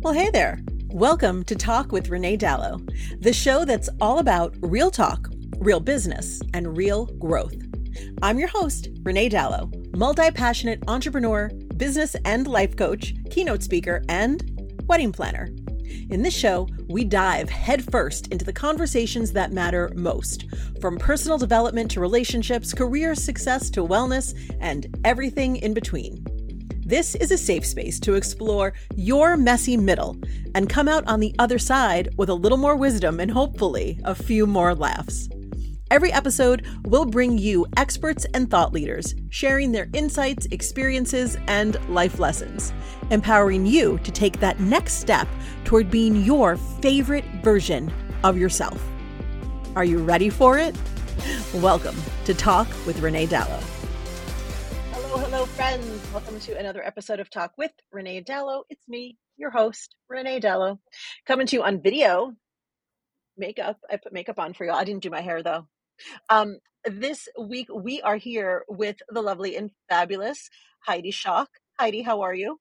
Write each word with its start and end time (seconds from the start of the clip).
Well, 0.00 0.14
hey 0.14 0.30
there. 0.30 0.60
Welcome 0.90 1.42
to 1.46 1.56
Talk 1.56 1.90
with 1.90 2.08
Renee 2.08 2.38
Dalo, 2.38 2.88
the 3.20 3.32
show 3.32 3.64
that's 3.64 3.90
all 4.00 4.20
about 4.20 4.54
real 4.60 4.92
talk, 4.92 5.28
real 5.58 5.80
business, 5.80 6.40
and 6.54 6.76
real 6.76 7.06
growth. 7.18 7.56
I'm 8.22 8.38
your 8.38 8.46
host, 8.46 8.90
Renee 9.02 9.28
Dalo, 9.28 9.96
multi 9.96 10.30
passionate 10.30 10.84
entrepreneur, 10.86 11.50
business 11.76 12.14
and 12.24 12.46
life 12.46 12.76
coach, 12.76 13.12
keynote 13.28 13.64
speaker, 13.64 14.04
and 14.08 14.80
wedding 14.86 15.10
planner. 15.10 15.48
In 16.10 16.22
this 16.22 16.34
show, 16.34 16.68
we 16.88 17.02
dive 17.02 17.50
headfirst 17.50 18.28
into 18.28 18.44
the 18.44 18.52
conversations 18.52 19.32
that 19.32 19.52
matter 19.52 19.90
most, 19.96 20.44
from 20.80 20.96
personal 20.96 21.38
development 21.38 21.90
to 21.90 22.00
relationships, 22.00 22.72
career 22.72 23.16
success 23.16 23.68
to 23.70 23.84
wellness, 23.84 24.32
and 24.60 24.96
everything 25.04 25.56
in 25.56 25.74
between. 25.74 26.24
This 26.88 27.14
is 27.16 27.30
a 27.30 27.36
safe 27.36 27.66
space 27.66 28.00
to 28.00 28.14
explore 28.14 28.72
your 28.96 29.36
messy 29.36 29.76
middle 29.76 30.16
and 30.54 30.70
come 30.70 30.88
out 30.88 31.06
on 31.06 31.20
the 31.20 31.34
other 31.38 31.58
side 31.58 32.08
with 32.16 32.30
a 32.30 32.34
little 32.34 32.56
more 32.56 32.76
wisdom 32.76 33.20
and 33.20 33.30
hopefully 33.30 34.00
a 34.04 34.14
few 34.14 34.46
more 34.46 34.74
laughs. 34.74 35.28
Every 35.90 36.10
episode 36.10 36.66
will 36.86 37.04
bring 37.04 37.36
you 37.36 37.66
experts 37.76 38.24
and 38.32 38.50
thought 38.50 38.72
leaders 38.72 39.14
sharing 39.28 39.72
their 39.72 39.90
insights, 39.92 40.46
experiences, 40.46 41.36
and 41.46 41.76
life 41.90 42.18
lessons, 42.18 42.72
empowering 43.10 43.66
you 43.66 43.98
to 43.98 44.10
take 44.10 44.40
that 44.40 44.58
next 44.58 44.94
step 44.94 45.28
toward 45.64 45.90
being 45.90 46.24
your 46.24 46.56
favorite 46.56 47.26
version 47.42 47.92
of 48.24 48.38
yourself. 48.38 48.82
Are 49.76 49.84
you 49.84 49.98
ready 49.98 50.30
for 50.30 50.56
it? 50.56 50.74
Welcome 51.52 51.96
to 52.24 52.32
Talk 52.32 52.66
with 52.86 53.00
Renee 53.00 53.26
Dalo. 53.26 53.77
Hello, 55.18 55.30
hello, 55.30 55.46
friends. 55.46 56.12
Welcome 56.12 56.38
to 56.38 56.56
another 56.56 56.80
episode 56.80 57.18
of 57.18 57.28
Talk 57.28 57.54
with 57.58 57.72
Renee 57.90 58.22
Dalo. 58.22 58.62
It's 58.70 58.86
me, 58.86 59.18
your 59.36 59.50
host, 59.50 59.96
Renee 60.08 60.38
Dalo, 60.38 60.78
coming 61.26 61.48
to 61.48 61.56
you 61.56 61.64
on 61.64 61.82
video. 61.82 62.34
Makeup. 63.36 63.78
I 63.90 63.96
put 63.96 64.12
makeup 64.12 64.38
on 64.38 64.54
for 64.54 64.64
you. 64.64 64.70
I 64.70 64.84
didn't 64.84 65.02
do 65.02 65.10
my 65.10 65.20
hair 65.20 65.42
though. 65.42 65.66
Um, 66.30 66.58
this 66.84 67.28
week 67.36 67.66
we 67.74 68.00
are 68.00 68.14
here 68.14 68.62
with 68.68 68.98
the 69.08 69.20
lovely 69.20 69.56
and 69.56 69.72
fabulous 69.88 70.50
Heidi 70.86 71.10
Schalk. 71.10 71.48
Heidi, 71.80 72.02
how 72.02 72.20
are 72.20 72.34
you? 72.34 72.60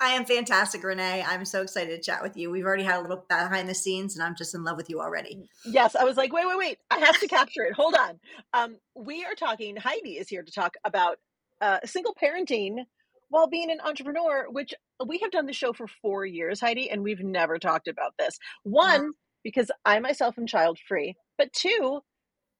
I 0.00 0.12
am 0.12 0.24
fantastic, 0.24 0.82
Renee. 0.82 1.22
I'm 1.28 1.44
so 1.44 1.60
excited 1.60 1.94
to 1.94 2.02
chat 2.02 2.22
with 2.22 2.34
you. 2.34 2.50
We've 2.50 2.64
already 2.64 2.84
had 2.84 3.00
a 3.00 3.02
little 3.02 3.26
behind 3.28 3.68
the 3.68 3.74
scenes, 3.74 4.16
and 4.16 4.24
I'm 4.24 4.36
just 4.36 4.54
in 4.54 4.64
love 4.64 4.78
with 4.78 4.88
you 4.88 5.00
already. 5.02 5.42
Yes, 5.66 5.94
I 5.94 6.04
was 6.04 6.16
like, 6.16 6.32
wait, 6.32 6.46
wait, 6.46 6.56
wait. 6.56 6.78
I 6.90 7.00
have 7.00 7.20
to 7.20 7.28
capture 7.28 7.64
it. 7.64 7.74
Hold 7.74 7.94
on. 7.94 8.18
Um, 8.54 8.76
we 8.96 9.26
are 9.26 9.34
talking, 9.34 9.76
Heidi 9.76 10.16
is 10.16 10.30
here 10.30 10.42
to 10.42 10.50
talk 10.50 10.76
about 10.86 11.18
uh, 11.60 11.78
single 11.84 12.14
parenting 12.20 12.84
while 13.28 13.48
being 13.48 13.70
an 13.70 13.80
entrepreneur, 13.80 14.46
which 14.50 14.74
we 15.06 15.18
have 15.18 15.30
done 15.30 15.46
the 15.46 15.52
show 15.52 15.72
for 15.72 15.86
four 16.02 16.26
years, 16.26 16.60
Heidi, 16.60 16.90
and 16.90 17.02
we've 17.02 17.22
never 17.22 17.58
talked 17.58 17.88
about 17.88 18.14
this. 18.18 18.38
One, 18.64 19.12
because 19.44 19.70
I 19.84 20.00
myself 20.00 20.36
am 20.38 20.46
child 20.46 20.78
free, 20.86 21.14
but 21.38 21.52
two, 21.52 22.00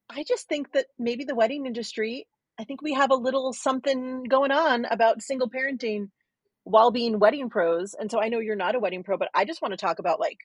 I 0.08 0.24
just 0.26 0.48
think 0.48 0.72
that 0.72 0.86
maybe 0.98 1.24
the 1.24 1.34
wedding 1.34 1.66
industry, 1.66 2.26
I 2.58 2.64
think 2.64 2.82
we 2.82 2.94
have 2.94 3.10
a 3.10 3.16
little 3.16 3.52
something 3.52 4.24
going 4.24 4.52
on 4.52 4.84
about 4.84 5.22
single 5.22 5.50
parenting 5.50 6.08
while 6.64 6.90
being 6.90 7.18
wedding 7.18 7.48
pros. 7.48 7.94
And 7.94 8.10
so 8.10 8.20
I 8.20 8.28
know 8.28 8.38
you're 8.38 8.56
not 8.56 8.74
a 8.74 8.80
wedding 8.80 9.02
pro, 9.02 9.16
but 9.18 9.30
I 9.34 9.44
just 9.44 9.62
want 9.62 9.72
to 9.72 9.78
talk 9.78 9.98
about 9.98 10.20
like 10.20 10.38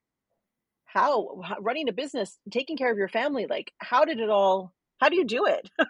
how, 0.85 1.41
how 1.43 1.57
running 1.59 1.89
a 1.89 1.93
business, 1.93 2.37
taking 2.51 2.77
care 2.77 2.91
of 2.91 2.97
your 2.97 3.09
family, 3.09 3.47
like 3.49 3.71
how 3.79 4.05
did 4.05 4.19
it 4.19 4.29
all, 4.29 4.73
how 4.99 5.09
do 5.09 5.17
you 5.17 5.25
do 5.25 5.45
it? 5.45 5.69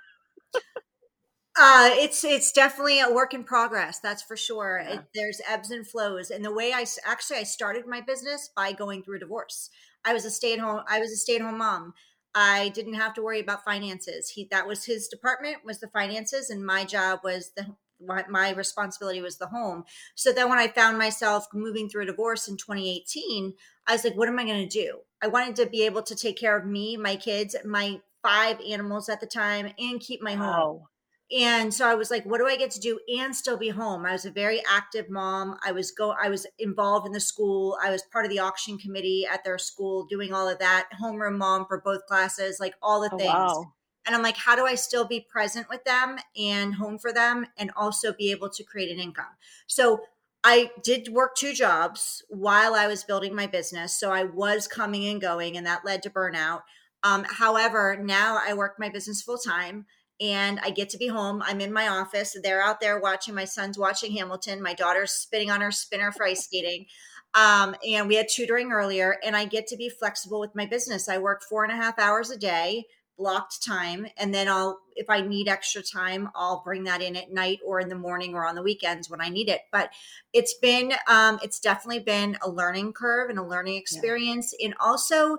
Uh, 1.57 1.89
it's 1.93 2.23
it's 2.25 2.51
definitely 2.51 2.99
a 2.99 3.11
work 3.11 3.33
in 3.33 3.43
progress. 3.43 3.99
That's 3.99 4.21
for 4.21 4.35
sure. 4.35 4.81
Yeah. 4.83 4.95
It, 4.95 5.01
there's 5.13 5.41
ebbs 5.47 5.71
and 5.71 5.87
flows, 5.87 6.29
and 6.29 6.43
the 6.43 6.53
way 6.53 6.73
I 6.73 6.85
actually 7.05 7.37
I 7.37 7.43
started 7.43 7.87
my 7.87 8.01
business 8.01 8.49
by 8.53 8.73
going 8.73 9.03
through 9.03 9.17
a 9.17 9.19
divorce. 9.19 9.69
I 10.03 10.13
was 10.13 10.25
a 10.25 10.31
stay 10.31 10.53
at 10.53 10.59
home. 10.59 10.81
I 10.87 10.99
was 10.99 11.11
a 11.11 11.15
stay 11.15 11.37
at 11.37 11.41
home 11.41 11.57
mom. 11.59 11.93
I 12.33 12.69
didn't 12.75 12.95
have 12.95 13.13
to 13.13 13.21
worry 13.21 13.39
about 13.39 13.63
finances. 13.63 14.29
He 14.29 14.49
that 14.51 14.67
was 14.67 14.83
his 14.83 15.07
department 15.07 15.63
was 15.63 15.79
the 15.79 15.87
finances, 15.87 16.49
and 16.49 16.65
my 16.65 16.83
job 16.83 17.21
was 17.23 17.51
the 17.55 17.67
my, 18.01 18.51
responsibility 18.51 19.21
was 19.21 19.37
the 19.37 19.47
home. 19.47 19.85
So 20.15 20.33
then 20.33 20.49
when 20.49 20.59
I 20.59 20.67
found 20.67 20.97
myself 20.97 21.47
moving 21.53 21.87
through 21.87 22.03
a 22.03 22.07
divorce 22.07 22.49
in 22.49 22.57
2018, 22.57 23.53
I 23.87 23.93
was 23.93 24.03
like, 24.03 24.17
what 24.17 24.27
am 24.27 24.37
I 24.37 24.43
going 24.43 24.67
to 24.67 24.83
do? 24.83 24.99
I 25.23 25.27
wanted 25.27 25.55
to 25.55 25.65
be 25.65 25.85
able 25.85 26.03
to 26.03 26.15
take 26.15 26.37
care 26.37 26.57
of 26.57 26.65
me, 26.65 26.97
my 26.97 27.15
kids, 27.15 27.55
my 27.63 28.01
five 28.21 28.59
animals 28.69 29.07
at 29.07 29.21
the 29.21 29.27
time, 29.27 29.71
and 29.79 30.01
keep 30.01 30.21
my 30.21 30.35
wow. 30.35 30.51
home 30.51 30.81
and 31.31 31.73
so 31.73 31.87
i 31.87 31.95
was 31.95 32.11
like 32.11 32.23
what 32.25 32.37
do 32.37 32.45
i 32.45 32.55
get 32.55 32.69
to 32.69 32.79
do 32.79 32.99
and 33.17 33.35
still 33.35 33.57
be 33.57 33.69
home? 33.69 34.05
I 34.05 34.11
was 34.11 34.25
a 34.25 34.31
very 34.31 34.61
active 34.69 35.09
mom. 35.09 35.57
I 35.65 35.71
was 35.71 35.91
go 35.91 36.11
i 36.21 36.29
was 36.29 36.45
involved 36.59 37.07
in 37.07 37.13
the 37.13 37.19
school. 37.19 37.77
I 37.83 37.89
was 37.89 38.03
part 38.03 38.25
of 38.25 38.31
the 38.31 38.39
auction 38.39 38.77
committee 38.77 39.25
at 39.31 39.43
their 39.43 39.57
school 39.57 40.05
doing 40.05 40.33
all 40.33 40.47
of 40.47 40.59
that. 40.59 40.89
Homeroom 41.01 41.37
mom 41.37 41.65
for 41.65 41.81
both 41.81 42.05
classes 42.05 42.59
like 42.59 42.75
all 42.81 43.01
the 43.01 43.09
oh, 43.11 43.17
things. 43.17 43.33
wow. 43.33 43.73
and 44.05 44.15
i'm 44.15 44.21
like 44.21 44.37
how 44.37 44.55
do 44.55 44.65
i 44.65 44.75
still 44.75 45.05
be 45.05 45.19
present 45.19 45.67
with 45.69 45.83
them 45.83 46.17
and 46.39 46.75
home 46.75 46.99
for 46.99 47.11
them 47.11 47.47
and 47.57 47.71
also 47.75 48.13
be 48.13 48.31
able 48.31 48.49
to 48.49 48.63
create 48.63 48.91
an 48.91 48.99
income? 48.99 49.35
So 49.67 50.01
I 50.47 50.69
did 50.83 51.07
work 51.07 51.35
two 51.35 51.53
jobs 51.53 52.23
while 52.29 52.75
I 52.75 52.85
was 52.85 53.03
building 53.03 53.33
my 53.33 53.47
business. 53.47 53.99
So 53.99 54.11
I 54.11 54.25
was 54.25 54.67
coming 54.67 55.07
and 55.07 55.19
going, 55.19 55.57
and 55.57 55.65
that 55.65 55.83
led 55.83 56.03
to 56.03 56.11
burnout. 56.11 56.61
Um, 57.01 57.25
however, 57.27 57.97
now 57.99 58.39
I 58.39 58.53
work 58.53 58.75
my 58.77 58.89
business 58.89 59.23
full 59.23 59.39
time 59.39 59.87
and 60.21 60.59
I 60.61 60.69
get 60.69 60.89
to 60.89 60.97
be 60.97 61.07
home. 61.07 61.41
I'm 61.45 61.61
in 61.61 61.73
my 61.73 61.87
office. 61.87 62.37
They're 62.41 62.61
out 62.61 62.79
there 62.79 62.99
watching. 62.99 63.35
My 63.35 63.45
son's 63.45 63.77
watching 63.77 64.13
Hamilton. 64.13 64.61
My 64.61 64.73
daughter's 64.73 65.11
spinning 65.11 65.51
on 65.51 65.61
her 65.61 65.71
spinner 65.71 66.11
for 66.11 66.25
ice 66.25 66.45
skating. 66.45 66.85
Um, 67.33 67.75
and 67.85 68.07
we 68.07 68.15
had 68.15 68.27
tutoring 68.29 68.71
earlier, 68.71 69.17
and 69.23 69.35
I 69.35 69.43
get 69.43 69.67
to 69.67 69.75
be 69.75 69.89
flexible 69.89 70.39
with 70.39 70.55
my 70.55 70.65
business. 70.65 71.09
I 71.09 71.17
work 71.17 71.43
four 71.43 71.65
and 71.65 71.73
a 71.73 71.75
half 71.75 71.99
hours 71.99 72.31
a 72.31 72.37
day, 72.37 72.85
blocked 73.17 73.61
time, 73.61 74.07
and 74.17 74.33
then 74.33 74.47
I'll, 74.47 74.79
if 74.95 75.09
I 75.09 75.19
need 75.19 75.49
extra 75.49 75.81
time, 75.81 76.29
I'll 76.33 76.63
bring 76.63 76.85
that 76.85 77.01
in 77.01 77.17
at 77.17 77.33
night 77.33 77.59
or 77.65 77.81
in 77.81 77.89
the 77.89 77.95
morning 77.95 78.35
or 78.35 78.45
on 78.45 78.55
the 78.55 78.63
weekends 78.63 79.09
when 79.09 79.19
I 79.19 79.27
need 79.27 79.49
it. 79.49 79.61
But 79.69 79.89
it's 80.31 80.53
been, 80.53 80.93
um, 81.09 81.39
it's 81.43 81.59
definitely 81.59 82.03
been 82.03 82.37
a 82.41 82.49
learning 82.49 82.93
curve 82.93 83.29
and 83.29 83.39
a 83.39 83.43
learning 83.43 83.75
experience, 83.75 84.53
yeah. 84.57 84.67
and 84.67 84.75
also 84.79 85.37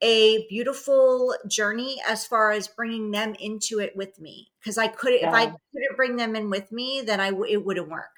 a 0.00 0.46
beautiful 0.48 1.34
journey 1.48 2.00
as 2.06 2.24
far 2.24 2.52
as 2.52 2.68
bringing 2.68 3.10
them 3.10 3.34
into 3.40 3.80
it 3.80 3.96
with 3.96 4.20
me 4.20 4.48
because 4.60 4.78
I 4.78 4.88
couldn't 4.88 5.20
yeah. 5.20 5.28
if 5.28 5.34
I 5.34 5.44
couldn't 5.46 5.96
bring 5.96 6.16
them 6.16 6.36
in 6.36 6.50
with 6.50 6.70
me 6.70 7.02
then 7.04 7.20
I 7.20 7.32
it 7.48 7.64
wouldn't 7.64 7.88
work. 7.88 8.10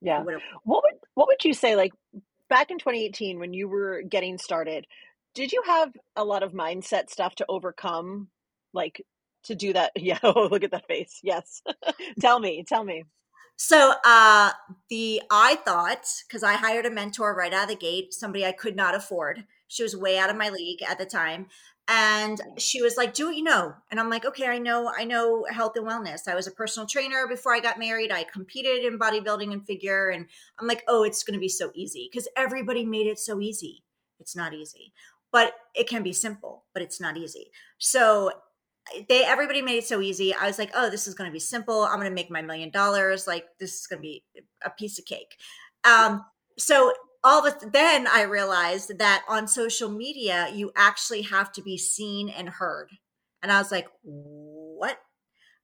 Yeah. 0.00 0.22
What 0.22 0.82
would 0.82 0.94
what 1.14 1.28
would 1.28 1.44
you 1.44 1.54
say 1.54 1.76
like 1.76 1.92
back 2.48 2.70
in 2.70 2.78
2018 2.78 3.38
when 3.38 3.54
you 3.54 3.68
were 3.68 4.02
getting 4.02 4.38
started 4.38 4.86
did 5.34 5.52
you 5.52 5.62
have 5.66 5.92
a 6.16 6.24
lot 6.24 6.42
of 6.42 6.52
mindset 6.52 7.10
stuff 7.10 7.34
to 7.34 7.46
overcome 7.48 8.28
like 8.72 9.04
to 9.44 9.54
do 9.54 9.72
that 9.72 9.92
yeah 9.96 10.18
oh, 10.22 10.48
look 10.50 10.64
at 10.64 10.70
that 10.70 10.86
face 10.86 11.20
yes 11.22 11.62
tell 12.20 12.38
me 12.38 12.64
tell 12.66 12.84
me 12.84 13.04
so 13.56 13.94
uh 14.04 14.50
the 14.90 15.22
i 15.30 15.56
thought 15.64 16.06
because 16.26 16.42
i 16.42 16.54
hired 16.54 16.86
a 16.86 16.90
mentor 16.90 17.34
right 17.34 17.52
out 17.52 17.64
of 17.64 17.68
the 17.68 17.76
gate 17.76 18.12
somebody 18.12 18.44
i 18.44 18.52
could 18.52 18.76
not 18.76 18.94
afford 18.94 19.44
she 19.74 19.82
was 19.82 19.96
way 19.96 20.18
out 20.18 20.30
of 20.30 20.36
my 20.36 20.50
league 20.50 20.82
at 20.88 20.98
the 20.98 21.04
time. 21.04 21.46
And 21.88 22.40
she 22.56 22.80
was 22.80 22.96
like, 22.96 23.12
do 23.12 23.26
what 23.26 23.36
you 23.36 23.42
know. 23.42 23.74
And 23.90 23.98
I'm 23.98 24.08
like, 24.08 24.24
okay, 24.24 24.46
I 24.46 24.58
know, 24.58 24.90
I 24.96 25.04
know 25.04 25.44
health 25.50 25.72
and 25.76 25.86
wellness. 25.86 26.28
I 26.28 26.34
was 26.34 26.46
a 26.46 26.52
personal 26.52 26.86
trainer 26.86 27.26
before 27.28 27.52
I 27.52 27.60
got 27.60 27.78
married. 27.78 28.12
I 28.12 28.24
competed 28.24 28.84
in 28.84 28.98
bodybuilding 28.98 29.52
and 29.52 29.66
figure. 29.66 30.08
And 30.10 30.26
I'm 30.58 30.68
like, 30.68 30.84
oh, 30.88 31.02
it's 31.02 31.24
going 31.24 31.34
to 31.34 31.40
be 31.40 31.48
so 31.48 31.72
easy 31.74 32.08
because 32.10 32.28
everybody 32.36 32.86
made 32.86 33.08
it 33.08 33.18
so 33.18 33.40
easy. 33.40 33.82
It's 34.20 34.36
not 34.36 34.54
easy, 34.54 34.92
but 35.32 35.54
it 35.74 35.88
can 35.88 36.04
be 36.04 36.12
simple, 36.12 36.64
but 36.72 36.82
it's 36.82 37.00
not 37.00 37.16
easy. 37.16 37.50
So 37.78 38.30
they 39.08 39.24
everybody 39.24 39.60
made 39.60 39.78
it 39.78 39.86
so 39.86 40.00
easy. 40.00 40.32
I 40.32 40.46
was 40.46 40.58
like, 40.58 40.70
oh, 40.74 40.88
this 40.88 41.06
is 41.06 41.14
going 41.14 41.28
to 41.28 41.32
be 41.32 41.40
simple. 41.40 41.82
I'm 41.82 41.98
going 41.98 42.08
to 42.08 42.14
make 42.14 42.30
my 42.30 42.42
million 42.42 42.70
dollars. 42.70 43.26
Like 43.26 43.46
this 43.58 43.80
is 43.80 43.86
going 43.86 43.98
to 43.98 44.02
be 44.02 44.24
a 44.64 44.70
piece 44.70 44.98
of 44.98 45.04
cake. 45.04 45.36
Um, 45.84 46.24
so 46.56 46.92
all 47.24 47.46
of 47.46 47.72
then 47.72 48.06
I 48.06 48.22
realized 48.22 48.98
that 48.98 49.24
on 49.26 49.48
social 49.48 49.88
media, 49.88 50.50
you 50.52 50.70
actually 50.76 51.22
have 51.22 51.50
to 51.52 51.62
be 51.62 51.78
seen 51.78 52.28
and 52.28 52.50
heard. 52.50 52.90
And 53.42 53.50
I 53.50 53.58
was 53.58 53.72
like, 53.72 53.88
what? 54.02 54.98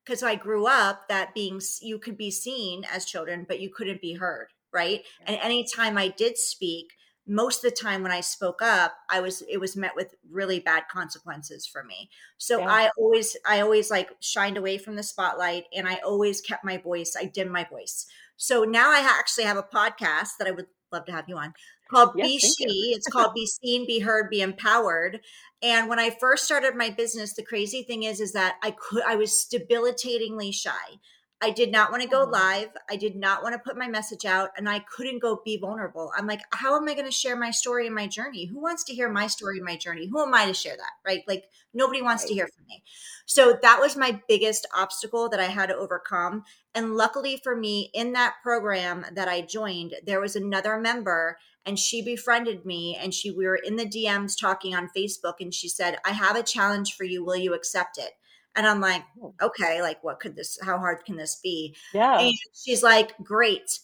Because 0.05 0.23
I 0.23 0.37
grew 0.37 0.67
up 0.67 1.09
that 1.09 1.35
being, 1.35 1.61
you 1.83 1.99
could 1.99 2.17
be 2.17 2.31
seen 2.31 2.85
as 2.91 3.05
children, 3.05 3.45
but 3.47 3.61
you 3.61 3.69
couldn't 3.69 4.01
be 4.01 4.15
heard. 4.15 4.49
Right. 4.73 5.03
And 5.27 5.37
anytime 5.37 5.99
I 5.99 6.09
did 6.09 6.39
speak, 6.39 6.93
most 7.27 7.63
of 7.63 7.71
the 7.71 7.77
time 7.77 8.03
when 8.03 8.13
I 8.13 8.21
spoke 8.21 8.63
up, 8.63 8.95
I 9.11 9.21
was, 9.21 9.43
it 9.43 9.59
was 9.59 9.77
met 9.77 9.95
with 9.95 10.15
really 10.31 10.61
bad 10.61 10.85
consequences 10.91 11.67
for 11.67 11.85
me. 11.85 12.09
So 12.39 12.61
yeah. 12.61 12.67
I 12.69 12.91
always, 12.97 13.37
I 13.47 13.61
always 13.61 13.91
like 13.91 14.11
shined 14.21 14.57
away 14.57 14.79
from 14.79 14.97
the 14.97 15.03
spotlight 15.03 15.65
and 15.75 15.87
I 15.87 15.97
always 16.05 16.41
kept 16.41 16.65
my 16.65 16.79
voice. 16.79 17.15
I 17.19 17.27
dimmed 17.27 17.53
my 17.53 17.65
voice. 17.65 18.07
So 18.37 18.65
now 18.65 18.91
I 18.91 19.01
actually 19.01 19.45
have 19.45 19.59
a 19.59 19.63
podcast 19.63 20.39
that 20.39 20.49
I 20.49 20.53
would 20.53 20.67
love 20.93 21.05
to 21.07 21.13
have 21.13 21.29
you 21.29 21.37
on 21.37 21.55
called 21.91 22.13
yes, 22.17 22.27
Be 22.27 22.39
She. 22.39 22.93
it's 22.97 23.09
called 23.09 23.35
Be 23.35 23.47
Seen, 23.47 23.87
Be 23.87 23.99
Heard, 23.99 24.31
Be 24.31 24.41
Empowered. 24.41 25.21
And 25.63 25.89
when 25.89 25.99
I 25.99 26.11
first 26.11 26.45
started 26.45 26.75
my 26.75 26.91
business, 26.91 27.35
the 27.35 27.43
crazy 27.43 27.83
thing 27.83 28.05
is, 28.05 28.21
is 28.21 28.33
that 28.33 28.57
I 28.63 28.71
could, 28.71 29.03
I 29.07 29.17
was 29.17 29.47
debilitatingly 29.51 30.53
shy. 30.53 31.01
I 31.43 31.51
did 31.51 31.73
not 31.73 31.91
want 31.91 32.03
to 32.03 32.09
go 32.09 32.23
mm-hmm. 32.23 32.33
live. 32.33 32.69
I 32.91 32.97
did 32.97 33.17
not 33.17 33.43
want 33.43 33.55
to 33.55 33.59
put 33.59 33.79
my 33.79 33.89
message 33.89 34.25
out 34.25 34.51
and 34.57 34.69
I 34.69 34.81
couldn't 34.81 35.23
go 35.23 35.41
be 35.45 35.57
vulnerable. 35.57 36.13
I'm 36.17 36.27
like, 36.27 36.43
how 36.53 36.77
am 36.77 36.89
I 36.89 36.95
going 36.95 37.07
to 37.07 37.11
share 37.11 37.37
my 37.37 37.51
story 37.51 37.87
and 37.87 37.95
my 37.95 38.07
journey? 38.07 38.47
Who 38.47 38.61
wants 38.61 38.85
to 38.85 38.95
hear 38.95 39.09
my 39.09 39.27
story 39.27 39.57
and 39.57 39.65
my 39.65 39.77
journey? 39.77 40.07
Who 40.07 40.21
am 40.21 40.35
I 40.35 40.47
to 40.47 40.55
share 40.55 40.77
that? 40.77 40.93
Right? 41.05 41.23
Like 41.27 41.45
nobody 41.73 42.03
wants 42.03 42.25
right. 42.25 42.29
to 42.29 42.35
hear 42.35 42.49
from 42.49 42.67
me. 42.69 42.83
So 43.25 43.59
that 43.63 43.81
was 43.81 43.97
my 43.97 44.21
biggest 44.29 44.67
obstacle 44.77 45.29
that 45.31 45.41
I 45.41 45.47
had 45.47 45.67
to 45.67 45.77
overcome. 45.77 46.45
And 46.75 46.97
luckily 46.97 47.41
for 47.43 47.57
me, 47.57 47.91
in 47.95 48.13
that 48.13 48.35
program 48.43 49.07
that 49.13 49.29
I 49.29 49.41
joined, 49.41 49.95
there 50.05 50.21
was 50.21 50.37
another 50.37 50.79
member 50.79 51.39
and 51.67 51.79
she 51.79 52.03
befriended 52.03 52.65
me 52.65 52.97
and 53.01 53.13
she 53.13 53.31
we 53.31 53.47
were 53.47 53.57
in 53.63 53.77
the 53.77 53.87
DMs 53.87 54.39
talking 54.39 54.75
on 54.75 54.91
Facebook 54.97 55.35
and 55.41 55.53
she 55.53 55.69
said, 55.69 55.99
"I 56.05 56.13
have 56.13 56.37
a 56.37 56.43
challenge 56.43 56.95
for 56.95 57.05
you. 57.05 57.25
Will 57.25 57.37
you 57.37 57.55
accept 57.55 57.99
it?" 57.99 58.13
And 58.57 58.67
I'm 58.67 58.81
like, 58.81 59.03
oh. 59.23 59.35
okay, 59.41 59.83
like 59.83 60.03
what 60.03 60.21
could 60.21 60.37
this, 60.37 60.59
how 60.63 60.79
hard 60.79 61.05
can 61.05 61.17
this 61.17 61.41
be? 61.43 61.77
Yeah. 61.93 62.19
And 62.19 62.35
she's 62.53 62.83
like, 62.83 63.17
great. 63.23 63.81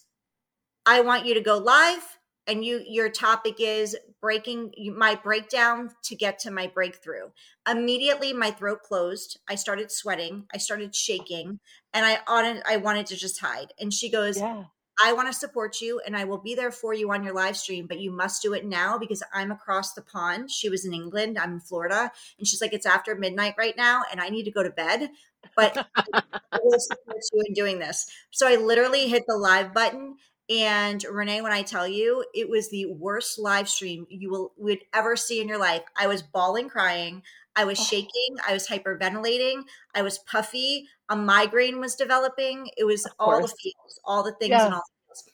I 0.85 1.01
want 1.01 1.27
you 1.27 1.35
to 1.35 1.41
go 1.41 1.59
live. 1.59 2.03
And 2.49 2.65
you, 2.65 2.85
your 2.87 3.09
topic 3.09 3.57
is 3.59 3.97
breaking 4.21 4.73
my 4.97 5.17
breakdown 5.17 5.91
to 6.05 6.15
get 6.15 6.39
to 6.41 6.53
my 6.53 6.69
breakthrough. 6.69 7.31
Immediately, 7.69 8.33
my 8.33 8.53
throat 8.53 8.83
closed. 8.85 9.41
I 9.49 9.57
started 9.57 9.91
sweating. 9.91 10.45
I 10.55 10.59
started 10.59 10.95
shaking, 10.95 11.59
and 11.93 12.07
I 12.07 12.21
on 12.29 12.63
I 12.65 12.77
wanted 12.77 13.07
to 13.07 13.17
just 13.17 13.41
hide. 13.41 13.73
And 13.81 13.93
she 13.93 14.09
goes, 14.09 14.39
yeah. 14.39 14.63
I 15.03 15.13
want 15.13 15.29
to 15.29 15.33
support 15.33 15.81
you 15.81 16.01
and 16.07 16.17
I 16.17 16.25
will 16.25 16.39
be 16.39 16.55
there 16.55 16.71
for 16.71 16.95
you 16.95 17.13
on 17.13 17.23
your 17.23 17.35
live 17.35 17.57
stream, 17.57 17.87
but 17.87 18.01
you 18.01 18.11
must 18.11 18.43
do 18.43 18.55
it 18.55 18.65
now 18.65 18.99
because 18.99 19.23
I'm 19.33 19.51
across 19.51 19.93
the 19.93 20.03
pond. 20.03 20.51
She 20.51 20.69
was 20.69 20.85
in 20.85 20.95
England, 20.95 21.39
I'm 21.39 21.55
in 21.55 21.61
Florida, 21.61 22.11
and 22.39 22.47
she's 22.47 22.61
like, 22.61 22.73
It's 22.73 22.87
after 22.87 23.15
midnight 23.15 23.55
right 23.59 23.77
now 23.77 24.03
and 24.11 24.21
I 24.21 24.29
need 24.29 24.45
to 24.45 24.51
go 24.51 24.63
to 24.63 24.71
bed, 24.71 25.11
but 25.55 25.87
I 25.97 26.59
will 26.63 26.79
support 26.79 27.23
you 27.33 27.43
in 27.47 27.53
doing 27.53 27.79
this. 27.79 28.07
So 28.31 28.49
I 28.49 28.57
literally 28.57 29.09
hit 29.09 29.25
the 29.27 29.37
live 29.37 29.75
button. 29.75 30.17
And 30.49 31.03
Renee, 31.11 31.41
when 31.41 31.53
I 31.53 31.63
tell 31.63 31.89
you, 31.89 32.25
it 32.33 32.49
was 32.49 32.71
the 32.71 32.87
worst 32.87 33.39
live 33.39 33.69
stream 33.69 34.07
you 34.09 34.31
will 34.31 34.53
would 34.57 34.79
ever 34.95 35.17
see 35.17 35.41
in 35.41 35.49
your 35.49 35.59
life. 35.59 35.83
I 35.99 36.07
was 36.07 36.23
bawling, 36.23 36.69
crying. 36.69 37.23
I 37.57 37.65
was 37.65 37.81
oh. 37.81 37.85
shaking. 37.85 38.37
I 38.47 38.53
was 38.53 38.69
hyperventilating. 38.69 39.63
I 39.95 40.03
was 40.03 40.19
puffy. 40.19 40.87
A 41.09 41.17
migraine 41.17 41.81
was 41.81 41.95
developing. 41.95 42.69
It 42.77 42.85
was 42.85 43.07
all 43.19 43.41
the 43.41 43.49
feels, 43.49 44.01
all 44.05 44.23
the 44.23 44.33
things, 44.33 44.53
and 44.53 44.75
all. 44.75 44.83
The 45.09 45.15
feels. 45.15 45.25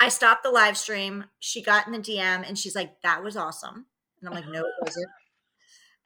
I 0.00 0.08
stopped 0.08 0.42
the 0.42 0.50
live 0.50 0.76
stream. 0.76 1.26
She 1.38 1.62
got 1.62 1.86
in 1.86 1.92
the 1.92 1.98
DM 1.98 2.48
and 2.48 2.58
she's 2.58 2.74
like, 2.74 3.02
"That 3.02 3.22
was 3.22 3.36
awesome," 3.36 3.86
and 4.20 4.28
I'm 4.28 4.34
like, 4.34 4.48
"No, 4.48 4.60
it 4.60 4.72
wasn't." 4.82 5.06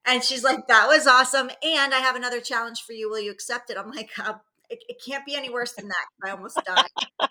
And 0.04 0.24
she's 0.24 0.42
like, 0.42 0.66
"That 0.66 0.88
was 0.88 1.06
awesome." 1.06 1.50
And 1.62 1.94
I 1.94 1.98
have 1.98 2.16
another 2.16 2.40
challenge 2.40 2.82
for 2.82 2.92
you. 2.92 3.08
Will 3.08 3.20
you 3.20 3.30
accept 3.30 3.70
it? 3.70 3.78
I'm 3.78 3.90
like, 3.90 4.10
uh, 4.18 4.34
it, 4.68 4.80
it, 4.88 5.02
can't 5.04 5.24
be 5.24 5.34
any 5.34 5.50
worse 5.50 5.72
than 5.72 5.88
that. 5.88 6.06
I 6.24 6.30
almost 6.30 6.60
died. 6.64 6.84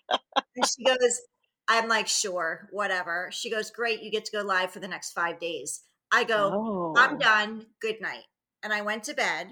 and 0.55 0.65
she 0.65 0.83
goes, 0.83 1.21
I'm 1.67 1.87
like, 1.87 2.07
sure, 2.07 2.67
whatever. 2.71 3.29
She 3.31 3.51
goes, 3.51 3.71
great. 3.71 4.01
You 4.01 4.11
get 4.11 4.25
to 4.25 4.31
go 4.31 4.41
live 4.41 4.71
for 4.71 4.79
the 4.79 4.87
next 4.87 5.11
five 5.11 5.39
days. 5.39 5.81
I 6.11 6.23
go, 6.23 6.51
oh. 6.53 6.93
I'm 6.97 7.17
done. 7.17 7.67
Good 7.81 8.01
night. 8.01 8.23
And 8.63 8.73
I 8.73 8.81
went 8.81 9.03
to 9.05 9.13
bed 9.13 9.47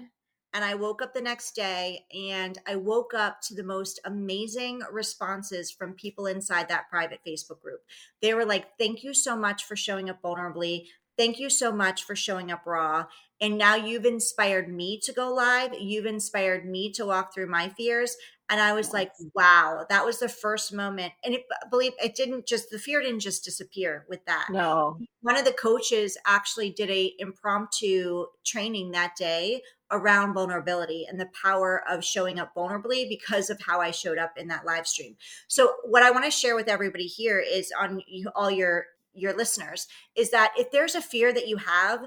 and 0.52 0.64
I 0.64 0.74
woke 0.74 1.02
up 1.02 1.12
the 1.12 1.20
next 1.20 1.54
day 1.54 2.06
and 2.14 2.58
I 2.66 2.76
woke 2.76 3.12
up 3.14 3.40
to 3.42 3.54
the 3.54 3.62
most 3.62 4.00
amazing 4.04 4.80
responses 4.90 5.70
from 5.70 5.92
people 5.92 6.26
inside 6.26 6.68
that 6.68 6.88
private 6.88 7.20
Facebook 7.26 7.60
group. 7.60 7.80
They 8.22 8.34
were 8.34 8.46
like, 8.46 8.78
Thank 8.78 9.04
you 9.04 9.12
so 9.12 9.36
much 9.36 9.64
for 9.64 9.76
showing 9.76 10.08
up 10.08 10.22
vulnerably. 10.22 10.86
Thank 11.18 11.38
you 11.38 11.48
so 11.48 11.72
much 11.72 12.04
for 12.04 12.14
showing 12.14 12.50
up 12.50 12.66
raw. 12.66 13.06
And 13.40 13.58
now 13.58 13.74
you've 13.74 14.04
inspired 14.04 14.68
me 14.68 14.98
to 15.04 15.12
go 15.12 15.32
live. 15.32 15.74
You've 15.78 16.06
inspired 16.06 16.66
me 16.66 16.90
to 16.92 17.06
walk 17.06 17.34
through 17.34 17.48
my 17.48 17.68
fears. 17.70 18.16
And 18.48 18.60
I 18.60 18.72
was 18.74 18.92
like, 18.92 19.12
wow, 19.34 19.86
that 19.88 20.04
was 20.04 20.18
the 20.18 20.28
first 20.28 20.72
moment. 20.72 21.12
And 21.24 21.34
it, 21.34 21.44
believe 21.70 21.92
it 22.02 22.14
didn't 22.14 22.46
just, 22.46 22.70
the 22.70 22.78
fear 22.78 23.02
didn't 23.02 23.20
just 23.20 23.44
disappear 23.44 24.06
with 24.08 24.24
that. 24.26 24.46
No. 24.50 24.98
One 25.22 25.36
of 25.36 25.44
the 25.44 25.52
coaches 25.52 26.16
actually 26.26 26.70
did 26.70 26.90
a 26.90 27.12
impromptu 27.18 28.26
training 28.44 28.92
that 28.92 29.16
day 29.16 29.62
around 29.90 30.34
vulnerability 30.34 31.06
and 31.08 31.20
the 31.20 31.30
power 31.42 31.82
of 31.88 32.04
showing 32.04 32.38
up 32.38 32.54
vulnerably 32.54 33.08
because 33.08 33.50
of 33.50 33.60
how 33.60 33.80
I 33.80 33.90
showed 33.90 34.18
up 34.18 34.32
in 34.36 34.48
that 34.48 34.64
live 34.64 34.86
stream. 34.86 35.16
So 35.48 35.74
what 35.84 36.02
I 36.02 36.10
want 36.10 36.24
to 36.24 36.30
share 36.30 36.56
with 36.56 36.68
everybody 36.68 37.06
here 37.06 37.40
is 37.40 37.72
on 37.78 38.00
all 38.34 38.50
your 38.50 38.86
your 39.16 39.34
listeners 39.34 39.88
is 40.14 40.30
that 40.30 40.52
if 40.58 40.70
there's 40.70 40.94
a 40.94 41.00
fear 41.00 41.32
that 41.32 41.48
you 41.48 41.56
have 41.56 42.06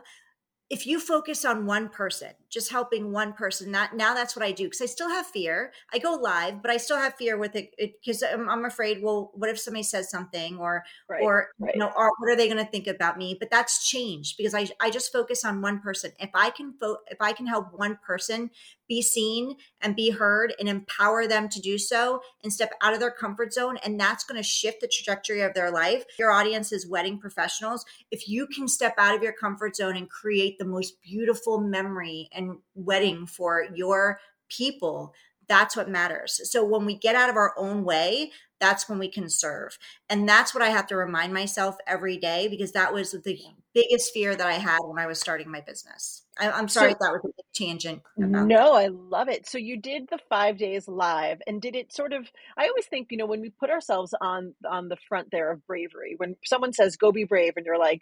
if 0.70 0.86
you 0.86 1.00
focus 1.00 1.46
on 1.46 1.66
one 1.66 1.90
person, 1.90 2.30
just 2.50 2.72
helping 2.72 3.12
one 3.12 3.34
person, 3.34 3.72
that 3.72 3.96
now 3.96 4.14
that's 4.14 4.36
what 4.36 4.46
I 4.46 4.52
do 4.52 4.66
because 4.66 4.82
I 4.82 4.86
still 4.86 5.10
have 5.10 5.26
fear. 5.26 5.72
I 5.92 5.98
go 5.98 6.14
live, 6.14 6.62
but 6.62 6.70
I 6.70 6.78
still 6.78 6.98
have 6.98 7.16
fear 7.16 7.38
with 7.38 7.56
it 7.56 7.74
because 7.78 8.22
I'm, 8.22 8.48
I'm, 8.48 8.66
afraid. 8.66 9.02
Well, 9.02 9.32
what 9.34 9.50
if 9.50 9.60
somebody 9.60 9.82
says 9.82 10.12
something, 10.12 10.58
or 10.60 10.84
right, 11.10 11.24
or 11.24 11.50
right. 11.60 11.74
you 11.74 11.80
know, 11.80 11.92
or 11.96 12.12
what 12.20 12.32
are 12.32 12.36
they 12.36 12.48
going 12.48 12.64
to 12.64 12.70
think 12.70 12.86
about 12.86 13.18
me? 13.18 13.36
But 13.40 13.50
that's 13.50 13.90
changed 13.90 14.38
because 14.38 14.54
I 14.54 14.68
I 14.80 14.92
just 14.92 15.12
focus 15.12 15.44
on 15.44 15.62
one 15.62 15.80
person. 15.80 16.12
If 16.20 16.30
I 16.36 16.52
can 16.52 16.74
fo- 16.80 17.00
if 17.08 17.18
I 17.20 17.34
can 17.34 17.48
help 17.48 17.74
one 17.74 17.98
person 18.06 18.52
be 18.90 19.02
seen 19.02 19.56
and 19.80 19.96
be 19.96 20.10
heard 20.10 20.54
and 20.60 20.68
empower 20.68 21.28
them 21.28 21.48
to 21.48 21.62
do 21.62 21.78
so 21.78 22.22
and 22.44 22.52
step 22.52 22.74
out 22.82 22.94
of 22.94 23.00
their 23.00 23.12
comfort 23.12 23.54
zone. 23.54 23.78
And 23.86 23.98
that's 23.98 24.26
going 24.26 24.42
to 24.42 24.44
shift 24.44 24.82
the 24.82 24.88
trajectory 24.88 25.42
of 25.42 25.54
their 25.54 25.72
life. 25.72 26.04
Your 26.18 26.32
audience 26.32 26.74
is 26.74 26.90
wedding 26.90 27.20
professionals. 27.20 27.86
If 28.12 28.28
you 28.28 28.48
can 28.48 28.68
step 28.68 28.96
out 28.98 29.16
of 29.16 29.24
your 29.24 29.34
comfort 29.34 29.76
zone 29.76 29.96
and 29.96 30.10
create 30.10 30.58
the 30.58 30.66
most 30.66 31.02
beautiful 31.02 31.62
memory 31.62 32.28
and 32.34 32.58
wedding 32.74 33.28
for 33.28 33.68
your 33.74 34.20
people, 34.50 35.14
that's 35.48 35.76
what 35.76 35.90
matters. 35.90 36.42
So 36.52 36.66
when 36.66 36.86
we 36.86 36.96
get 36.96 37.16
out 37.16 37.30
of 37.30 37.36
our 37.36 37.54
own 37.58 37.84
way, 37.84 38.32
that's 38.60 38.90
when 38.90 39.00
we 39.00 39.08
can 39.08 39.30
serve. 39.30 39.78
And 40.10 40.28
that's 40.28 40.54
what 40.54 40.64
I 40.64 40.70
have 40.70 40.88
to 40.88 40.96
remind 40.96 41.34
myself 41.34 41.78
every 41.88 42.18
day 42.18 42.48
because 42.48 42.72
that 42.74 42.94
was 42.94 43.12
the 43.12 43.38
biggest 43.74 44.14
fear 44.14 44.36
that 44.36 44.48
I 44.48 44.54
had 44.54 44.80
when 44.84 45.00
I 45.00 45.08
was 45.08 45.20
starting 45.20 45.50
my 45.50 45.62
business. 45.62 46.24
I, 46.40 46.60
am 46.60 46.68
sorry 46.68 46.92
so, 46.92 46.98
that 47.02 47.12
was 47.12 47.22
a 47.24 47.28
big 47.28 47.46
tangent. 47.54 48.02
No, 48.18 48.74
I 48.74 48.88
love 48.88 49.28
it. 49.28 49.48
So 49.48 49.58
you 49.58 49.80
did 49.80 50.08
the 50.10 50.20
five 50.30 50.58
days 50.58 50.88
live, 50.88 51.42
and 51.46 51.62
did 51.62 51.76
it 51.76 51.94
sort 51.94 52.14
of? 52.14 52.28
I 52.58 52.68
always 52.68 52.86
think 52.86 53.08
you 53.12 53.18
know 53.18 53.26
when 53.26 53.42
we 53.42 53.50
put 53.50 53.70
ourselves 53.70 54.14
on 54.20 54.54
on 54.70 54.88
the 54.88 54.98
front 55.08 55.30
there 55.32 55.52
of 55.52 55.66
bravery, 55.68 56.16
when 56.18 56.36
someone 56.46 56.74
says 56.74 56.96
"Go 56.96 57.12
be 57.12 57.26
brave," 57.26 57.54
and 57.56 57.66
you're 57.66 57.80
like, 57.80 58.02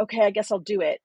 "Okay, 0.00 0.22
I 0.22 0.30
guess 0.30 0.50
I'll 0.50 0.58
do 0.58 0.80
it." 0.80 1.00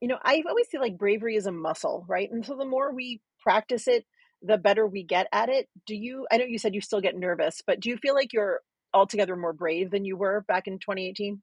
You 0.00 0.08
know, 0.08 0.18
I 0.22 0.42
always 0.48 0.66
feel 0.68 0.80
like 0.80 0.98
bravery 0.98 1.36
is 1.36 1.46
a 1.46 1.52
muscle, 1.52 2.04
right? 2.08 2.30
And 2.30 2.44
so 2.44 2.56
the 2.56 2.64
more 2.64 2.92
we 2.94 3.20
practice 3.40 3.86
it, 3.88 4.04
the 4.42 4.58
better 4.58 4.86
we 4.86 5.02
get 5.02 5.26
at 5.32 5.48
it. 5.48 5.68
Do 5.86 5.94
you? 5.94 6.26
I 6.30 6.38
know 6.38 6.44
you 6.44 6.58
said 6.58 6.74
you 6.74 6.80
still 6.80 7.00
get 7.00 7.16
nervous, 7.16 7.62
but 7.66 7.80
do 7.80 7.88
you 7.88 7.96
feel 7.96 8.14
like 8.14 8.32
you're 8.32 8.60
altogether 8.92 9.36
more 9.36 9.52
brave 9.52 9.90
than 9.90 10.04
you 10.04 10.16
were 10.16 10.44
back 10.46 10.66
in 10.66 10.78
2018? 10.78 11.42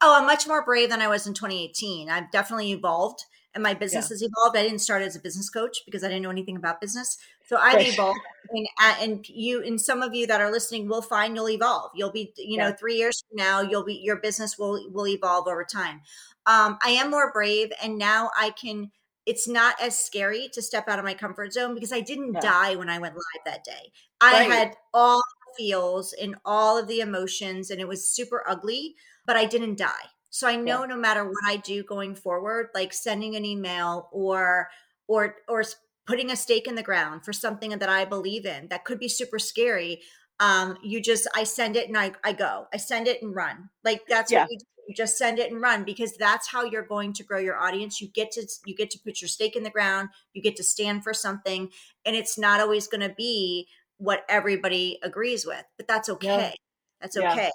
Oh, 0.00 0.16
I'm 0.18 0.26
much 0.26 0.46
more 0.46 0.64
brave 0.64 0.90
than 0.90 1.00
I 1.00 1.08
was 1.08 1.26
in 1.26 1.34
2018. 1.34 2.08
I've 2.08 2.30
definitely 2.30 2.72
evolved 2.72 3.24
and 3.56 3.62
my 3.62 3.72
business 3.72 4.04
yeah. 4.04 4.14
has 4.14 4.22
evolved. 4.22 4.54
I 4.54 4.62
didn't 4.62 4.80
start 4.80 5.00
as 5.00 5.16
a 5.16 5.18
business 5.18 5.48
coach 5.48 5.78
because 5.86 6.04
I 6.04 6.08
didn't 6.08 6.22
know 6.22 6.30
anything 6.30 6.56
about 6.56 6.78
business. 6.78 7.16
So 7.46 7.56
I've 7.56 7.76
right. 7.76 7.88
evolved 7.88 8.20
and, 8.50 8.68
and 9.00 9.28
you 9.30 9.64
and 9.64 9.80
some 9.80 10.02
of 10.02 10.14
you 10.14 10.26
that 10.26 10.42
are 10.42 10.52
listening 10.52 10.88
will 10.88 11.00
find 11.00 11.34
you'll 11.34 11.48
evolve. 11.48 11.90
You'll 11.94 12.12
be, 12.12 12.34
you 12.36 12.58
yeah. 12.58 12.68
know, 12.68 12.76
three 12.78 12.96
years 12.96 13.24
from 13.26 13.38
now, 13.38 13.62
you'll 13.62 13.82
be, 13.82 13.94
your 13.94 14.16
business 14.16 14.58
will, 14.58 14.92
will 14.92 15.08
evolve 15.08 15.48
over 15.48 15.64
time. 15.64 16.02
Um, 16.44 16.76
I 16.84 16.90
am 16.90 17.10
more 17.10 17.32
brave 17.32 17.72
and 17.82 17.96
now 17.96 18.30
I 18.38 18.50
can, 18.50 18.90
it's 19.24 19.48
not 19.48 19.80
as 19.80 19.98
scary 19.98 20.50
to 20.52 20.60
step 20.60 20.86
out 20.86 20.98
of 20.98 21.04
my 21.06 21.14
comfort 21.14 21.54
zone 21.54 21.74
because 21.74 21.92
I 21.92 22.00
didn't 22.00 22.34
yeah. 22.34 22.40
die 22.40 22.76
when 22.76 22.90
I 22.90 22.98
went 22.98 23.14
live 23.14 23.44
that 23.46 23.64
day. 23.64 23.90
I 24.20 24.32
right. 24.32 24.50
had 24.50 24.76
all 24.92 25.16
the 25.16 25.64
feels 25.64 26.12
and 26.12 26.36
all 26.44 26.76
of 26.76 26.88
the 26.88 27.00
emotions 27.00 27.70
and 27.70 27.80
it 27.80 27.88
was 27.88 28.12
super 28.12 28.44
ugly, 28.46 28.96
but 29.24 29.34
I 29.34 29.46
didn't 29.46 29.78
die. 29.78 30.10
So 30.36 30.46
I 30.46 30.56
know 30.56 30.82
yeah. 30.82 30.88
no 30.88 30.96
matter 30.96 31.24
what 31.24 31.44
I 31.46 31.56
do 31.56 31.82
going 31.82 32.14
forward, 32.14 32.68
like 32.74 32.92
sending 32.92 33.36
an 33.36 33.46
email 33.46 34.10
or 34.12 34.68
or 35.08 35.36
or 35.48 35.64
putting 36.06 36.30
a 36.30 36.36
stake 36.36 36.68
in 36.68 36.74
the 36.74 36.82
ground 36.82 37.24
for 37.24 37.32
something 37.32 37.70
that 37.70 37.88
I 37.88 38.04
believe 38.04 38.44
in 38.44 38.68
that 38.68 38.84
could 38.84 38.98
be 38.98 39.08
super 39.08 39.38
scary. 39.38 40.02
Um, 40.38 40.76
you 40.84 41.00
just 41.00 41.26
I 41.34 41.44
send 41.44 41.74
it 41.74 41.88
and 41.88 41.96
I 41.96 42.12
I 42.22 42.34
go. 42.34 42.66
I 42.70 42.76
send 42.76 43.08
it 43.08 43.22
and 43.22 43.34
run. 43.34 43.70
Like 43.82 44.02
that's 44.10 44.30
yeah. 44.30 44.42
what 44.42 44.50
you 44.50 44.58
do. 44.58 44.64
You 44.88 44.94
just 44.94 45.16
send 45.16 45.38
it 45.38 45.50
and 45.50 45.58
run 45.58 45.84
because 45.84 46.12
that's 46.18 46.48
how 46.48 46.64
you're 46.64 46.82
going 46.82 47.14
to 47.14 47.24
grow 47.24 47.38
your 47.38 47.56
audience. 47.56 48.02
You 48.02 48.08
get 48.08 48.30
to 48.32 48.46
you 48.66 48.74
get 48.74 48.90
to 48.90 48.98
put 48.98 49.22
your 49.22 49.28
stake 49.28 49.56
in 49.56 49.62
the 49.62 49.70
ground. 49.70 50.10
You 50.34 50.42
get 50.42 50.56
to 50.56 50.62
stand 50.62 51.02
for 51.02 51.14
something, 51.14 51.70
and 52.04 52.14
it's 52.14 52.36
not 52.36 52.60
always 52.60 52.88
going 52.88 53.08
to 53.08 53.14
be 53.16 53.68
what 53.96 54.22
everybody 54.28 54.98
agrees 55.02 55.46
with, 55.46 55.64
but 55.78 55.88
that's 55.88 56.10
okay. 56.10 56.26
Yeah. 56.26 56.52
That's 57.00 57.16
okay. 57.16 57.50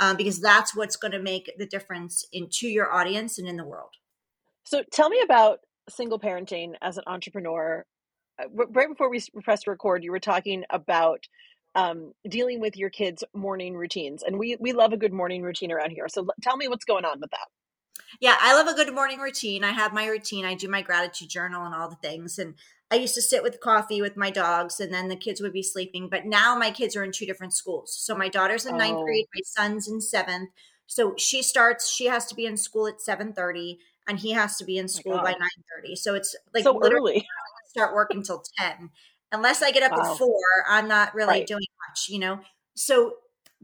Um, 0.00 0.16
because 0.16 0.40
that's 0.40 0.76
what's 0.76 0.96
going 0.96 1.12
to 1.12 1.18
make 1.18 1.50
the 1.58 1.66
difference 1.66 2.24
into 2.32 2.68
your 2.68 2.92
audience 2.92 3.38
and 3.38 3.48
in 3.48 3.56
the 3.56 3.64
world. 3.64 3.90
So 4.62 4.82
tell 4.92 5.08
me 5.08 5.20
about 5.24 5.60
single 5.88 6.20
parenting 6.20 6.74
as 6.82 6.98
an 6.98 7.04
entrepreneur. 7.06 7.84
Uh, 8.40 8.44
right 8.70 8.88
before 8.88 9.10
we 9.10 9.20
pressed 9.42 9.66
record, 9.66 10.04
you 10.04 10.12
were 10.12 10.20
talking 10.20 10.64
about 10.70 11.26
um, 11.74 12.12
dealing 12.28 12.60
with 12.60 12.76
your 12.76 12.90
kids' 12.90 13.24
morning 13.34 13.76
routines, 13.76 14.22
and 14.22 14.38
we 14.38 14.56
we 14.60 14.72
love 14.72 14.92
a 14.92 14.96
good 14.96 15.12
morning 15.12 15.42
routine 15.42 15.72
around 15.72 15.90
here. 15.90 16.08
So 16.08 16.26
tell 16.42 16.56
me 16.56 16.68
what's 16.68 16.84
going 16.84 17.04
on 17.04 17.20
with 17.20 17.30
that. 17.30 17.48
Yeah, 18.20 18.36
I 18.40 18.54
love 18.54 18.68
a 18.68 18.74
good 18.74 18.94
morning 18.94 19.18
routine. 19.20 19.64
I 19.64 19.72
have 19.72 19.92
my 19.92 20.06
routine. 20.06 20.44
I 20.44 20.54
do 20.54 20.68
my 20.68 20.82
gratitude 20.82 21.28
journal 21.28 21.64
and 21.64 21.74
all 21.74 21.88
the 21.88 21.96
things, 21.96 22.38
and 22.38 22.54
I 22.90 22.96
used 22.96 23.14
to 23.16 23.22
sit 23.22 23.42
with 23.42 23.60
coffee 23.60 24.00
with 24.00 24.16
my 24.16 24.30
dogs 24.30 24.80
and 24.80 24.92
then 24.92 25.08
the 25.08 25.16
kids 25.16 25.40
would 25.40 25.52
be 25.52 25.62
sleeping. 25.62 26.08
But 26.08 26.24
now 26.26 26.56
my 26.56 26.70
kids 26.70 26.96
are 26.96 27.04
in 27.04 27.12
two 27.12 27.26
different 27.26 27.52
schools. 27.52 27.94
So 27.98 28.14
my 28.14 28.28
daughter's 28.28 28.64
in 28.66 28.76
ninth 28.76 29.00
Oh. 29.00 29.04
grade, 29.04 29.26
my 29.34 29.42
son's 29.44 29.88
in 29.88 30.00
seventh. 30.00 30.50
So 30.86 31.14
she 31.18 31.42
starts, 31.42 31.90
she 31.92 32.06
has 32.06 32.24
to 32.26 32.34
be 32.34 32.46
in 32.46 32.56
school 32.56 32.86
at 32.86 33.00
7:30 33.00 33.78
and 34.08 34.18
he 34.18 34.32
has 34.32 34.56
to 34.56 34.64
be 34.64 34.78
in 34.78 34.88
school 34.88 35.18
by 35.20 35.32
God. 35.32 35.38
9:30. 35.38 35.96
So 35.96 36.14
it's 36.14 36.34
like 36.54 36.62
so 36.64 36.72
literally 36.72 37.26
start 37.66 37.94
working 37.94 38.22
till 38.22 38.42
10 38.58 38.90
unless 39.32 39.62
i 39.62 39.70
get 39.70 39.82
up 39.82 39.92
Wow. 39.92 40.02
at 40.02 40.18
four 40.18 40.40
i'm 40.68 40.88
not 40.88 41.14
really 41.14 41.40
Right. 41.40 41.46
doing 41.46 41.66
much 41.88 42.08
you 42.08 42.18
know 42.18 42.40
so 42.74 43.16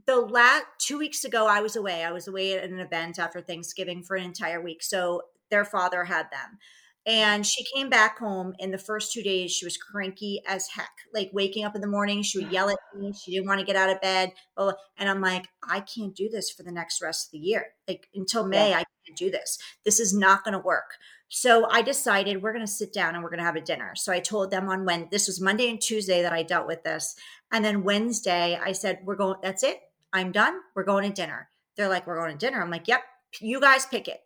the 0.06 0.16
last 0.16 0.66
two 0.78 0.98
weeks 0.98 1.24
ago 1.24 1.46
i 1.46 1.60
was 1.60 1.76
away 1.76 2.04
i 2.04 2.12
was 2.12 2.28
away 2.28 2.52
at 2.58 2.64
an 2.70 2.78
event 2.80 3.18
after 3.18 3.40
thanksgiving 3.40 4.02
for 4.02 4.16
an 4.16 4.24
entire 4.24 4.60
week 4.60 4.82
so 4.82 5.22
their 5.50 5.64
father 5.64 6.04
had 6.04 6.30
them 6.30 6.58
and 7.06 7.46
she 7.46 7.64
came 7.64 7.90
back 7.90 8.18
home 8.18 8.54
in 8.58 8.70
the 8.70 8.78
first 8.78 9.12
two 9.12 9.22
days 9.22 9.52
she 9.52 9.66
was 9.66 9.76
cranky 9.76 10.40
as 10.46 10.68
heck 10.68 10.90
like 11.12 11.30
waking 11.32 11.64
up 11.64 11.74
in 11.74 11.80
the 11.80 11.86
morning 11.86 12.22
she 12.22 12.38
would 12.38 12.52
yell 12.52 12.70
at 12.70 12.78
me 12.96 13.12
she 13.12 13.32
didn't 13.32 13.46
want 13.46 13.60
to 13.60 13.66
get 13.66 13.76
out 13.76 13.90
of 13.90 14.00
bed 14.00 14.32
blah, 14.56 14.72
and 14.96 15.08
i'm 15.08 15.20
like 15.20 15.46
i 15.68 15.80
can't 15.80 16.16
do 16.16 16.28
this 16.28 16.50
for 16.50 16.62
the 16.62 16.72
next 16.72 17.02
rest 17.02 17.28
of 17.28 17.32
the 17.32 17.38
year 17.38 17.66
like 17.86 18.08
until 18.14 18.46
may 18.46 18.72
i 18.72 18.84
can't 19.06 19.18
do 19.18 19.30
this 19.30 19.58
this 19.84 20.00
is 20.00 20.14
not 20.16 20.44
going 20.44 20.52
to 20.52 20.58
work 20.58 20.94
so 21.36 21.68
I 21.68 21.82
decided 21.82 22.42
we're 22.42 22.52
going 22.52 22.64
to 22.64 22.70
sit 22.70 22.92
down 22.92 23.14
and 23.14 23.24
we're 23.24 23.28
going 23.30 23.40
to 23.40 23.44
have 23.44 23.56
a 23.56 23.60
dinner. 23.60 23.96
So 23.96 24.12
I 24.12 24.20
told 24.20 24.52
them 24.52 24.68
on 24.68 24.84
when 24.84 25.08
this 25.10 25.26
was 25.26 25.40
Monday 25.40 25.68
and 25.68 25.80
Tuesday 25.80 26.22
that 26.22 26.32
I 26.32 26.44
dealt 26.44 26.68
with 26.68 26.84
this. 26.84 27.16
And 27.50 27.64
then 27.64 27.82
Wednesday, 27.82 28.56
I 28.56 28.70
said, 28.70 29.00
We're 29.02 29.16
going, 29.16 29.40
that's 29.42 29.64
it. 29.64 29.80
I'm 30.12 30.30
done. 30.30 30.60
We're 30.76 30.84
going 30.84 31.08
to 31.08 31.12
dinner. 31.12 31.48
They're 31.76 31.88
like, 31.88 32.06
We're 32.06 32.20
going 32.20 32.38
to 32.38 32.46
dinner. 32.46 32.62
I'm 32.62 32.70
like, 32.70 32.86
Yep, 32.86 33.00
you 33.40 33.60
guys 33.60 33.84
pick 33.84 34.06
it. 34.06 34.20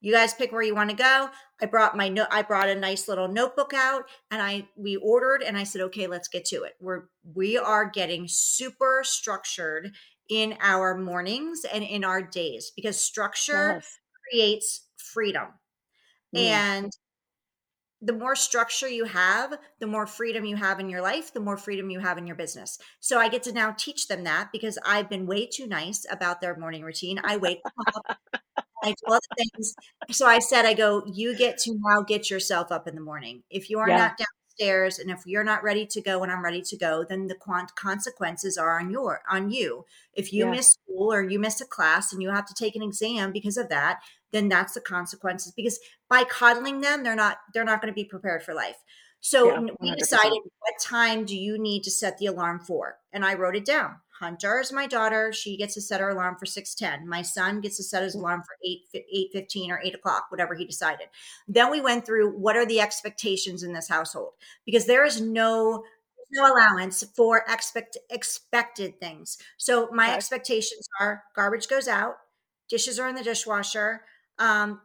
You 0.00 0.12
guys 0.12 0.34
pick 0.34 0.52
where 0.52 0.62
you 0.62 0.74
want 0.74 0.90
to 0.90 0.96
go. 0.96 1.30
I 1.60 1.66
brought 1.66 1.96
my 1.96 2.08
note, 2.08 2.28
I 2.30 2.42
brought 2.42 2.68
a 2.68 2.74
nice 2.74 3.08
little 3.08 3.28
notebook 3.28 3.72
out 3.74 4.04
and 4.30 4.42
I 4.42 4.68
we 4.76 4.96
ordered 4.96 5.42
and 5.42 5.56
I 5.56 5.64
said, 5.64 5.80
okay, 5.82 6.06
let's 6.06 6.28
get 6.28 6.44
to 6.46 6.62
it. 6.64 6.74
We're 6.80 7.04
we 7.34 7.58
are 7.58 7.88
getting 7.88 8.26
super 8.28 9.02
structured 9.04 9.92
in 10.28 10.56
our 10.60 10.96
mornings 10.96 11.64
and 11.72 11.82
in 11.84 12.04
our 12.04 12.20
days 12.22 12.72
because 12.74 12.98
structure 13.00 13.74
Yes. 13.74 13.98
creates 14.30 14.86
freedom. 14.96 15.48
And 16.34 16.92
the 18.02 18.12
more 18.12 18.36
structure 18.36 18.88
you 18.88 19.04
have, 19.04 19.58
the 19.80 19.86
more 19.86 20.06
freedom 20.06 20.44
you 20.44 20.56
have 20.56 20.78
in 20.80 20.90
your 20.90 21.00
life, 21.00 21.32
the 21.32 21.40
more 21.40 21.56
freedom 21.56 21.90
you 21.90 21.98
have 22.00 22.18
in 22.18 22.26
your 22.26 22.36
business. 22.36 22.78
So 23.00 23.18
I 23.18 23.28
get 23.28 23.42
to 23.44 23.52
now 23.52 23.72
teach 23.72 24.06
them 24.08 24.24
that 24.24 24.50
because 24.52 24.78
I've 24.84 25.08
been 25.08 25.26
way 25.26 25.46
too 25.46 25.66
nice 25.66 26.04
about 26.10 26.40
their 26.40 26.56
morning 26.56 26.82
routine. 26.82 27.18
I 27.24 27.38
wake 27.38 27.60
up, 27.94 28.04
I 28.86 28.90
do 28.90 28.96
all 29.08 29.18
the 29.36 29.44
things. 29.54 29.76
So 30.10 30.26
I 30.26 30.38
said, 30.38 30.64
I 30.64 30.74
go, 30.74 31.04
you 31.06 31.36
get 31.36 31.58
to 31.60 31.78
now 31.80 32.02
get 32.02 32.30
yourself 32.30 32.70
up 32.72 32.86
in 32.88 32.94
the 32.94 33.00
morning. 33.00 33.42
If 33.50 33.70
you 33.70 33.78
are 33.80 33.90
Yeah. 33.90 33.96
not 33.96 34.18
downstairs 34.18 34.98
and 34.98 35.10
if 35.10 35.22
you're 35.26 35.44
not 35.44 35.62
ready 35.62 35.86
to 35.86 36.00
go 36.00 36.20
when 36.20 36.30
I'm 36.30 36.44
ready 36.44 36.62
to 36.62 36.76
go, 36.76 37.04
then 37.04 37.26
the 37.26 37.34
quant- 37.34 37.74
consequences 37.74 38.56
are 38.56 38.78
on 38.78 38.90
your 38.90 39.22
on 39.30 39.50
you. 39.50 39.84
If 40.14 40.32
you 40.32 40.46
Yeah. 40.46 40.50
miss 40.50 40.70
school 40.72 41.12
or 41.12 41.22
you 41.22 41.38
miss 41.38 41.60
a 41.60 41.66
class 41.66 42.12
and 42.12 42.22
you 42.22 42.30
have 42.30 42.46
to 42.46 42.54
take 42.54 42.76
an 42.76 42.82
exam 42.82 43.32
because 43.32 43.56
of 43.56 43.68
that, 43.70 44.00
then 44.32 44.48
that's 44.48 44.74
the 44.74 44.80
consequences 44.80 45.52
because 45.52 45.78
by 46.08 46.24
coddling 46.24 46.80
them 46.80 47.02
they're 47.02 47.14
not 47.16 47.38
they're 47.52 47.64
not 47.64 47.80
going 47.80 47.92
to 47.92 47.94
be 47.94 48.04
prepared 48.04 48.42
for 48.42 48.54
life 48.54 48.76
so 49.20 49.48
Yeah, 49.48 49.60
we 49.80 49.94
decided 49.94 50.38
what 50.60 50.74
time 50.80 51.24
do 51.24 51.36
you 51.36 51.58
need 51.58 51.82
to 51.84 51.90
set 51.90 52.18
the 52.18 52.26
alarm 52.26 52.60
for 52.60 52.98
and 53.12 53.24
i 53.24 53.34
wrote 53.34 53.56
it 53.56 53.64
down 53.64 53.96
hunter 54.20 54.58
is 54.60 54.72
my 54.72 54.86
daughter. 54.86 55.32
She 55.32 55.56
gets 55.56 55.74
to 55.74 55.80
set 55.80 56.00
her 56.00 56.10
alarm 56.10 56.36
for 56.38 56.46
6.10 56.46 57.04
my 57.06 57.22
son 57.22 57.60
gets 57.60 57.76
to 57.78 57.82
set 57.82 58.02
his 58.02 58.14
alarm 58.14 58.42
for 58.42 58.56
8 58.64 58.80
8.15 58.94 59.70
or 59.70 59.80
8 59.82 59.94
o'clock 59.94 60.26
whatever 60.30 60.54
he 60.54 60.64
decided. 60.66 61.08
Then 61.48 61.70
we 61.70 61.80
went 61.80 62.06
through 62.06 62.30
what 62.36 62.56
are 62.56 62.66
the 62.66 62.80
expectations 62.80 63.62
in 63.62 63.72
this 63.72 63.88
household? 63.88 64.34
Because 64.64 64.86
there 64.86 65.04
is 65.04 65.20
no 65.20 65.84
no 66.32 66.52
allowance 66.52 67.04
for 67.14 67.44
expect 67.48 67.96
expected 68.10 68.98
things. 69.00 69.38
So 69.58 69.88
my 69.92 70.08
Okay. 70.08 70.14
expectations 70.14 70.88
are 71.00 71.22
garbage 71.34 71.68
goes 71.68 71.88
out 71.88 72.16
dishes 72.68 72.98
are 72.98 73.08
in 73.08 73.14
the 73.14 73.22
dishwasher 73.22 74.02
um, 74.38 74.80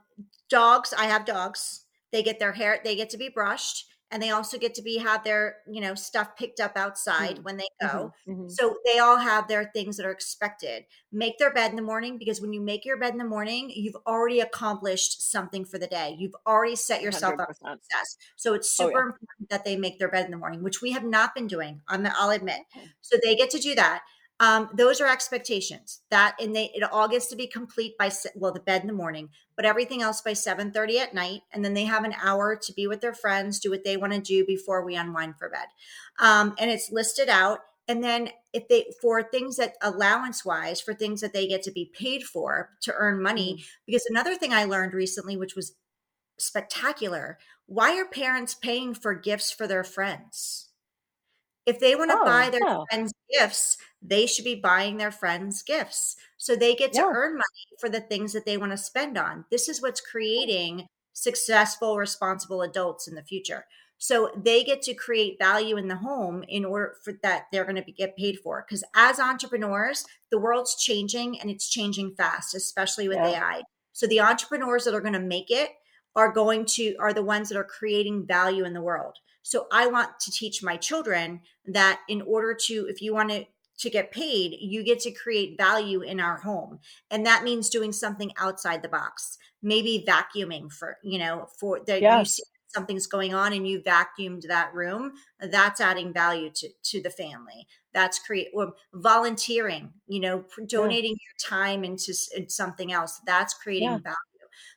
dogs, 0.50 0.94
I 0.98 1.06
have 1.06 1.26
dogs. 1.26 1.82
They 2.12 2.24
get 2.24 2.40
their 2.40 2.54
hair, 2.54 2.80
they 2.84 2.96
get 2.96 3.10
to 3.12 3.18
be 3.18 3.30
brushed, 3.30 3.86
and 4.12 4.22
they 4.22 4.30
also 4.32 4.58
get 4.58 4.76
to 4.76 4.82
be 4.82 4.98
have 4.98 5.24
their 5.24 5.58
you 5.72 5.82
know 5.82 5.96
stuff 5.96 6.36
picked 6.36 6.60
up 6.60 6.78
outside 6.78 7.38
Mm. 7.38 7.44
when 7.44 7.58
they 7.58 7.68
go. 7.82 8.12
Mhm, 8.28 8.36
mhm. 8.36 8.60
So 8.60 8.78
they 8.86 9.00
all 9.00 9.18
have 9.18 9.48
their 9.48 9.72
things 9.74 9.98
that 9.98 10.06
are 10.06 10.12
expected. 10.12 10.86
Make 11.12 11.38
their 11.38 11.54
bed 11.54 11.70
in 11.72 11.78
the 11.78 11.82
morning 11.82 12.18
because 12.18 12.42
when 12.42 12.52
you 12.54 12.60
make 12.62 12.84
your 12.86 12.98
bed 12.98 13.14
in 13.14 13.18
the 13.18 13.24
morning, 13.26 13.70
you've 13.74 13.96
already 14.06 14.42
accomplished 14.42 15.22
something 15.32 15.64
for 15.66 15.78
the 15.78 15.88
day. 15.88 16.16
You've 16.20 16.36
already 16.46 16.76
set 16.76 17.02
yourself 17.02 17.40
up 17.40 17.50
for 17.56 17.70
success. 17.82 18.18
So 18.36 18.54
it's 18.54 18.70
Oh, 18.80 18.90
super 18.90 18.90
yeah. 18.90 19.00
important 19.00 19.50
that 19.50 19.64
they 19.64 19.78
make 19.78 20.00
their 20.00 20.10
bed 20.10 20.26
in 20.26 20.32
the 20.32 20.38
morning, 20.38 20.64
which 20.64 20.82
we 20.82 20.92
have 20.92 21.06
not 21.06 21.34
been 21.34 21.48
doing. 21.48 21.82
I'm, 21.88 22.06
I'll 22.08 22.30
admit. 22.32 22.62
So 23.02 23.18
they 23.24 23.36
get 23.36 23.50
to 23.52 23.60
do 23.60 23.76
that. 23.76 24.04
Um, 24.42 24.70
those 24.74 25.00
are 25.00 25.08
expectations. 25.08 26.02
That 26.10 26.36
and 26.42 26.54
they 26.56 26.72
it 26.74 26.84
all 26.84 27.08
gets 27.08 27.28
to 27.28 27.36
be 27.36 27.46
complete 27.48 27.96
by 27.98 28.12
well 28.36 28.52
the 28.52 28.60
bed 28.60 28.82
in 28.82 28.88
the 28.88 28.94
morning, 28.94 29.30
but 29.56 29.66
everything 29.66 30.02
else 30.02 30.20
by 30.22 30.34
seven 30.34 30.72
thirty 30.72 31.00
at 31.00 31.14
night, 31.14 31.42
and 31.54 31.64
then 31.64 31.76
they 31.76 31.86
have 31.86 32.04
an 32.04 32.16
hour 32.22 32.56
to 32.56 32.74
be 32.74 32.88
with 32.88 33.02
their 33.02 33.14
friends, 33.14 33.60
do 33.60 33.70
what 33.70 33.84
they 33.84 33.98
want 33.98 34.14
to 34.14 34.20
do 34.20 34.44
before 34.46 34.84
we 34.84 34.96
unwind 34.96 35.38
for 35.38 35.48
bed. 35.50 35.68
Um, 36.20 36.56
and 36.60 36.72
it's 36.72 36.92
listed 36.92 37.30
out. 37.30 37.60
And 37.88 38.04
then 38.04 38.30
if 38.52 38.68
they 38.68 38.86
for 39.02 39.22
things 39.22 39.58
that 39.58 39.76
allowance 39.82 40.44
wise 40.44 40.82
for 40.82 40.94
things 40.96 41.22
that 41.22 41.34
they 41.34 41.48
get 41.48 41.62
to 41.64 41.72
be 41.72 41.92
paid 41.94 42.24
for 42.24 42.72
to 42.82 42.94
earn 42.96 43.22
money, 43.22 43.58
Mm. 43.60 43.66
because 43.86 44.06
another 44.10 44.36
thing 44.36 44.54
I 44.54 44.66
learned 44.66 44.94
recently, 44.94 45.38
which 45.38 45.56
was 45.56 45.76
spectacular, 46.40 47.38
why 47.68 47.96
are 48.00 48.06
parents 48.06 48.56
paying 48.56 48.96
for 48.96 49.14
gifts 49.14 49.52
for 49.52 49.68
their 49.68 49.84
friends? 49.84 50.71
If 51.66 51.80
they 51.80 51.96
want 51.96 52.12
to 52.12 52.18
Oh, 52.20 52.26
buy 52.26 52.50
their 52.50 52.60
yeah. 52.60 52.86
friends 52.90 53.14
gifts, 53.32 53.78
they 54.02 54.26
should 54.26 54.46
be 54.46 54.56
buying 54.56 54.98
their 54.98 55.12
friends 55.12 55.62
gifts. 55.64 56.16
So 56.38 56.56
they 56.56 56.76
get 56.76 56.94
to 56.94 57.04
Yeah. 57.04 57.14
earn 57.14 57.34
money 57.34 57.78
for 57.80 57.90
the 57.90 58.02
things 58.02 58.34
that 58.34 58.46
they 58.46 58.58
want 58.58 58.72
to 58.72 58.78
spend 58.78 59.18
on. 59.18 59.46
This 59.52 59.70
is 59.70 59.82
what's 59.82 60.02
creating 60.02 60.88
successful, 61.14 61.98
responsible 61.98 62.62
adults 62.62 63.08
in 63.08 63.16
the 63.16 63.24
future. 63.24 63.66
So 63.98 64.32
they 64.36 64.64
get 64.64 64.82
to 64.84 64.96
create 64.96 65.38
value 65.38 65.78
in 65.78 65.88
the 65.88 65.98
home 65.98 66.44
in 66.48 66.66
order 66.66 66.96
for 67.04 67.14
that 67.22 67.46
they're 67.52 67.66
going 67.66 67.76
to 67.76 67.84
be, 67.84 67.92
get 67.92 68.18
paid 68.18 68.40
for. 68.40 68.66
Because 68.68 68.84
as 68.96 69.20
entrepreneurs, 69.20 70.06
the 70.32 70.40
world's 70.40 70.76
changing 70.82 71.40
and 71.40 71.52
it's 71.52 71.70
changing 71.70 72.16
fast, 72.16 72.56
especially 72.56 73.08
with 73.08 73.20
Yeah. 73.20 73.24
AI. 73.24 73.62
So 73.94 74.08
the 74.08 74.22
entrepreneurs 74.22 74.86
that 74.86 74.96
are 74.96 75.02
going 75.02 75.14
to 75.14 75.20
make 75.20 75.52
it 75.52 75.70
are 76.16 76.32
going 76.32 76.66
to 76.66 76.96
are 77.00 77.14
the 77.14 77.22
ones 77.24 77.50
that 77.50 77.58
are 77.58 77.64
creating 77.64 78.26
value 78.26 78.66
in 78.66 78.74
the 78.74 78.82
world. 78.82 79.18
So 79.44 79.68
I 79.72 79.88
want 79.88 80.20
to 80.22 80.32
teach 80.32 80.64
my 80.64 80.78
children 80.78 81.42
that 81.66 82.02
in 82.08 82.22
order 82.22 82.54
to 82.66 82.88
if 82.90 83.02
you 83.02 83.14
want 83.14 83.30
to 83.32 83.46
to 83.80 83.90
get 83.90 84.12
paid, 84.12 84.56
you 84.60 84.84
get 84.84 85.00
to 85.00 85.12
create 85.12 85.58
value 85.58 86.02
in 86.02 86.20
our 86.20 86.38
home. 86.38 86.80
And 87.10 87.26
that 87.26 87.44
means 87.44 87.70
doing 87.70 87.92
something 87.92 88.32
outside 88.38 88.84
the 88.84 88.90
box. 88.90 89.38
Maybe 89.64 90.06
vacuuming 90.08 90.72
for, 90.72 90.98
you 91.04 91.18
know, 91.18 91.48
for 91.60 91.80
that 91.86 92.10
Yeah. 92.10 92.12
you 92.12 92.26
see 92.26 92.44
something's 92.68 93.08
going 93.08 93.34
on 93.34 93.54
and 93.54 93.68
you 93.68 93.82
vacuumed 93.82 94.44
that 94.48 94.74
room, 94.74 95.14
that's 95.40 95.82
adding 95.82 96.14
value 96.14 96.50
to 96.56 96.70
to 96.84 97.02
the 97.02 97.10
family. 97.10 97.68
That's 97.94 98.20
create 98.20 98.50
or 98.54 98.74
volunteering, 98.94 99.94
you 100.08 100.20
know, 100.20 100.46
donating 100.68 101.12
your 101.12 101.50
time 101.50 101.84
into 101.84 102.14
into 102.36 102.50
something 102.50 102.92
else. 102.92 103.20
That's 103.26 103.54
creating 103.56 103.98
Yeah. 103.98 104.02
value. 104.04 104.16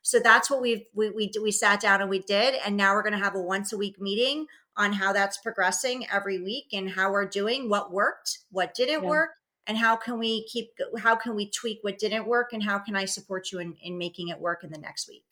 So 0.07 0.21
that's 0.21 0.51
what 0.51 0.61
we've 0.61 0.85
we 0.93 1.09
we 1.09 1.33
we 1.43 1.51
sat 1.51 1.81
down 1.81 2.03
and 2.03 2.11
we 2.11 2.19
did, 2.19 2.57
and 2.65 2.77
now 2.77 2.95
we're 2.95 3.03
going 3.03 3.19
to 3.19 3.25
have 3.25 3.35
a 3.35 3.41
once 3.41 3.73
a 3.73 3.79
week 3.79 3.99
meeting 3.99 4.47
on 4.77 4.93
how 4.93 5.15
that's 5.15 5.39
progressing 5.39 6.07
every 6.13 6.39
week 6.43 6.67
and 6.75 6.91
how 6.91 7.11
we're 7.11 7.25
doing, 7.25 7.71
what 7.71 7.91
worked, 7.91 8.41
what 8.51 8.75
didn't 8.75 9.03
Yeah. 9.03 9.09
work, 9.09 9.31
and 9.67 9.79
how 9.79 9.97
can 9.97 10.19
we 10.19 10.45
keep 10.45 10.73
how 10.99 11.17
can 11.17 11.35
we 11.35 11.49
tweak 11.49 11.79
what 11.83 11.99
didn't 11.99 12.27
work, 12.27 12.53
and 12.53 12.63
how 12.63 12.79
can 12.79 12.95
I 12.95 13.07
support 13.07 13.51
you 13.51 13.61
in 13.61 13.77
in 13.81 13.97
making 13.97 14.29
it 14.29 14.39
work 14.39 14.63
in 14.63 14.71
the 14.71 14.79
next 14.79 15.09
week. 15.09 15.25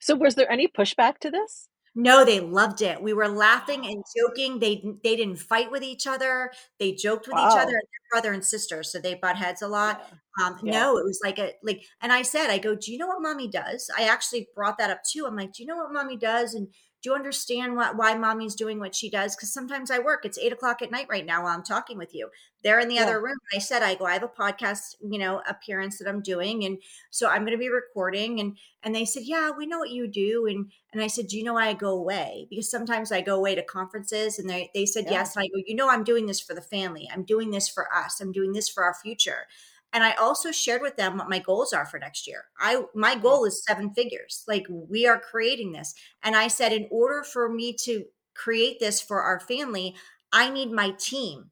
So 0.00 0.16
was 0.16 0.34
there 0.34 0.50
any 0.50 0.66
pushback 0.66 1.18
to 1.20 1.30
this? 1.30 1.68
No, 1.96 2.24
they 2.24 2.40
loved 2.40 2.82
it. 2.82 3.00
We 3.00 3.12
were 3.12 3.28
laughing 3.28 3.86
and 3.86 4.02
joking. 4.16 4.58
They 4.58 4.84
they 5.04 5.14
didn't 5.14 5.36
fight 5.36 5.70
with 5.70 5.84
each 5.84 6.06
other. 6.08 6.50
They 6.80 6.92
joked 6.92 7.28
with 7.28 7.38
each 7.38 7.54
other. 7.56 7.70
They're 7.72 8.10
brother 8.10 8.32
and 8.32 8.44
sister, 8.44 8.82
so 8.82 8.98
they 8.98 9.14
butt 9.14 9.36
heads 9.36 9.62
a 9.62 9.68
lot. 9.68 10.02
Um, 10.42 10.58
Yeah. 10.60 10.72
No, 10.72 10.98
it 10.98 11.04
was 11.04 11.20
like 11.22 11.38
a 11.38 11.52
like, 11.62 11.84
and 12.00 12.12
I 12.12 12.22
said, 12.22 12.50
I 12.50 12.58
go, 12.58 12.74
do 12.74 12.90
you 12.90 12.98
know 12.98 13.06
what 13.06 13.22
mommy 13.22 13.46
does? 13.48 13.88
I 13.96 14.04
actually 14.08 14.48
brought 14.56 14.78
that 14.78 14.90
up 14.90 15.02
too. 15.04 15.24
I'm 15.26 15.36
like, 15.36 15.52
do 15.52 15.62
you 15.62 15.68
know 15.68 15.76
what 15.76 15.92
mommy 15.92 16.16
does? 16.16 16.54
And 16.54 16.66
do 17.04 17.10
you 17.10 17.14
understand 17.16 17.76
what 17.76 17.96
why 17.98 18.14
mommy's 18.16 18.54
doing 18.54 18.80
what 18.80 18.94
she 18.94 19.10
does? 19.10 19.36
Because 19.36 19.52
sometimes 19.52 19.90
I 19.90 19.98
work. 19.98 20.24
It's 20.24 20.38
eight 20.38 20.54
o'clock 20.54 20.80
at 20.82 20.90
night 20.90 21.06
right 21.10 21.26
now 21.26 21.44
while 21.44 21.54
I'm 21.54 21.62
talking 21.62 21.98
with 21.98 22.14
you. 22.14 22.30
They're 22.62 22.80
in 22.80 22.88
the 22.88 22.94
Yeah. 22.94 23.02
other 23.02 23.20
room. 23.20 23.36
I 23.54 23.58
said, 23.58 23.82
I 23.82 23.94
go, 23.94 24.06
I 24.06 24.14
have 24.14 24.22
a 24.22 24.28
podcast, 24.28 24.96
you 25.02 25.18
know, 25.18 25.42
appearance 25.46 25.98
that 25.98 26.08
I'm 26.08 26.22
doing, 26.22 26.64
and 26.64 26.78
so 27.10 27.28
I'm 27.28 27.42
going 27.42 27.52
to 27.52 27.58
be 27.58 27.68
recording. 27.68 28.40
And 28.40 28.56
and 28.82 28.94
they 28.94 29.04
said, 29.04 29.24
yeah, 29.24 29.50
we 29.50 29.66
know 29.66 29.78
what 29.78 29.90
you 29.90 30.08
do. 30.08 30.46
And 30.46 30.72
and 30.94 31.02
I 31.02 31.08
said, 31.08 31.26
do 31.28 31.36
you 31.36 31.44
know 31.44 31.54
why 31.54 31.68
I 31.68 31.74
go 31.74 31.90
away? 31.90 32.46
Because 32.48 32.70
sometimes 32.70 33.12
I 33.12 33.20
go 33.20 33.36
away 33.36 33.54
to 33.54 33.62
conferences, 33.62 34.38
and 34.38 34.48
they 34.48 34.70
they 34.74 34.86
said 34.86 35.04
Yeah. 35.04 35.12
yes. 35.12 35.36
And 35.36 35.44
I 35.44 35.48
go, 35.48 35.62
you 35.66 35.76
know, 35.76 35.90
I'm 35.90 36.04
doing 36.04 36.24
this 36.26 36.40
for 36.40 36.54
the 36.54 36.62
family. 36.62 37.08
I'm 37.12 37.24
doing 37.24 37.50
this 37.50 37.68
for 37.68 37.94
us. 37.94 38.20
I'm 38.20 38.32
doing 38.32 38.54
this 38.54 38.68
for 38.70 38.82
our 38.82 38.94
future. 38.94 39.46
And 39.94 40.04
I 40.04 40.12
also 40.14 40.52
shared 40.52 40.82
with 40.82 40.96
them 40.96 41.16
what 41.18 41.30
my 41.30 41.38
goals 41.38 41.72
are 41.72 41.86
for 41.86 41.98
next 41.98 42.26
year. 42.26 42.46
I 42.58 42.84
my 42.94 43.16
goal 43.16 43.46
is 43.46 43.64
seven 43.64 43.94
figures. 43.94 44.44
Like 44.48 44.66
we 44.70 45.06
are 45.06 45.20
creating 45.20 45.72
this. 45.72 45.94
And 46.22 46.36
I 46.36 46.48
said, 46.48 46.72
in 46.74 46.88
order 46.90 47.22
for 47.24 47.48
me 47.48 47.74
to 47.84 48.04
create 48.34 48.80
this 48.80 49.00
for 49.00 49.22
our 49.22 49.40
family, 49.40 49.96
I 50.32 50.50
need 50.50 50.72
my 50.72 50.90
team. 50.98 51.50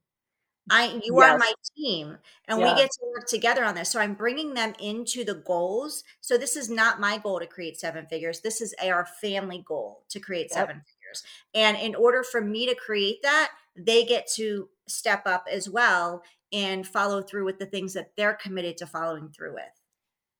I 0.70 1.00
you 1.04 1.18
Yes. 1.18 1.30
are 1.30 1.38
my 1.38 1.52
team 1.76 2.18
and 2.48 2.62
we 2.62 2.74
get 2.74 2.90
to 2.92 3.00
work 3.14 3.26
together 3.28 3.64
on 3.64 3.74
this. 3.74 3.90
So 3.90 4.00
I'm 4.00 4.14
bringing 4.14 4.54
them 4.54 4.74
into 4.80 5.24
the 5.24 5.34
goals. 5.34 6.04
So 6.20 6.38
this 6.38 6.56
is 6.56 6.70
not 6.70 7.00
my 7.00 7.18
goal 7.18 7.40
to 7.40 7.46
create 7.46 7.78
seven 7.78 8.06
figures. 8.06 8.40
This 8.40 8.60
is 8.60 8.74
our 8.82 9.04
family 9.20 9.64
goal 9.66 10.04
to 10.10 10.20
create 10.20 10.50
Yep. 10.50 10.58
seven 10.68 10.76
figures. 10.76 11.24
And 11.54 11.76
in 11.76 11.94
order 11.94 12.22
for 12.22 12.40
me 12.40 12.66
to 12.66 12.74
create 12.74 13.22
that, 13.22 13.50
they 13.76 14.04
get 14.04 14.26
to 14.36 14.68
step 14.88 15.26
up 15.26 15.46
as 15.50 15.68
well 15.68 16.22
and 16.52 16.86
follow 16.86 17.22
through 17.22 17.44
with 17.44 17.58
the 17.58 17.66
things 17.66 17.94
that 17.94 18.12
they're 18.16 18.34
committed 18.34 18.76
to 18.78 18.86
following 18.86 19.30
through 19.30 19.54
with. 19.54 19.80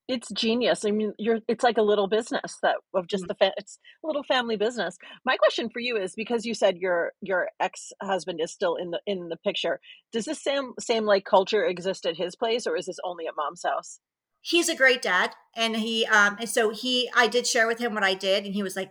It's 0.09 0.29
genius. 0.33 0.85
I 0.85 0.91
mean, 0.91 1.13
you're 1.19 1.39
it's 1.49 1.63
like 1.63 1.79
a 1.79 1.83
little 1.83 2.09
business 2.09 2.59
that 2.63 2.77
of 2.93 3.07
just 3.07 3.25
Mhm. 3.25 3.29
the 3.29 3.35
fa- 3.37 3.55
it's 3.57 3.79
a 4.05 4.07
little 4.07 4.25
family 4.25 4.57
business. 4.57 4.99
My 5.25 5.37
question 5.37 5.71
for 5.71 5.79
you 5.79 5.97
is 5.97 6.15
because 6.15 6.45
you 6.45 6.55
said 6.55 6.77
your 6.79 7.13
your 7.23 7.51
ex-husband 7.61 8.41
is 8.41 8.53
still 8.53 8.75
in 8.77 8.91
the 8.91 9.01
in 9.07 9.29
the 9.29 9.37
picture. 9.39 9.81
Does 10.11 10.25
this 10.25 10.43
same 10.43 10.75
same 10.81 11.05
like 11.05 11.25
culture 11.25 11.65
exist 11.65 12.05
at 12.05 12.17
his 12.17 12.35
place 12.37 12.67
or 12.67 12.77
is 12.77 12.87
this 12.87 12.99
only 13.05 13.27
at 13.29 13.35
mom's 13.37 13.63
house? 13.65 14.01
He's 14.43 14.69
a 14.69 14.75
great 14.75 15.01
dad 15.01 15.33
and 15.55 15.77
he 15.77 16.05
um 16.07 16.37
and 16.41 16.49
so 16.49 16.71
he 16.71 17.09
i 17.15 17.27
did 17.29 17.47
share 17.47 17.69
with 17.69 17.79
him 17.79 17.95
what 17.95 18.03
i 18.03 18.13
did 18.13 18.45
and 18.45 18.55
he 18.55 18.63
was 18.63 18.77
like 18.77 18.91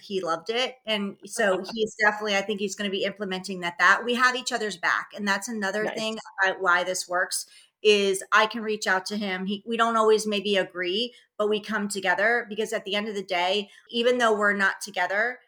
he 0.00 0.20
loved 0.20 0.50
it. 0.50 0.76
And 0.86 1.16
so 1.24 1.64
he's 1.74 1.96
definitely 2.00 2.36
i 2.36 2.42
think 2.42 2.60
he's 2.60 2.76
going 2.76 2.88
to 2.88 2.96
be 2.96 3.04
implementing 3.04 3.60
that 3.60 3.78
that 3.78 4.04
we 4.04 4.14
have 4.14 4.36
each 4.36 4.52
other's 4.52 4.76
back. 4.76 5.08
And 5.16 5.26
that's 5.26 5.48
another 5.48 5.84
Nice. 5.84 5.94
thing 5.94 6.18
about 6.42 6.60
why 6.60 6.84
this 6.84 7.08
works 7.08 7.46
is 7.82 8.22
i 8.30 8.46
can 8.46 8.62
reach 8.62 8.86
out 8.86 9.06
to 9.06 9.16
him. 9.16 9.46
He, 9.46 9.64
we 9.66 9.76
don't 9.76 9.96
always 9.96 10.26
maybe 10.26 10.56
agree 10.56 11.14
but 11.38 11.48
we 11.48 11.60
come 11.60 11.88
together 11.88 12.44
because 12.50 12.74
at 12.74 12.84
the 12.84 12.94
end 12.94 13.08
of 13.08 13.14
the 13.14 13.22
day 13.22 13.70
even 13.90 14.18
though 14.18 14.36
we're 14.36 14.52
not 14.52 14.82
together 14.82 15.38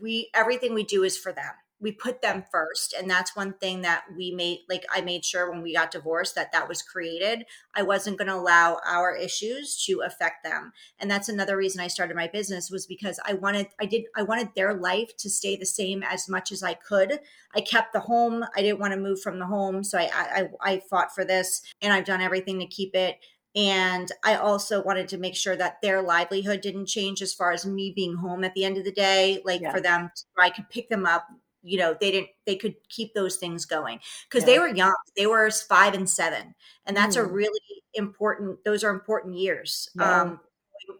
we 0.00 0.30
everything 0.34 0.72
we 0.72 0.84
do 0.84 1.04
is 1.04 1.18
for 1.18 1.32
them 1.32 1.52
we 1.80 1.92
put 1.92 2.22
them 2.22 2.44
first 2.50 2.92
and 2.92 3.08
that's 3.08 3.36
one 3.36 3.52
thing 3.54 3.82
that 3.82 4.04
we 4.16 4.30
made 4.32 4.60
like 4.68 4.84
i 4.92 5.00
made 5.00 5.24
sure 5.24 5.50
when 5.50 5.62
we 5.62 5.74
got 5.74 5.90
divorced 5.90 6.34
that 6.34 6.52
that 6.52 6.68
was 6.68 6.82
created 6.82 7.44
i 7.74 7.82
wasn't 7.82 8.16
going 8.16 8.28
to 8.28 8.34
allow 8.34 8.78
our 8.86 9.14
issues 9.14 9.82
to 9.84 10.00
affect 10.00 10.44
them 10.44 10.72
and 10.98 11.10
that's 11.10 11.28
another 11.28 11.56
reason 11.56 11.80
i 11.80 11.86
started 11.86 12.16
my 12.16 12.28
business 12.28 12.70
was 12.70 12.86
because 12.86 13.20
i 13.26 13.32
wanted 13.32 13.66
i 13.80 13.86
did 13.86 14.04
i 14.16 14.22
wanted 14.22 14.48
their 14.54 14.74
life 14.74 15.16
to 15.16 15.30
stay 15.30 15.56
the 15.56 15.66
same 15.66 16.02
as 16.02 16.28
much 16.28 16.50
as 16.52 16.62
i 16.62 16.74
could 16.74 17.20
i 17.54 17.60
kept 17.60 17.92
the 17.92 18.00
home 18.00 18.44
i 18.56 18.62
didn't 18.62 18.80
want 18.80 18.92
to 18.92 18.98
move 19.00 19.20
from 19.20 19.38
the 19.38 19.46
home 19.46 19.82
so 19.84 19.98
i 19.98 20.10
i, 20.12 20.48
I 20.60 20.82
fought 20.90 21.14
for 21.14 21.24
this 21.24 21.62
and 21.80 21.92
i've 21.92 22.04
done 22.04 22.20
everything 22.20 22.58
to 22.60 22.66
keep 22.66 22.94
it 22.94 23.18
and 23.56 24.12
I 24.24 24.36
also 24.36 24.82
wanted 24.84 25.08
to 25.08 25.18
make 25.18 25.34
sure 25.34 25.56
that 25.56 25.80
their 25.82 26.02
livelihood 26.02 26.60
didn't 26.60 26.86
change 26.86 27.22
as 27.22 27.34
far 27.34 27.50
as 27.50 27.66
me 27.66 27.92
being 27.96 28.14
home 28.16 28.44
at 28.44 28.54
the 28.54 28.64
end 28.64 28.76
of 28.76 28.84
the 28.84 28.92
day, 28.92 29.40
like 29.44 29.62
Yeah. 29.62 29.72
for 29.72 29.80
them, 29.80 30.10
I 30.36 30.50
could 30.50 30.68
pick 30.68 30.88
them 30.90 31.06
up. 31.06 31.26
You 31.68 31.78
know, 31.78 31.96
they 32.00 32.10
didn't, 32.10 32.30
they 32.46 32.56
could 32.56 32.74
keep 32.88 33.14
those 33.14 33.36
things 33.36 33.64
going 33.64 34.00
because 34.28 34.46
Yeah. 34.48 34.54
they 34.54 34.58
were 34.58 34.68
young. 34.68 34.94
They 35.16 35.26
were 35.26 35.50
five 35.50 35.94
and 35.94 36.08
seven. 36.08 36.54
And 36.86 36.96
that's 36.96 37.16
a 37.16 37.20
Mm. 37.20 37.32
really 37.32 37.60
important, 37.94 38.64
those 38.64 38.82
are 38.84 38.90
important 38.90 39.34
years, 39.36 39.88
Yeah. 39.94 40.22
um, 40.22 40.40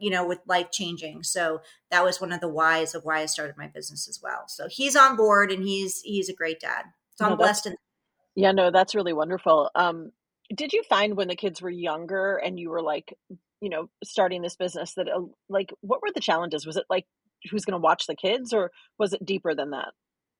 you 0.00 0.10
know, 0.10 0.26
with 0.26 0.40
life 0.46 0.70
changing. 0.70 1.22
So 1.22 1.62
that 1.90 2.04
was 2.04 2.20
one 2.20 2.32
of 2.32 2.40
the 2.40 2.48
whys 2.48 2.94
of 2.94 3.04
why 3.04 3.20
I 3.20 3.26
started 3.26 3.56
my 3.56 3.68
business 3.68 4.08
as 4.08 4.20
well. 4.22 4.46
So 4.48 4.68
he's 4.68 4.96
on 4.96 5.16
board 5.16 5.50
and 5.50 5.62
he's, 5.62 6.00
he's 6.02 6.28
a 6.28 6.34
great 6.34 6.60
dad. 6.60 6.84
So 7.16 7.24
I'm 7.26 7.36
blessed 7.36 7.66
in 7.66 7.76
Yeah, 8.34 8.52
no, 8.52 8.70
that's 8.70 8.94
really 8.94 9.12
wonderful. 9.12 9.70
Um, 9.74 10.12
did 10.54 10.72
you 10.72 10.82
find 10.84 11.16
when 11.16 11.28
the 11.28 11.36
kids 11.36 11.60
were 11.60 11.70
younger 11.70 12.36
and 12.36 12.58
you 12.58 12.70
were 12.70 12.82
like, 12.82 13.14
you 13.60 13.68
know, 13.68 13.88
starting 14.04 14.42
this 14.42 14.56
business 14.56 14.94
that 14.94 15.08
uh, 15.08 15.22
like 15.48 15.72
what 15.80 16.00
were 16.02 16.12
the 16.14 16.20
challenges? 16.20 16.66
Was 16.66 16.76
it 16.76 16.84
like 16.88 17.06
who's 17.50 17.64
going 17.64 17.80
to 17.80 17.84
watch 17.84 18.06
the 18.06 18.16
kids 18.16 18.52
or 18.52 18.70
was 18.98 19.12
it 19.12 19.24
deeper 19.24 19.54
than 19.54 19.70
that? 19.70 19.92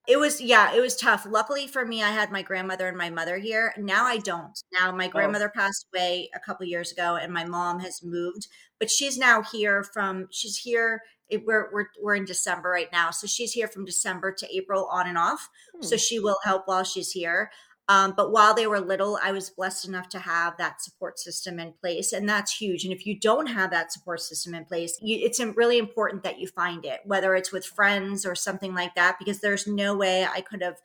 It 0.09 0.19
was 0.19 0.41
yeah, 0.41 0.73
it 0.75 0.81
was 0.81 0.97
tough. 0.97 1.27
Luckily 1.29 1.67
for 1.69 1.85
me, 1.85 2.03
I 2.03 2.11
had 2.11 2.33
my 2.33 2.43
grandmother 2.43 2.88
and 2.88 2.97
my 2.97 3.11
mother 3.11 3.37
here. 3.38 3.75
Now 3.77 4.07
I 4.07 4.17
don't. 4.19 4.59
Now 4.73 4.91
my 4.91 5.07
grandmother 5.09 5.50
passed 5.50 5.87
away 5.95 6.31
a 6.35 6.41
couple 6.41 6.67
years 6.67 6.91
ago, 6.93 7.17
and 7.17 7.33
my 7.33 7.45
mom 7.45 7.81
has 7.81 8.03
moved, 8.03 8.49
but 8.81 8.91
she's 8.91 9.19
now 9.19 9.43
here 9.43 9.83
from. 9.85 10.27
She's 10.31 10.57
here. 10.57 11.03
It, 11.29 11.45
we're 11.47 11.69
we're 11.75 11.87
we're 12.03 12.15
in 12.15 12.25
December 12.25 12.71
right 12.71 12.91
now, 12.91 13.11
so 13.11 13.27
she's 13.27 13.53
here 13.53 13.68
from 13.68 13.85
December 13.85 14.33
to 14.33 14.57
April 14.57 14.87
on 14.90 15.07
and 15.07 15.18
off. 15.18 15.51
So 15.81 15.97
Hmm. 15.97 15.99
she 15.99 16.18
will 16.18 16.38
help 16.42 16.62
while 16.66 16.85
she's 16.85 17.11
here. 17.12 17.51
Um, 17.90 18.12
but 18.14 18.33
while 18.33 18.53
they 18.55 18.66
were 18.66 18.81
little, 18.81 19.18
I 19.22 19.33
was 19.33 19.48
blessed 19.48 19.88
enough 19.88 20.11
to 20.11 20.18
have 20.18 20.59
that 20.59 20.83
support 20.83 21.18
system 21.18 21.59
in 21.59 21.72
place, 21.81 22.12
and 22.12 22.29
that's 22.29 22.55
huge. 22.55 22.85
And 22.85 22.92
if 22.92 23.07
you 23.07 23.18
don't 23.18 23.46
have 23.46 23.70
that 23.70 23.92
support 23.92 24.20
system 24.20 24.55
in 24.55 24.66
place, 24.66 24.98
you, 25.01 25.18
it's 25.24 25.40
really 25.40 25.79
important 25.79 26.22
that 26.22 26.38
you 26.38 26.48
find 26.48 26.85
it, 26.85 27.01
whether 27.05 27.35
it's 27.35 27.51
with 27.51 27.64
friends 27.64 28.27
or 28.27 28.35
something 28.35 28.74
like 28.74 28.94
that, 28.94 29.18
because 29.18 29.40
there's 29.40 29.66
no 29.66 29.96
way 29.96 30.27
I 30.27 30.42
could 30.42 30.62
have. 30.62 30.77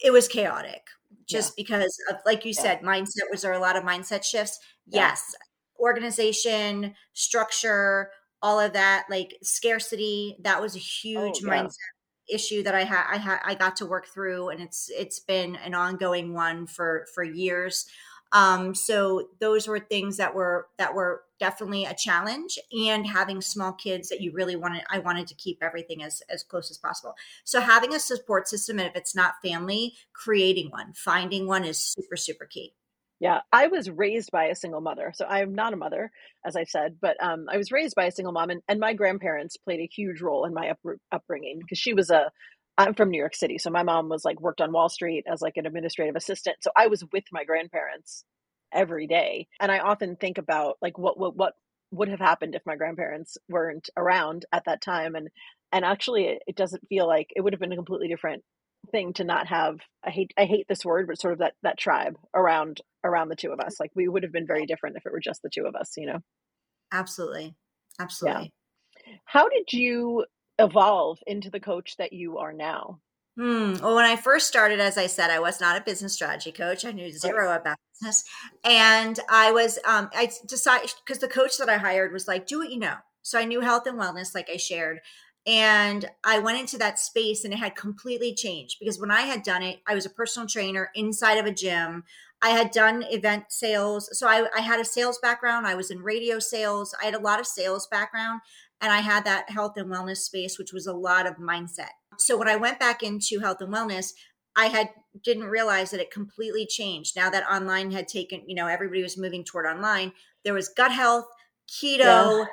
It 0.00 0.12
was 0.12 0.26
chaotic, 0.28 0.88
just 1.26 1.56
because 1.56 1.96
of, 2.10 2.16
like 2.26 2.44
you 2.44 2.52
Yeah. 2.56 2.62
said, 2.62 2.80
mindset. 2.80 3.30
Was 3.30 3.42
there 3.42 3.52
a 3.52 3.58
lot 3.58 3.76
of 3.76 3.84
mindset 3.84 4.24
shifts? 4.24 4.58
Yeah. 4.86 5.08
Yes. 5.08 5.34
Organization, 5.78 6.94
structure, 7.12 8.10
all 8.42 8.60
of 8.60 8.72
that, 8.74 9.06
like 9.10 9.36
scarcity. 9.42 10.36
That 10.40 10.60
was 10.62 10.74
a 10.76 10.78
huge 10.78 11.40
Oh, 11.44 11.46
yeah. 11.46 11.64
mindset 11.64 11.93
issue 12.28 12.62
that 12.62 12.74
I 12.74 12.84
had 12.84 13.04
I 13.10 13.18
had 13.18 13.38
I 13.44 13.54
got 13.54 13.76
to 13.76 13.86
work 13.86 14.06
through 14.06 14.48
and 14.50 14.60
it's 14.60 14.90
it's 14.90 15.20
been 15.20 15.56
an 15.56 15.74
ongoing 15.74 16.34
one 16.34 16.66
for 16.66 17.06
for 17.14 17.22
years. 17.24 17.86
Um 18.32 18.74
so 18.74 19.28
those 19.40 19.68
were 19.68 19.78
things 19.78 20.16
that 20.16 20.34
were 20.34 20.68
that 20.78 20.94
were 20.94 21.22
definitely 21.38 21.84
a 21.84 21.94
challenge 21.94 22.58
and 22.72 23.06
having 23.06 23.40
small 23.40 23.72
kids 23.72 24.08
that 24.08 24.20
you 24.20 24.32
really 24.32 24.56
wanted 24.56 24.82
I 24.90 24.98
wanted 25.00 25.26
to 25.28 25.34
keep 25.34 25.58
everything 25.62 26.02
as 26.02 26.22
as 26.30 26.42
close 26.42 26.70
as 26.70 26.78
possible. 26.78 27.14
So 27.44 27.60
having 27.60 27.94
a 27.94 28.00
support 28.00 28.48
system 28.48 28.78
and 28.78 28.88
if 28.88 28.96
it's 28.96 29.14
not 29.14 29.34
family, 29.42 29.94
creating 30.12 30.70
one, 30.70 30.92
finding 30.94 31.46
one 31.46 31.64
is 31.64 31.78
super 31.78 32.16
super 32.16 32.46
key. 32.46 32.74
Yeah, 33.20 33.40
I 33.52 33.68
was 33.68 33.88
raised 33.90 34.30
by 34.30 34.46
a 34.46 34.54
single 34.54 34.80
mother. 34.80 35.12
So 35.14 35.24
I'm 35.26 35.54
not 35.54 35.72
a 35.72 35.76
mother, 35.76 36.10
as 36.44 36.56
I 36.56 36.64
said, 36.64 36.96
but 37.00 37.16
um, 37.22 37.46
I 37.50 37.56
was 37.56 37.72
raised 37.72 37.94
by 37.94 38.06
a 38.06 38.10
single 38.10 38.32
mom, 38.32 38.50
and, 38.50 38.60
and 38.68 38.78
my 38.80 38.92
grandparents 38.92 39.56
played 39.56 39.80
a 39.80 39.86
huge 39.94 40.20
role 40.20 40.44
in 40.44 40.52
my 40.52 40.70
up, 40.70 40.78
upbringing 41.12 41.60
because 41.60 41.78
she 41.78 41.94
was 41.94 42.10
a. 42.10 42.30
I'm 42.76 42.94
from 42.94 43.10
New 43.10 43.18
York 43.18 43.36
City, 43.36 43.56
so 43.58 43.70
my 43.70 43.84
mom 43.84 44.08
was 44.10 44.24
like 44.24 44.40
worked 44.40 44.60
on 44.60 44.72
Wall 44.72 44.88
Street 44.90 45.24
as 45.32 45.40
like 45.40 45.56
an 45.56 45.64
administrative 45.66 46.16
assistant. 46.16 46.56
So 46.60 46.70
I 46.76 46.88
was 46.88 47.04
with 47.12 47.24
my 47.32 47.44
grandparents 47.44 48.24
every 48.74 49.06
day, 49.06 49.46
and 49.60 49.72
I 49.72 49.78
often 49.78 50.16
think 50.16 50.36
about 50.38 50.76
like 50.82 50.98
what 50.98 51.18
what 51.18 51.36
what 51.36 51.54
would 51.92 52.08
have 52.08 52.20
happened 52.20 52.54
if 52.54 52.62
my 52.66 52.76
grandparents 52.76 53.38
weren't 53.48 53.88
around 53.96 54.44
at 54.52 54.64
that 54.66 54.82
time, 54.82 55.14
and 55.14 55.28
and 55.72 55.84
actually 55.86 56.24
it, 56.26 56.42
it 56.48 56.56
doesn't 56.56 56.86
feel 56.88 57.06
like 57.06 57.28
it 57.34 57.40
would 57.42 57.54
have 57.54 57.60
been 57.60 57.72
a 57.72 57.76
completely 57.76 58.08
different 58.08 58.42
thing 58.90 59.12
to 59.12 59.24
not 59.24 59.46
have 59.46 59.78
i 60.04 60.10
hate 60.10 60.32
i 60.36 60.44
hate 60.44 60.66
this 60.68 60.84
word 60.84 61.06
but 61.06 61.20
sort 61.20 61.32
of 61.32 61.38
that 61.38 61.54
that 61.62 61.78
tribe 61.78 62.16
around 62.34 62.80
around 63.02 63.28
the 63.28 63.36
two 63.36 63.50
of 63.50 63.60
us 63.60 63.78
like 63.80 63.90
we 63.94 64.08
would 64.08 64.22
have 64.22 64.32
been 64.32 64.46
very 64.46 64.66
different 64.66 64.96
if 64.96 65.06
it 65.06 65.12
were 65.12 65.20
just 65.20 65.42
the 65.42 65.50
two 65.50 65.66
of 65.66 65.74
us 65.74 65.92
you 65.96 66.06
know 66.06 66.20
Absolutely. 66.92 67.54
Absolutely. 67.98 68.52
how 69.24 69.48
did 69.48 69.72
you 69.72 70.24
evolve 70.58 71.18
into 71.26 71.50
the 71.50 71.60
coach 71.60 71.96
that 71.96 72.12
you 72.12 72.38
are 72.38 72.52
now 72.52 73.00
Hmm. 73.36 73.74
Well, 73.82 73.96
when 73.96 74.04
I 74.04 74.14
first 74.14 74.46
started, 74.46 74.78
as 74.78 74.96
I 74.96 75.08
said, 75.08 75.28
I 75.28 75.40
was 75.40 75.60
not 75.60 75.76
a 75.76 75.80
business 75.80 76.14
strategy 76.14 76.52
coach. 76.52 76.84
I 76.84 76.92
knew 76.92 77.10
zero 77.10 77.52
about 77.52 77.78
business, 78.00 78.22
and 78.62 79.18
I 79.28 79.50
was. 79.50 79.76
Um, 79.84 80.08
I 80.14 80.30
decided 80.46 80.92
because 81.04 81.18
the 81.18 81.26
coach 81.26 81.58
that 81.58 81.68
I 81.68 81.78
hired 81.78 82.12
was 82.12 82.28
like, 82.28 82.46
"Do 82.46 82.60
what 82.60 82.70
you 82.70 82.78
know." 82.78 82.94
So 83.22 83.38
I 83.38 83.44
knew 83.44 83.60
health 83.60 83.86
and 83.86 83.98
wellness, 83.98 84.34
like 84.34 84.48
I 84.52 84.56
shared, 84.56 85.00
and 85.46 86.08
I 86.24 86.38
went 86.38 86.58
into 86.58 86.78
that 86.78 86.98
space, 86.98 87.44
and 87.44 87.52
it 87.52 87.58
had 87.58 87.76
completely 87.76 88.34
changed 88.34 88.78
because 88.80 88.98
when 88.98 89.10
I 89.10 89.22
had 89.22 89.42
done 89.42 89.62
it, 89.62 89.80
I 89.86 89.94
was 89.94 90.06
a 90.06 90.10
personal 90.10 90.48
trainer 90.48 90.90
inside 90.94 91.38
of 91.38 91.46
a 91.46 91.52
gym. 91.52 92.04
I 92.42 92.50
had 92.50 92.70
done 92.70 93.04
event 93.08 93.44
sales, 93.50 94.08
so 94.18 94.26
I, 94.26 94.46
I 94.56 94.60
had 94.60 94.80
a 94.80 94.84
sales 94.84 95.18
background. 95.18 95.66
I 95.66 95.74
was 95.74 95.90
in 95.90 96.02
radio 96.02 96.38
sales. 96.38 96.94
I 97.00 97.06
had 97.06 97.14
a 97.14 97.20
lot 97.20 97.40
of 97.40 97.46
sales 97.46 97.86
background, 97.86 98.40
and 98.80 98.92
I 98.92 99.00
had 99.00 99.24
that 99.24 99.50
health 99.50 99.76
and 99.76 99.90
wellness 99.90 100.18
space, 100.18 100.58
which 100.58 100.72
was 100.72 100.86
a 100.86 100.92
lot 100.92 101.26
of 101.26 101.36
mindset. 101.36 101.90
So 102.18 102.36
when 102.36 102.48
I 102.48 102.56
went 102.56 102.78
back 102.78 103.02
into 103.02 103.40
health 103.40 103.60
and 103.60 103.72
wellness, 103.72 104.12
I 104.56 104.66
had 104.66 104.90
didn't 105.22 105.44
realize 105.44 105.90
that 105.90 106.00
it 106.00 106.10
completely 106.10 106.66
changed. 106.66 107.16
Now 107.16 107.30
that 107.30 107.48
online 107.50 107.90
had 107.90 108.08
taken, 108.08 108.42
you 108.46 108.54
know, 108.54 108.66
everybody 108.66 109.02
was 109.02 109.18
moving 109.18 109.44
toward 109.44 109.66
online. 109.66 110.12
There 110.44 110.54
was 110.54 110.68
gut 110.68 110.92
health, 110.92 111.26
keto, 111.68 112.46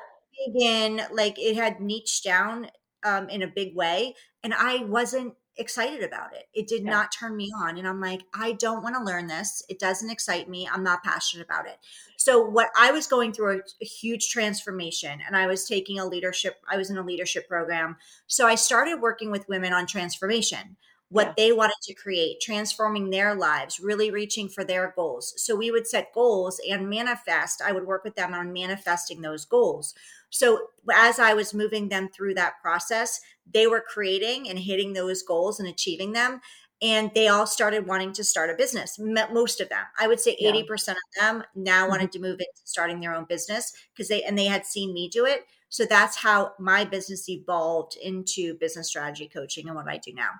vegan, 0.55 1.01
like 1.11 1.39
it 1.39 1.55
had 1.55 1.79
niched 1.79 2.23
down 2.23 2.67
um, 3.03 3.29
in 3.29 3.41
a 3.41 3.47
big 3.47 3.75
way, 3.75 4.15
and 4.43 4.53
I 4.53 4.83
wasn't 4.85 5.33
excited 5.57 6.01
about 6.01 6.33
it. 6.33 6.45
It 6.53 6.67
did 6.67 6.83
Yeah. 6.83 6.91
not 6.91 7.11
turn 7.11 7.35
me 7.35 7.51
on, 7.55 7.77
and 7.77 7.87
I'm 7.87 7.99
like, 7.99 8.21
I 8.33 8.53
don't 8.53 8.81
want 8.81 8.95
to 8.95 9.03
learn 9.03 9.27
this. 9.27 9.61
It 9.69 9.79
doesn't 9.79 10.09
excite 10.09 10.47
me. 10.47 10.67
I'm 10.71 10.83
not 10.83 11.03
passionate 11.03 11.43
about 11.45 11.67
it. 11.67 11.77
So 12.17 12.41
what 12.41 12.69
I 12.77 12.91
was 12.91 13.05
going 13.05 13.33
through 13.33 13.57
a, 13.57 13.61
a 13.81 13.85
huge 13.85 14.29
transformation, 14.29 15.19
and 15.25 15.35
I 15.35 15.47
was 15.47 15.67
taking 15.67 15.99
a 15.99 16.05
leadership. 16.05 16.55
I 16.69 16.77
was 16.77 16.89
in 16.89 16.97
a 16.97 17.03
leadership 17.03 17.47
program, 17.47 17.97
so 18.27 18.47
I 18.47 18.55
started 18.55 19.01
working 19.01 19.29
with 19.29 19.49
women 19.49 19.73
on 19.73 19.87
transformation 19.87 20.77
what 21.11 21.27
Yeah. 21.27 21.33
they 21.37 21.51
wanted 21.51 21.75
to 21.83 21.93
create, 21.93 22.39
transforming 22.41 23.09
their 23.09 23.35
lives, 23.35 23.79
really 23.81 24.09
reaching 24.11 24.49
for 24.49 24.63
their 24.63 24.93
goals. 24.95 25.33
So 25.37 25.55
we 25.55 25.69
would 25.69 25.85
set 25.87 26.13
goals 26.13 26.59
and 26.69 26.89
manifest. 26.89 27.61
I 27.61 27.73
would 27.73 27.85
work 27.85 28.03
with 28.05 28.15
them 28.15 28.33
on 28.33 28.53
manifesting 28.53 29.21
those 29.21 29.45
goals. 29.45 29.93
So 30.29 30.67
as 30.93 31.19
I 31.19 31.33
was 31.33 31.53
moving 31.53 31.89
them 31.89 32.09
through 32.09 32.35
that 32.35 32.61
process, 32.61 33.19
they 33.45 33.67
were 33.67 33.81
creating 33.81 34.49
and 34.49 34.57
hitting 34.59 34.93
those 34.93 35.21
goals 35.23 35.59
and 35.59 35.67
achieving 35.67 36.13
them. 36.13 36.41
And 36.81 37.11
they 37.13 37.27
all 37.27 37.45
started 37.45 37.85
wanting 37.87 38.13
to 38.13 38.23
start 38.23 38.49
a 38.49 38.55
business. 38.55 38.97
Most 38.97 39.61
of 39.61 39.69
them, 39.69 39.85
I 39.99 40.07
would 40.07 40.19
say, 40.21 40.37
Yeah. 40.37 40.49
eighty 40.49 40.63
percent 40.63 40.97
of 40.97 41.21
them 41.21 41.43
now 41.55 41.87
Mhm. 41.87 41.89
wanted 41.89 42.11
to 42.13 42.19
move 42.19 42.39
into 42.39 42.61
starting 42.63 43.01
their 43.01 43.13
own 43.13 43.25
business 43.25 43.73
because 43.93 44.07
they 44.07 44.23
and 44.23 44.37
they 44.39 44.45
had 44.45 44.65
seen 44.65 44.93
me 44.93 45.09
do 45.09 45.25
it. 45.25 45.45
So 45.69 45.85
that's 45.85 46.17
how 46.17 46.53
my 46.59 46.85
business 46.85 47.29
evolved 47.29 47.97
into 47.97 48.55
business 48.55 48.87
strategy 48.87 49.27
coaching 49.27 49.67
and 49.67 49.75
what 49.75 49.87
I 49.89 49.97
do 49.97 50.13
now. 50.13 50.31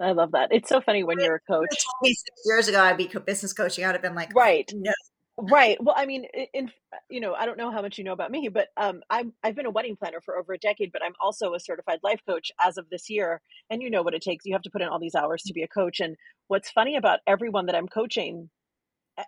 I 0.00 0.12
love 0.12 0.32
that. 0.32 0.48
It's 0.52 0.68
so 0.68 0.80
funny 0.80 1.04
when 1.04 1.18
you're 1.18 1.36
a 1.36 1.40
coach. 1.40 1.68
You 1.70 1.76
told 1.76 2.02
me 2.02 2.14
six 2.14 2.42
years 2.44 2.68
ago 2.68 2.82
I'd 2.82 2.96
be 2.96 3.10
business 3.24 3.52
coaching, 3.52 3.84
I'd 3.84 3.92
have 3.92 4.02
been 4.02 4.14
like, 4.14 4.34
Right. 4.34 4.70
no, 4.74 4.92
Right. 5.38 5.76
Well, 5.82 5.94
I 5.96 6.06
mean, 6.06 6.24
in 6.54 6.72
you 7.10 7.20
know, 7.20 7.34
I 7.34 7.44
don't 7.44 7.58
know 7.58 7.70
how 7.70 7.82
much 7.82 7.98
you 7.98 8.04
know 8.04 8.14
about 8.14 8.30
me, 8.30 8.48
but 8.48 8.68
um, 8.78 9.02
I'm 9.10 9.34
I've 9.44 9.54
been 9.54 9.66
a 9.66 9.70
wedding 9.70 9.94
planner 9.94 10.20
for 10.22 10.38
over 10.38 10.54
a 10.54 10.58
decade, 10.58 10.92
but 10.92 11.04
I'm 11.04 11.12
also 11.20 11.52
a 11.52 11.60
certified 11.60 11.98
life 12.02 12.20
coach 12.26 12.50
as 12.58 12.78
of 12.78 12.88
this 12.88 13.10
year. 13.10 13.42
And 13.68 13.82
you 13.82 13.90
know 13.90 14.00
what 14.02 14.14
it 14.14 14.22
takes. 14.22 14.46
You 14.46 14.54
have 14.54 14.62
to 14.62 14.70
put 14.70 14.80
in 14.80 14.88
all 14.88 14.98
these 14.98 15.14
hours 15.14 15.42
to 15.42 15.52
be 15.52 15.62
a 15.62 15.68
coach. 15.68 16.00
And 16.00 16.16
what's 16.48 16.70
funny 16.70 16.96
about 16.96 17.20
everyone 17.26 17.66
that 17.66 17.74
I'm 17.74 17.86
coaching, 17.86 18.48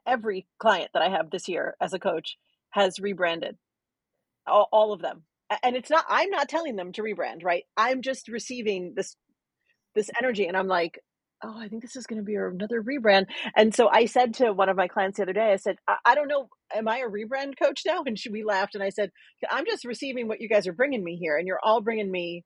every 0.06 0.46
client 0.58 0.92
that 0.94 1.02
I 1.02 1.10
have 1.10 1.30
this 1.30 1.46
year 1.46 1.76
as 1.78 1.92
a 1.92 1.98
coach 1.98 2.38
has 2.70 2.98
rebranded. 2.98 3.58
All, 4.46 4.66
all 4.72 4.94
of 4.94 5.02
them. 5.02 5.24
And 5.62 5.76
it's 5.76 5.90
not. 5.90 6.06
I'm 6.08 6.30
not 6.30 6.48
telling 6.48 6.76
them 6.76 6.92
to 6.92 7.02
rebrand. 7.02 7.44
Right. 7.44 7.64
I'm 7.76 8.00
just 8.00 8.28
receiving 8.28 8.94
this 8.96 9.14
this 9.98 10.10
energy, 10.20 10.46
and 10.46 10.56
I'm 10.56 10.68
like, 10.68 11.00
oh, 11.42 11.54
I 11.56 11.68
think 11.68 11.82
this 11.82 11.96
is 11.96 12.06
going 12.06 12.18
to 12.18 12.24
be 12.24 12.34
another 12.34 12.82
rebrand. 12.82 13.26
And 13.56 13.74
so 13.74 13.88
I 13.88 14.06
said 14.06 14.34
to 14.34 14.52
one 14.52 14.68
of 14.68 14.76
my 14.76 14.88
clients 14.88 15.18
the 15.18 15.22
other 15.22 15.32
day, 15.32 15.52
I 15.52 15.56
said, 15.56 15.76
I, 15.86 15.96
I 16.04 16.14
don't 16.14 16.28
know, 16.28 16.48
am 16.74 16.88
I 16.88 16.98
a 16.98 17.08
rebrand 17.08 17.58
coach 17.60 17.82
now? 17.86 18.02
And 18.06 18.18
she, 18.18 18.30
we 18.30 18.44
laughed, 18.44 18.74
and 18.74 18.82
I 18.82 18.90
said, 18.90 19.10
I'm 19.50 19.66
just 19.66 19.84
receiving 19.84 20.28
what 20.28 20.40
you 20.40 20.48
guys 20.48 20.66
are 20.66 20.72
bringing 20.72 21.04
me 21.04 21.16
here, 21.16 21.36
and 21.36 21.46
you're 21.46 21.60
all 21.62 21.80
bringing 21.80 22.10
me 22.10 22.44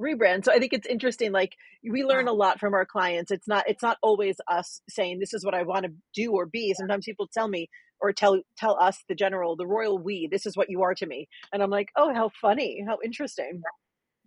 rebrand. 0.00 0.44
So 0.44 0.52
I 0.52 0.58
think 0.58 0.72
it's 0.72 0.86
interesting. 0.86 1.32
Like 1.32 1.52
we 1.88 2.02
learn 2.04 2.28
a 2.28 2.32
lot 2.32 2.58
from 2.60 2.74
our 2.74 2.84
clients. 2.84 3.30
It's 3.30 3.46
not 3.46 3.64
it's 3.68 3.82
not 3.82 3.98
always 4.02 4.36
us 4.48 4.80
saying 4.88 5.18
this 5.18 5.34
is 5.34 5.44
what 5.44 5.54
I 5.54 5.62
want 5.62 5.86
to 5.86 5.92
do 6.14 6.32
or 6.32 6.46
be. 6.46 6.74
Sometimes 6.76 7.04
people 7.04 7.28
tell 7.32 7.48
me 7.48 7.68
or 8.00 8.12
tell 8.12 8.40
tell 8.58 8.76
us 8.80 8.98
the 9.08 9.14
general, 9.14 9.56
the 9.56 9.66
royal 9.66 9.98
we, 9.98 10.28
this 10.30 10.46
is 10.46 10.56
what 10.56 10.70
you 10.70 10.82
are 10.82 10.94
to 10.94 11.06
me. 11.06 11.28
And 11.52 11.62
I'm 11.62 11.70
like, 11.70 11.88
oh, 11.96 12.12
how 12.12 12.30
funny, 12.40 12.84
how 12.86 12.98
interesting. 13.04 13.62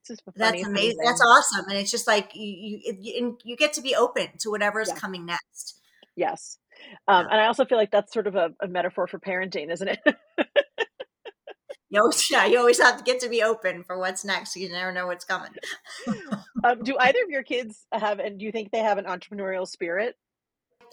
It's 0.09 0.21
just 0.23 0.37
funny, 0.37 0.59
that's 0.59 0.67
amazing. 0.67 0.97
That's 1.03 1.21
awesome. 1.21 1.65
And 1.69 1.77
it's 1.77 1.91
just 1.91 2.07
like 2.07 2.31
you, 2.35 2.79
you, 2.83 2.97
you, 2.99 3.25
and 3.25 3.41
you 3.43 3.55
get 3.55 3.73
to 3.73 3.81
be 3.81 3.95
open 3.95 4.29
to 4.39 4.49
whatever's 4.49 4.89
Yeah. 4.89 4.95
coming 4.95 5.25
next. 5.25 5.79
Yes. 6.15 6.57
Um, 7.07 7.25
Yeah. 7.25 7.31
and 7.31 7.41
I 7.41 7.47
also 7.47 7.65
feel 7.65 7.77
like 7.77 7.91
that's 7.91 8.13
sort 8.13 8.27
of 8.27 8.35
a, 8.35 8.51
a 8.61 8.67
metaphor 8.67 9.07
for 9.07 9.19
parenting, 9.19 9.71
isn't 9.71 9.87
it? 9.87 9.99
You 11.89 12.01
always, 12.01 12.29
yeah, 12.29 12.45
you 12.45 12.59
always 12.59 12.81
have 12.81 12.97
to 12.97 13.03
get 13.03 13.21
to 13.21 13.29
be 13.29 13.41
open 13.41 13.85
for 13.85 13.97
what's 13.97 14.25
next. 14.25 14.57
You 14.57 14.67
never 14.69 14.91
know 14.91 15.07
what's 15.07 15.23
coming. 15.23 15.51
um, 16.63 16.83
do 16.83 16.97
either 16.99 17.19
of 17.23 17.29
your 17.29 17.43
kids 17.43 17.85
have, 17.93 18.19
and 18.19 18.37
do 18.37 18.45
you 18.45 18.51
think 18.51 18.71
they 18.71 18.79
have 18.79 18.97
an 18.97 19.05
entrepreneurial 19.05 19.65
spirit? 19.65 20.15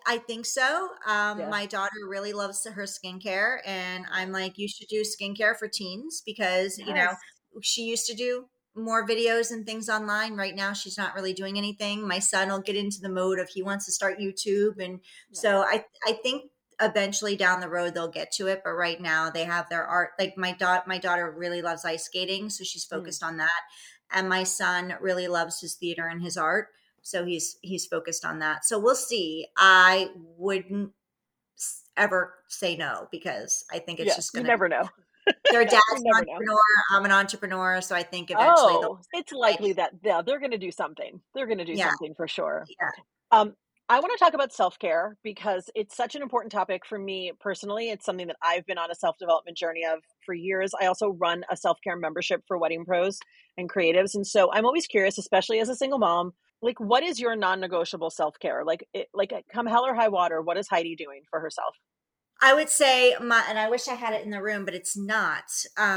I 0.07 0.19
think 0.19 0.47
so. 0.47 0.91
Um, 1.05 1.41
Yeah. 1.41 1.49
My 1.49 1.67
daughter 1.67 1.91
really 2.09 2.33
loves 2.33 2.65
her 2.65 2.83
skincare, 2.85 3.59
and 3.67 4.05
I'm 4.09 4.31
like, 4.31 4.57
you 4.57 4.69
should 4.69 4.87
do 4.89 5.03
skincare 5.03 5.57
for 5.57 5.67
teens 5.67 6.23
because 6.25 6.79
you 6.79 6.95
know 6.95 7.15
she 7.61 7.83
used 7.83 8.07
to 8.07 8.15
do 8.15 8.47
more 8.77 9.07
videos 9.07 9.51
and 9.53 9.65
things 9.67 9.89
online. 9.89 10.37
Right 10.37 10.55
now, 10.55 10.73
she's 10.73 10.99
not 10.99 11.15
really 11.15 11.33
doing 11.33 11.59
anything. 11.59 12.07
My 12.07 12.19
son 12.19 12.49
will 12.49 12.61
get 12.61 12.77
into 12.77 13.01
the 13.01 13.09
mode 13.09 13.39
of 13.39 13.49
he 13.49 13.63
wants 13.63 13.87
to 13.87 13.93
start 13.93 14.19
YouTube, 14.19 14.79
and 14.85 15.01
so 15.33 15.63
I 15.63 15.85
I 16.07 16.13
think 16.13 16.51
eventually 16.81 17.37
down 17.37 17.61
the 17.61 17.69
road 17.69 17.95
they'll 17.95 18.09
get 18.09 18.33
to 18.33 18.49
it. 18.49 18.63
But 18.65 18.73
right 18.73 19.01
now, 19.01 19.31
they 19.31 19.45
have 19.45 19.69
their 19.69 19.87
art. 19.87 20.11
Like 20.19 20.37
my 20.37 20.53
daughter, 20.53 20.83
my 20.87 20.99
daughter 20.99 21.31
really 21.31 21.63
loves 21.63 21.85
ice 21.85 22.05
skating, 22.05 22.51
so 22.51 22.65
she's 22.65 22.85
Mm. 22.93 22.97
focused 22.97 23.23
on 23.23 23.37
that, 23.39 23.63
and 24.11 24.29
my 24.29 24.45
son 24.45 24.95
really 25.01 25.29
loves 25.29 25.61
his 25.61 25.75
theater 25.75 26.07
and 26.07 26.23
his 26.23 26.37
art 26.37 26.69
so 27.07 27.25
he's 27.27 27.59
he's 27.61 27.87
focused 27.87 28.25
on 28.25 28.39
that 28.39 28.65
so 28.65 28.79
we'll 28.79 28.95
see 28.95 29.47
i 29.59 30.09
wouldn't 30.39 30.91
ever 31.97 32.35
say 32.49 32.77
no 32.77 33.09
because 33.11 33.65
i 33.71 33.79
think 33.79 34.01
it's 34.01 34.09
yeah, 34.09 34.17
just 34.17 34.33
you 34.33 34.43
gonna 34.43 34.49
never 34.49 34.69
know. 34.69 34.89
Their 35.51 35.65
dad's 35.65 35.83
an 35.91 36.03
never 36.05 36.25
know. 36.25 36.33
entrepreneur 36.33 36.61
i'm 36.93 37.05
an 37.05 37.11
entrepreneur 37.13 37.81
so 37.81 37.95
i 37.95 38.03
think 38.03 38.31
eventually 38.31 38.75
Oh, 38.75 38.99
it's 39.13 39.33
likely 39.33 39.73
that 39.75 39.93
yeah, 40.03 40.23
they're 40.23 40.41
going 40.41 40.51
to 40.51 40.59
do 40.59 40.71
something. 40.71 41.21
They're 41.35 41.47
going 41.47 41.59
to 41.59 41.65
do 41.65 41.73
Yeah. 41.75 41.89
something 41.91 42.15
for 42.15 42.27
sure. 42.29 42.65
Yeah. 42.81 42.91
Um, 43.31 43.55
I 43.89 44.01
want 44.01 44.13
to 44.17 44.25
talk 44.25 44.33
about 44.35 44.53
self 44.53 44.79
care 44.79 45.17
because 45.23 45.69
it's 45.75 45.97
such 45.97 46.15
an 46.15 46.23
important 46.23 46.51
topic 46.53 46.87
for 46.87 46.99
me 46.99 47.33
personally. 47.41 47.91
It's 47.91 48.05
something 48.07 48.27
that 48.29 48.37
I've 48.43 48.67
been 48.67 48.79
on 48.79 48.91
a 48.91 48.95
self 48.95 49.19
development 49.19 49.57
journey 49.57 49.85
of 49.85 50.01
for 50.25 50.35
years. 50.35 50.73
I 50.81 50.87
also 50.87 51.11
run 51.11 51.45
a 51.51 51.57
self 51.57 51.79
care 51.85 51.97
membership 51.97 52.43
for 52.49 52.59
wedding 52.59 52.85
pros 52.85 53.19
and 53.57 53.71
creatives, 53.71 54.15
and 54.15 54.27
so 54.27 54.51
I'm 54.53 54.65
always 54.67 54.87
curious, 54.87 55.19
especially 55.19 55.61
as 55.61 55.69
a 55.69 55.77
single 55.77 55.99
mom, 55.99 56.33
like 56.63 56.81
what 56.81 57.03
is 57.03 57.21
your 57.21 57.37
non 57.37 57.61
negotiable 57.61 58.11
self 58.11 58.39
care? 58.41 58.65
Like, 58.65 58.87
it, 58.95 59.09
like 59.15 59.33
come 59.53 59.67
hell 59.67 59.85
or 59.87 59.95
high 59.95 60.09
water, 60.09 60.41
what 60.41 60.57
is 60.57 60.67
Heidi 60.69 60.97
doing 60.97 61.23
for 61.31 61.41
herself? 61.41 61.77
I 62.45 62.53
would 62.53 62.69
say 62.69 63.17
my, 63.23 63.43
and 63.49 63.59
I 63.59 63.71
wish 63.71 63.89
I 63.89 63.95
had 63.95 64.13
it 64.13 64.23
in 64.23 64.31
the 64.31 64.43
room, 64.43 64.67
but 64.67 64.75
it's 64.75 64.99
not 64.99 65.45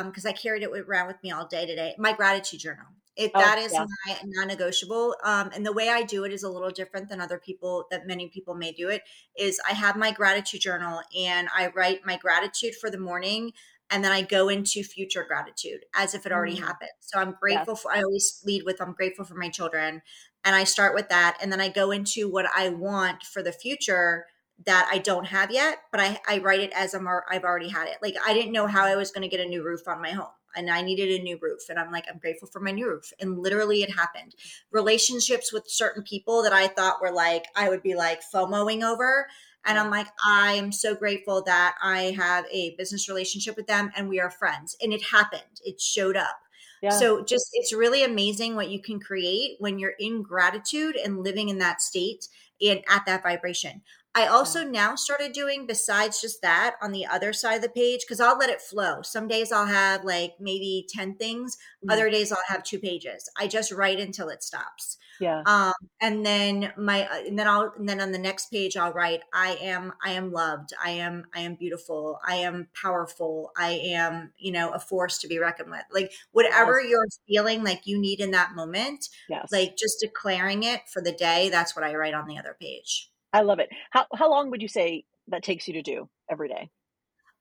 because 0.05 0.25
I 0.25 0.31
carried 0.31 0.63
it 0.63 0.69
around 0.69 1.07
with 1.07 1.21
me 1.21 1.31
all 1.31 1.45
day 1.45 1.65
today. 1.65 1.93
My 1.97 2.13
gratitude 2.13 2.61
journal. 2.61 2.85
It 3.17 3.31
Oh, 3.35 3.39
that 3.39 3.57
is 3.57 3.73
yeah. 3.73 3.83
my 4.05 4.17
non-negotiable. 4.25 5.15
Um, 5.25 5.49
and 5.53 5.65
the 5.65 5.73
way 5.73 5.89
I 5.89 6.03
do 6.03 6.23
it 6.23 6.31
is 6.31 6.43
a 6.43 6.49
little 6.49 6.69
different 6.69 7.09
than 7.09 7.19
other 7.19 7.37
people 7.37 7.85
that 7.91 8.07
many 8.07 8.29
people 8.29 8.55
may 8.55 8.71
do 8.71 8.87
it. 8.87 9.01
Is 9.37 9.59
I 9.69 9.73
have 9.73 9.97
my 9.97 10.11
gratitude 10.11 10.61
journal 10.61 11.01
and 11.19 11.49
I 11.53 11.67
write 11.75 12.05
my 12.05 12.15
gratitude 12.15 12.75
for 12.79 12.89
the 12.89 12.99
morning, 12.99 13.51
and 13.89 14.01
then 14.01 14.13
I 14.13 14.21
go 14.21 14.47
into 14.47 14.83
future 14.83 15.25
gratitude 15.27 15.81
as 15.95 16.13
if 16.13 16.25
it 16.25 16.31
already 16.31 16.55
Mm. 16.55 16.59
happened. 16.59 16.91
So 17.01 17.19
I'm 17.19 17.35
grateful 17.41 17.75
for. 17.75 17.91
I 17.91 18.03
always 18.03 18.41
lead 18.45 18.63
with 18.63 18.79
I'm 18.79 18.93
grateful 18.93 19.25
for 19.25 19.35
my 19.35 19.49
children, 19.49 20.01
and 20.45 20.55
I 20.55 20.63
start 20.63 20.95
with 20.95 21.09
that, 21.09 21.37
and 21.41 21.51
then 21.51 21.59
I 21.59 21.67
go 21.67 21.91
into 21.91 22.29
what 22.29 22.45
I 22.55 22.69
want 22.69 23.23
for 23.23 23.43
the 23.43 23.51
future 23.51 24.27
that 24.65 24.89
I 24.91 24.97
don't 24.97 25.25
have 25.25 25.51
yet, 25.51 25.79
but 25.91 26.01
I, 26.01 26.19
I 26.27 26.39
write 26.39 26.61
it 26.61 26.71
as 26.75 26.93
I'm, 26.93 27.07
I've 27.29 27.43
already 27.43 27.69
had 27.69 27.87
it. 27.87 27.97
Like 28.01 28.15
I 28.25 28.33
didn't 28.33 28.51
know 28.51 28.67
how 28.67 28.85
I 28.85 28.95
was 28.95 29.11
going 29.11 29.21
to 29.21 29.35
get 29.35 29.45
a 29.45 29.49
new 29.49 29.63
roof 29.63 29.87
on 29.87 30.01
my 30.01 30.11
home 30.11 30.27
and 30.55 30.69
I 30.69 30.81
needed 30.81 31.19
a 31.19 31.23
new 31.23 31.37
roof. 31.39 31.69
And 31.69 31.77
I'm 31.77 31.91
like, 31.91 32.05
I'm 32.11 32.17
grateful 32.17 32.47
for 32.47 32.59
my 32.59 32.71
new 32.71 32.87
roof. 32.87 33.13
And 33.19 33.39
literally 33.39 33.83
it 33.83 33.95
happened. 33.95 34.35
Relationships 34.71 35.53
with 35.53 35.69
certain 35.69 36.03
people 36.03 36.41
that 36.43 36.53
I 36.53 36.67
thought 36.67 37.01
were 37.01 37.11
like, 37.11 37.45
I 37.55 37.69
would 37.69 37.83
be 37.83 37.95
like 37.95 38.21
FOMOing 38.33 38.83
over. 38.83 39.27
And 39.65 39.77
I'm 39.77 39.91
like, 39.91 40.07
I'm 40.25 40.71
so 40.71 40.95
grateful 40.95 41.43
that 41.43 41.75
I 41.81 42.15
have 42.17 42.45
a 42.51 42.75
business 42.77 43.07
relationship 43.07 43.55
with 43.55 43.67
them 43.67 43.91
and 43.95 44.09
we 44.09 44.19
are 44.19 44.31
friends. 44.31 44.75
And 44.81 44.91
it 44.91 45.03
happened. 45.03 45.61
It 45.63 45.79
showed 45.79 46.17
up. 46.17 46.39
Yeah. 46.81 46.91
So 46.91 47.23
just 47.23 47.49
it's 47.53 47.73
really 47.73 48.03
amazing 48.03 48.55
what 48.55 48.69
you 48.69 48.81
can 48.81 48.99
create 48.99 49.57
when 49.59 49.79
you're 49.79 49.95
in 49.99 50.21
gratitude 50.21 50.95
and 50.95 51.23
living 51.23 51.49
in 51.49 51.57
that 51.59 51.81
state 51.81 52.27
and 52.61 52.81
at 52.89 53.05
that 53.05 53.23
vibration. 53.23 53.81
I 54.19 54.25
also 54.25 54.63
now 54.63 54.95
started 54.95 55.31
doing 55.33 55.67
besides 55.67 56.19
just 56.21 56.41
that 56.41 56.75
on 56.81 56.91
the 56.91 57.05
other 57.05 57.31
side 57.33 57.55
of 57.57 57.61
the 57.61 57.69
page 57.69 58.01
because 58.01 58.19
I'll 58.19 58.37
let 58.37 58.49
it 58.49 58.61
flow. 58.61 59.01
Some 59.03 59.27
days 59.27 59.51
I'll 59.51 59.67
have 59.67 60.03
like 60.03 60.33
maybe 60.39 60.87
10 60.89 61.15
things, 61.17 61.57
Mm. 61.85 61.93
other 61.93 62.09
days 62.09 62.31
I'll 62.31 62.47
have 62.53 62.63
two 62.63 62.79
pages. 62.79 63.29
I 63.37 63.47
just 63.47 63.71
write 63.71 63.99
until 63.99 64.29
it 64.29 64.41
stops. 64.43 64.97
yeah. 65.19 65.41
Um 65.45 65.73
and 66.01 66.25
then 66.25 66.73
my 66.77 66.99
uh, 67.13 67.19
and 67.27 67.37
then 67.39 67.47
I'll 67.47 67.71
and 67.77 67.87
then 67.89 68.01
on 68.01 68.11
the 68.11 68.17
next 68.29 68.45
page 68.55 68.75
I'll 68.77 68.93
write 68.93 69.21
I 69.33 69.49
am 69.73 69.93
I 70.03 70.11
am 70.19 70.31
loved. 70.31 70.69
I 70.83 70.91
am 71.07 71.25
I 71.35 71.41
am 71.41 71.53
beautiful. 71.55 72.19
I 72.25 72.35
am 72.47 72.67
powerful. 72.83 73.51
I 73.57 73.71
am, 73.99 74.31
you 74.45 74.51
know, 74.51 74.67
a 74.71 74.79
force 74.79 75.15
to 75.19 75.27
be 75.27 75.37
reckoned 75.47 75.69
with. 75.71 75.85
Like 75.91 76.11
whatever 76.31 76.81
you're 76.81 77.05
feeling 77.27 77.63
like 77.63 77.81
you 77.85 77.97
need 78.07 78.19
in 78.19 78.31
that 78.31 78.55
moment, 78.55 79.01
Yes. 79.29 79.47
like 79.51 79.71
just 79.77 79.97
declaring 80.07 80.63
it 80.63 80.81
for 80.93 81.01
the 81.01 81.11
day, 81.29 81.49
that's 81.49 81.75
what 81.75 81.85
I 81.85 81.95
write 81.95 82.13
on 82.15 82.27
the 82.27 82.37
other 82.39 82.55
page. 82.59 83.11
I 83.33 83.41
love 83.41 83.59
it. 83.59 83.69
How 83.91 84.05
how 84.15 84.29
long 84.29 84.49
would 84.51 84.61
you 84.61 84.67
say 84.67 85.05
that 85.27 85.43
takes 85.43 85.67
you 85.67 85.73
to 85.75 85.81
do 85.81 86.09
every 86.29 86.47
day? 86.47 86.69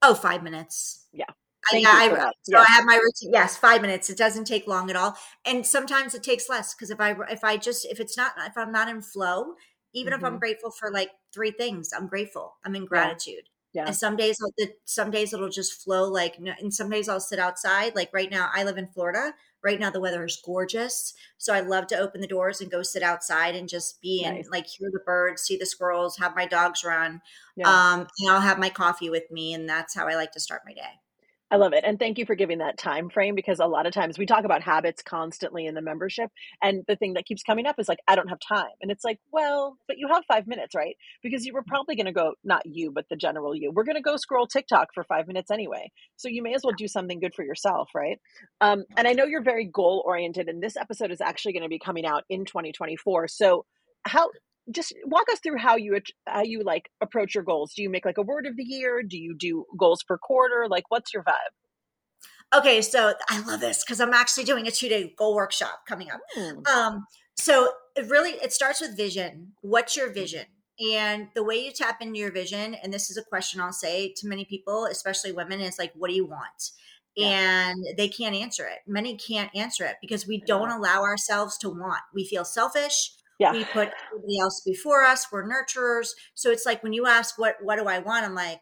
Oh, 0.03 0.15
five 0.15 0.43
minutes. 0.43 1.07
Yeah. 1.13 1.25
I, 1.73 1.77
yeah, 1.79 1.89
I, 1.91 2.09
so 2.09 2.31
Yes. 2.49 2.67
I 2.69 2.73
have 2.75 2.85
my 2.85 2.95
routine. 2.95 3.33
Yes, 3.33 3.57
five 3.57 3.83
minutes. 3.83 4.09
It 4.09 4.17
doesn't 4.17 4.45
take 4.45 4.69
long 4.69 4.89
at 4.89 4.95
all, 4.95 5.17
and 5.45 5.67
sometimes 5.67 6.15
it 6.15 6.23
takes 6.23 6.49
less 6.49 6.75
because 6.75 6.91
if 6.91 7.01
I 7.01 7.17
if 7.29 7.43
I 7.43 7.57
just 7.57 7.85
if 7.87 7.99
it's 7.99 8.17
not 8.17 8.33
if 8.47 8.57
I'm 8.57 8.71
not 8.71 8.89
in 8.89 9.03
flow, 9.03 9.55
even 9.93 10.13
if 10.13 10.19
Mm-hmm. 10.19 10.27
I'm 10.27 10.39
grateful 10.39 10.71
for 10.71 10.93
like 10.93 11.11
three 11.35 11.51
things, 11.51 11.91
I'm 11.97 12.07
grateful. 12.07 12.57
I'm 12.65 12.77
in 12.77 12.85
gratitude. 12.85 13.49
Yeah. 13.73 13.87
And 13.87 13.97
some 13.97 14.17
days, 14.17 14.39
some 14.87 15.11
days 15.11 15.33
it'll 15.35 15.51
just 15.51 15.83
flow. 15.83 16.09
Like, 16.09 16.39
and 16.39 16.73
some 16.73 16.89
days 16.89 17.09
I'll 17.11 17.21
sit 17.21 17.39
outside. 17.39 17.95
Like 17.95 18.11
right 18.13 18.31
now, 18.31 18.49
I 18.55 18.65
live 18.65 18.79
in 18.79 18.87
Florida. 18.87 19.35
Right 19.67 19.81
now, 19.81 19.91
the 19.91 19.99
weather 20.01 20.25
is 20.25 20.41
gorgeous, 20.45 21.13
so 21.39 21.53
I 21.53 21.59
love 21.59 21.89
to 21.89 21.99
open 21.99 22.21
the 22.21 22.29
doors 22.29 22.61
and 22.61 22.71
go 22.71 22.85
sit 22.85 23.03
outside 23.03 23.57
and 23.57 23.69
just 23.69 24.01
be 24.01 24.23
Nice. 24.23 24.45
and 24.45 24.53
like 24.53 24.65
hear 24.69 24.89
the 24.93 25.01
birds, 25.05 25.43
see 25.43 25.57
the 25.57 25.67
squirrels, 25.67 26.17
have 26.19 26.37
my 26.37 26.47
dogs 26.47 26.85
run. 26.85 27.21
Yeah. 27.57 27.69
Um, 27.69 28.07
and 28.21 28.31
I'll 28.31 28.41
have 28.41 28.61
my 28.61 28.71
coffee 28.71 29.11
with 29.11 29.29
me, 29.29 29.55
and 29.55 29.69
that's 29.69 29.93
how 29.93 30.07
I 30.07 30.15
like 30.15 30.31
to 30.33 30.41
start 30.41 30.63
my 30.65 30.73
day. 30.73 31.01
I 31.49 31.57
love 31.57 31.73
it. 31.75 31.85
And 31.87 31.97
thank 31.97 32.19
you 32.19 32.27
for 32.27 32.35
giving 32.35 32.59
that 32.59 32.77
time 32.77 33.09
frame 33.09 33.37
because 33.37 33.61
a 33.61 33.67
lot 33.67 33.87
of 33.87 33.93
times 33.93 34.19
we 34.19 34.27
talk 34.27 34.45
about 34.45 34.63
habits 34.63 35.01
constantly 35.01 35.67
in 35.67 35.75
the 35.75 35.83
membership. 35.83 36.29
And 36.61 36.83
the 36.89 36.97
thing 36.97 37.15
that 37.15 37.25
keeps 37.25 37.45
coming 37.45 37.67
up 37.67 37.77
is 37.79 37.89
like, 37.89 38.01
I 38.09 38.17
don't 38.17 38.29
have 38.29 38.41
time. 38.41 38.73
And 38.83 38.91
it's 38.91 39.05
like, 39.05 39.21
well, 39.31 39.77
but 39.87 39.97
you 39.97 40.09
have 40.09 40.25
five 40.27 40.49
minutes, 40.49 40.75
right? 40.75 40.97
Because 41.23 41.47
you 41.47 41.53
were 41.55 41.63
probably 41.63 41.95
going 41.95 42.07
to 42.07 42.13
go, 42.13 42.35
not 42.43 42.63
you, 42.67 42.91
but 42.91 43.07
the 43.09 43.17
general 43.17 43.55
you, 43.55 43.71
we're 43.71 43.85
going 43.85 43.97
to 43.97 44.03
go 44.03 44.17
scroll 44.17 44.49
TikTok 44.49 44.89
for 44.93 45.05
five 45.05 45.29
minutes 45.29 45.53
anyway. 45.53 45.93
So 46.17 46.29
you 46.29 46.43
may 46.43 46.55
as 46.55 46.63
well 46.65 46.75
do 46.77 46.89
something 46.89 47.21
good 47.21 47.35
for 47.35 47.45
yourself, 47.45 47.91
right? 47.95 48.19
Um, 48.61 48.85
and 48.97 49.07
I 49.07 49.13
know 49.13 49.25
you're 49.25 49.43
very 49.43 49.67
goal 49.67 50.03
oriented, 50.05 50.49
and 50.49 50.61
this 50.61 50.77
episode 50.77 51.13
is 51.13 51.21
actually 51.21 51.53
going 51.53 51.63
to 51.63 51.69
be 51.69 51.79
coming 51.79 52.07
out 52.07 52.25
in 52.29 52.45
2024. 52.45 53.29
So, 53.29 53.65
how 54.05 54.31
just 54.71 54.95
walk 55.05 55.27
us 55.33 55.39
through 55.41 55.59
how 55.59 55.77
you 55.77 55.99
how 56.27 56.43
you 56.43 56.63
like 56.63 56.91
approach 57.01 57.35
your 57.35 57.45
goals. 57.45 57.73
Do 57.75 57.83
you 57.83 57.91
make 57.91 58.05
like 58.05 58.19
a 58.19 58.23
word 58.23 58.47
of 58.47 58.57
the 58.57 58.65
year? 58.65 59.03
Do 59.03 59.19
you 59.19 59.37
do 59.37 59.65
goals 59.79 60.03
per 60.03 60.19
quarter? 60.19 60.67
Like 60.69 60.85
what's 60.91 61.13
your 61.15 61.23
vibe? 61.23 62.57
Okay 62.57 62.81
so 62.81 63.13
i 63.29 63.41
love 63.41 63.61
this 63.61 63.85
because 63.85 64.01
i'm 64.01 64.13
actually 64.13 64.45
doing 64.45 64.69
a 64.69 64.71
two 64.71 64.89
day 64.89 65.13
goal 65.17 65.35
workshop 65.35 65.81
coming 65.89 66.11
up. 66.11 66.21
Mm. 66.37 66.67
um 66.69 67.07
so 67.37 67.71
it 67.97 68.09
really 68.09 68.33
it 68.33 68.53
starts 68.53 68.81
with 68.81 68.97
vision. 68.97 69.53
What's 69.63 69.97
your 69.97 70.13
vision? 70.13 70.47
And 70.95 71.29
the 71.35 71.43
way 71.43 71.57
you 71.65 71.73
tap 71.73 72.03
into 72.03 72.19
your 72.19 72.31
vision 72.31 72.75
and 72.75 72.93
this 72.93 73.11
is 73.11 73.17
a 73.17 73.25
question 73.25 73.61
i'll 73.61 73.73
say 73.73 74.13
to 74.17 74.29
many 74.29 74.45
people 74.45 74.85
especially 74.85 75.33
women 75.33 75.61
is 75.61 75.79
like 75.79 75.93
what 75.95 76.09
do 76.09 76.17
you 76.17 76.27
want? 76.27 76.71
Yeah. 77.17 77.71
and 77.71 77.83
they 77.97 78.09
can't 78.09 78.35
answer 78.35 78.67
it. 78.67 78.81
Many 78.87 79.17
can't 79.17 79.51
answer 79.57 79.87
it 79.87 79.97
because 80.03 80.27
we 80.27 80.43
don't 80.47 80.69
allow 80.71 81.01
ourselves 81.01 81.57
to 81.59 81.71
want. 81.71 82.03
We 82.13 82.27
feel 82.27 82.45
selfish 82.45 83.16
yeah. 83.39 83.53
We 83.53 83.65
put 83.65 83.91
everybody 84.13 84.39
else 84.41 84.63
before 84.65 85.05
us. 85.05 85.27
We're 85.31 85.47
nurturers. 85.47 86.11
So 86.35 86.51
it's 86.51 86.67
like 86.67 86.83
when 86.83 86.93
you 86.93 87.07
ask 87.07 87.39
what 87.39 87.57
what 87.61 87.77
do 87.77 87.87
I 87.87 87.99
want, 87.99 88.25
I'm 88.25 88.35
like, 88.35 88.61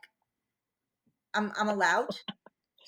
I'm 1.35 1.53
I'm 1.59 1.69
allowed 1.69 2.17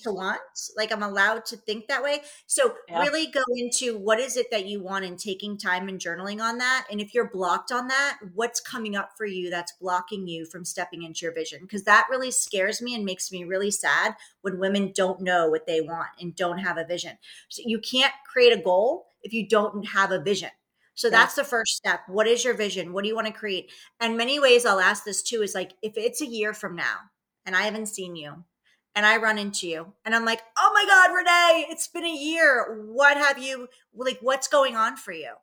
to 0.03 0.12
want. 0.12 0.40
Like 0.77 0.92
I'm 0.92 1.03
allowed 1.03 1.44
to 1.46 1.57
think 1.57 1.87
that 1.88 2.03
way. 2.03 2.20
So 2.46 2.75
yeah. 2.88 3.03
really 3.03 3.27
go 3.27 3.42
into 3.55 3.96
what 3.96 4.18
is 4.18 4.37
it 4.37 4.51
that 4.51 4.66
you 4.66 4.83
want 4.83 5.05
and 5.05 5.18
taking 5.18 5.57
time 5.57 5.88
and 5.88 6.01
journaling 6.01 6.40
on 6.40 6.59
that. 6.59 6.87
And 6.90 7.01
if 7.01 7.14
you're 7.14 7.31
blocked 7.31 7.72
on 7.72 7.88
that, 7.88 8.18
what's 8.35 8.61
coming 8.61 8.96
up 8.96 9.11
for 9.16 9.27
you 9.27 9.51
that's 9.51 9.72
blocking 9.81 10.27
you 10.27 10.46
from 10.46 10.64
stepping 10.64 11.03
into 11.03 11.25
your 11.25 11.35
vision? 11.35 11.61
Because 11.62 11.85
that 11.85 12.07
really 12.11 12.31
scares 12.31 12.83
me 12.83 12.94
and 12.94 13.05
makes 13.05 13.31
me 13.31 13.44
really 13.44 13.70
sad 13.70 14.14
when 14.42 14.59
women 14.59 14.92
don't 14.94 15.20
know 15.20 15.49
what 15.49 15.66
they 15.66 15.81
want 15.81 16.09
and 16.20 16.35
don't 16.35 16.59
have 16.59 16.79
a 16.79 16.85
vision. 16.85 17.18
So 17.49 17.62
you 17.64 17.79
can't 17.79 18.12
create 18.31 18.53
a 18.53 18.62
goal 18.62 19.07
if 19.22 19.33
you 19.33 19.49
don't 19.49 19.87
have 19.88 20.12
a 20.12 20.20
vision. 20.20 20.51
So 20.97 21.09
yeah. 21.09 21.13
that's 21.13 21.35
the 21.35 21.45
first 21.45 21.77
step. 21.77 22.01
What 22.09 22.27
is 22.27 22.43
your 22.43 22.55
vision? 22.55 22.93
What 22.93 23.03
do 23.03 23.09
you 23.09 23.15
want 23.15 23.29
to 23.29 23.33
create? 23.33 23.71
And 24.01 24.17
many 24.17 24.41
ways 24.41 24.67
I'll 24.67 24.81
ask 24.81 25.05
this 25.05 25.23
too 25.23 25.43
is 25.43 25.55
like, 25.55 25.73
if 25.83 25.97
it's 25.97 26.23
a 26.23 26.27
year 26.27 26.53
from 26.53 26.75
now 26.75 26.97
and 27.45 27.55
I 27.55 27.63
haven't 27.63 27.87
seen 27.87 28.17
you 28.17 28.45
and 28.95 29.05
I 29.07 29.19
run 29.19 29.39
into 29.39 29.69
you 29.69 29.93
and 30.05 30.15
I'm 30.15 30.25
like, 30.25 30.41
oh 30.59 30.71
my 30.75 30.87
God, 30.87 31.15
Renee, 31.15 31.67
it's 31.71 31.87
been 31.87 32.07
a 32.07 32.09
year. 32.09 32.83
What 32.87 33.19
have 33.19 33.39
you, 33.39 33.69
like, 33.95 34.19
what's 34.23 34.49
going 34.49 34.75
on 34.75 34.97
for 34.97 35.13
you? 35.13 35.35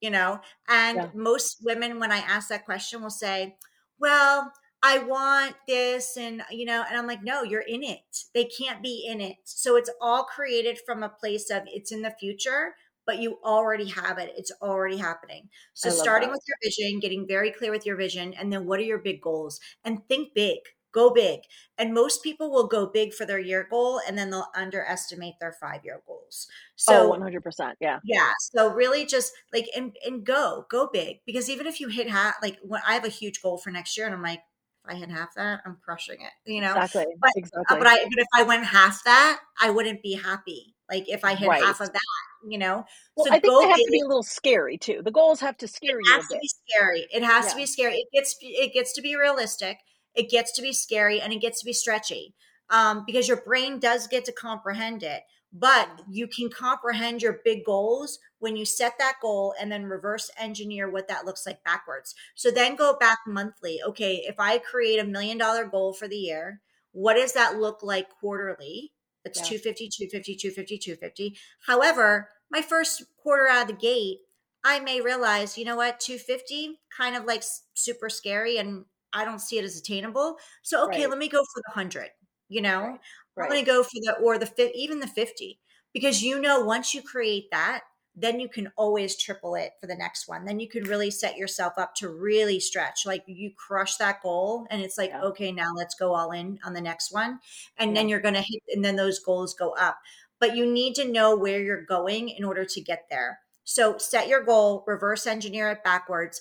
You 0.00 0.10
know? 0.10 0.40
And 0.68 0.96
yeah. 0.96 1.08
most 1.14 1.58
women, 1.64 1.98
when 1.98 2.12
I 2.12 2.18
ask 2.18 2.48
that 2.48 2.64
question, 2.64 3.02
will 3.02 3.10
say, 3.10 3.56
well, 3.98 4.52
I 4.82 4.98
want 4.98 5.56
this 5.66 6.16
and 6.16 6.42
you 6.50 6.64
know 6.64 6.84
and 6.86 6.96
I'm 6.96 7.06
like 7.06 7.24
no 7.24 7.42
you're 7.42 7.62
in 7.62 7.82
it 7.82 8.02
they 8.34 8.44
can't 8.44 8.82
be 8.82 9.04
in 9.08 9.20
it 9.22 9.36
so 9.42 9.74
it's 9.74 9.90
all 10.00 10.22
created 10.24 10.78
from 10.84 11.02
a 11.02 11.08
place 11.08 11.50
of 11.50 11.62
it's 11.66 11.90
in 11.90 12.02
the 12.02 12.10
future 12.10 12.74
but 13.06 13.20
you 13.20 13.38
already 13.44 13.88
have 13.88 14.18
it. 14.18 14.34
It's 14.36 14.52
already 14.60 14.96
happening. 14.96 15.48
So 15.74 15.90
starting 15.90 16.28
that. 16.28 16.34
with 16.34 16.42
your 16.46 16.56
vision, 16.62 17.00
getting 17.00 17.26
very 17.26 17.50
clear 17.50 17.70
with 17.70 17.86
your 17.86 17.96
vision, 17.96 18.34
and 18.34 18.52
then 18.52 18.66
what 18.66 18.80
are 18.80 18.84
your 18.84 18.98
big 18.98 19.20
goals? 19.20 19.60
And 19.84 20.06
think 20.08 20.34
big. 20.34 20.58
Go 20.96 21.10
big. 21.10 21.40
And 21.76 21.92
most 21.92 22.22
people 22.22 22.50
will 22.50 22.66
go 22.68 22.86
big 22.86 23.12
for 23.12 23.26
their 23.26 23.38
year 23.38 23.66
goal 23.68 24.00
and 24.08 24.16
then 24.16 24.30
they'll 24.30 24.48
underestimate 24.54 25.34
their 25.38 25.52
five 25.52 25.84
year 25.84 26.00
goals. 26.06 26.48
So 26.76 27.12
oh, 27.12 27.18
100%. 27.18 27.74
Yeah. 27.80 27.98
Yeah. 28.02 28.30
So 28.40 28.72
really 28.72 29.04
just 29.04 29.34
like, 29.52 29.66
and, 29.76 29.94
and 30.06 30.24
go, 30.24 30.64
go 30.70 30.88
big. 30.90 31.18
Because 31.26 31.50
even 31.50 31.66
if 31.66 31.80
you 31.80 31.88
hit 31.88 32.08
half, 32.08 32.36
like 32.40 32.56
when 32.62 32.80
I 32.88 32.94
have 32.94 33.04
a 33.04 33.10
huge 33.10 33.42
goal 33.42 33.58
for 33.58 33.70
next 33.70 33.98
year 33.98 34.06
and 34.06 34.14
I'm 34.14 34.22
like, 34.22 34.40
if 34.88 34.94
I 34.94 34.94
hit 34.94 35.10
half 35.10 35.34
that, 35.34 35.60
I'm 35.66 35.76
crushing 35.84 36.22
it, 36.22 36.50
you 36.50 36.62
know? 36.62 36.74
Exactly. 36.74 37.14
But, 37.20 37.28
uh, 37.28 37.32
exactly. 37.36 37.78
but 37.78 37.86
I, 37.86 37.96
but 37.96 38.18
if 38.18 38.28
I 38.34 38.42
went 38.44 38.64
half 38.64 39.04
that, 39.04 39.40
I 39.60 39.68
wouldn't 39.68 40.02
be 40.02 40.14
happy. 40.14 40.76
Like 40.88 41.08
if 41.08 41.24
I 41.24 41.34
hit 41.34 41.48
right. 41.48 41.62
half 41.62 41.82
of 41.82 41.92
that, 41.92 42.00
you 42.46 42.58
know. 42.58 42.84
Well, 43.16 43.26
so 43.26 43.32
I 43.32 43.40
think 43.40 43.62
they 43.62 43.68
have 43.68 43.76
to 43.76 43.90
be 43.90 44.00
a 44.00 44.06
little 44.06 44.22
scary 44.22 44.78
too. 44.78 45.00
The 45.04 45.10
goals 45.10 45.40
have 45.40 45.56
to 45.58 45.68
scare 45.68 45.98
it 45.98 46.06
you. 46.06 46.12
It 46.12 46.16
has 46.16 46.28
to 46.28 46.38
be 46.40 46.48
scary. 46.48 47.06
It 47.12 47.22
has 47.22 47.44
yeah. 47.44 47.50
to 47.50 47.56
be 47.56 47.66
scary. 47.66 47.94
It 47.96 48.08
gets 48.12 48.36
it 48.40 48.72
gets 48.72 48.92
to 48.94 49.02
be 49.02 49.16
realistic. 49.16 49.78
It 50.14 50.30
gets 50.30 50.52
to 50.52 50.62
be 50.62 50.72
scary, 50.72 51.20
and 51.20 51.32
it 51.32 51.40
gets 51.40 51.60
to 51.60 51.66
be 51.66 51.72
stretchy. 51.72 52.34
Um, 52.68 53.04
because 53.06 53.28
your 53.28 53.40
brain 53.42 53.78
does 53.78 54.08
get 54.08 54.24
to 54.24 54.32
comprehend 54.32 55.04
it, 55.04 55.22
but 55.52 55.88
you 56.10 56.26
can 56.26 56.50
comprehend 56.50 57.22
your 57.22 57.40
big 57.44 57.64
goals 57.64 58.18
when 58.40 58.56
you 58.56 58.64
set 58.64 58.94
that 58.98 59.16
goal 59.22 59.54
and 59.60 59.70
then 59.70 59.84
reverse 59.84 60.30
engineer 60.38 60.90
what 60.90 61.08
that 61.08 61.24
looks 61.24 61.46
like 61.46 61.62
backwards. 61.64 62.14
So 62.34 62.50
then 62.50 62.74
go 62.76 62.96
back 62.98 63.18
monthly. 63.26 63.80
Okay, 63.86 64.24
if 64.26 64.36
I 64.38 64.58
create 64.58 64.98
a 64.98 65.04
million 65.04 65.38
dollar 65.38 65.64
goal 65.64 65.92
for 65.92 66.08
the 66.08 66.16
year, 66.16 66.60
what 66.92 67.14
does 67.14 67.32
that 67.34 67.58
look 67.58 67.82
like 67.82 68.08
quarterly? 68.20 68.92
It's 69.24 69.40
yeah. 69.40 69.58
250, 69.58 69.88
250, 69.88 70.36
250, 70.36 70.78
250. 70.78 71.38
However, 71.66 72.28
my 72.50 72.62
first 72.62 73.04
quarter 73.22 73.48
out 73.48 73.62
of 73.62 73.68
the 73.68 73.74
gate, 73.74 74.18
I 74.64 74.80
may 74.80 75.00
realize, 75.00 75.56
you 75.56 75.64
know 75.64 75.76
what, 75.76 76.00
250 76.00 76.80
kind 76.96 77.16
of 77.16 77.24
like 77.24 77.44
super 77.74 78.08
scary 78.08 78.58
and 78.58 78.84
I 79.12 79.24
don't 79.24 79.40
see 79.40 79.58
it 79.58 79.64
as 79.64 79.78
attainable. 79.78 80.36
So, 80.62 80.84
okay, 80.86 81.02
right. 81.02 81.10
let 81.10 81.18
me 81.18 81.28
go 81.28 81.38
for 81.38 81.62
the 81.62 81.72
100, 81.74 82.08
you 82.48 82.62
know? 82.62 82.80
Right. 82.80 83.00
Right. 83.36 83.44
I'm 83.44 83.50
going 83.50 83.64
to 83.64 83.70
go 83.70 83.82
for 83.82 83.90
the, 83.94 84.16
or 84.22 84.38
the, 84.38 84.72
even 84.74 85.00
the 85.00 85.06
50, 85.06 85.60
because 85.92 86.22
you 86.22 86.40
know, 86.40 86.60
once 86.60 86.94
you 86.94 87.02
create 87.02 87.50
that, 87.52 87.82
then 88.18 88.40
you 88.40 88.48
can 88.48 88.72
always 88.76 89.14
triple 89.14 89.54
it 89.54 89.72
for 89.78 89.86
the 89.86 89.94
next 89.94 90.26
one. 90.26 90.46
Then 90.46 90.58
you 90.58 90.68
can 90.68 90.84
really 90.84 91.10
set 91.10 91.36
yourself 91.36 91.74
up 91.76 91.94
to 91.96 92.08
really 92.08 92.58
stretch. 92.58 93.04
Like 93.04 93.22
you 93.26 93.50
crush 93.54 93.96
that 93.96 94.22
goal 94.22 94.66
and 94.70 94.80
it's 94.80 94.96
like, 94.96 95.10
yeah. 95.10 95.22
okay, 95.22 95.52
now 95.52 95.72
let's 95.76 95.94
go 95.94 96.14
all 96.14 96.32
in 96.32 96.58
on 96.64 96.72
the 96.72 96.80
next 96.80 97.12
one. 97.12 97.40
And 97.76 97.90
yeah. 97.90 97.94
then 97.94 98.08
you're 98.08 98.20
going 98.20 98.34
to 98.34 98.40
hit, 98.40 98.62
and 98.72 98.82
then 98.82 98.96
those 98.96 99.18
goals 99.18 99.52
go 99.52 99.72
up. 99.72 99.98
But 100.40 100.56
you 100.56 100.70
need 100.70 100.94
to 100.96 101.10
know 101.10 101.36
where 101.36 101.60
you're 101.60 101.84
going 101.84 102.28
in 102.28 102.44
order 102.44 102.64
to 102.64 102.80
get 102.80 103.04
there. 103.10 103.40
So 103.64 103.98
set 103.98 104.28
your 104.28 104.44
goal, 104.44 104.84
reverse 104.86 105.26
engineer 105.26 105.70
it 105.72 105.82
backwards 105.82 106.40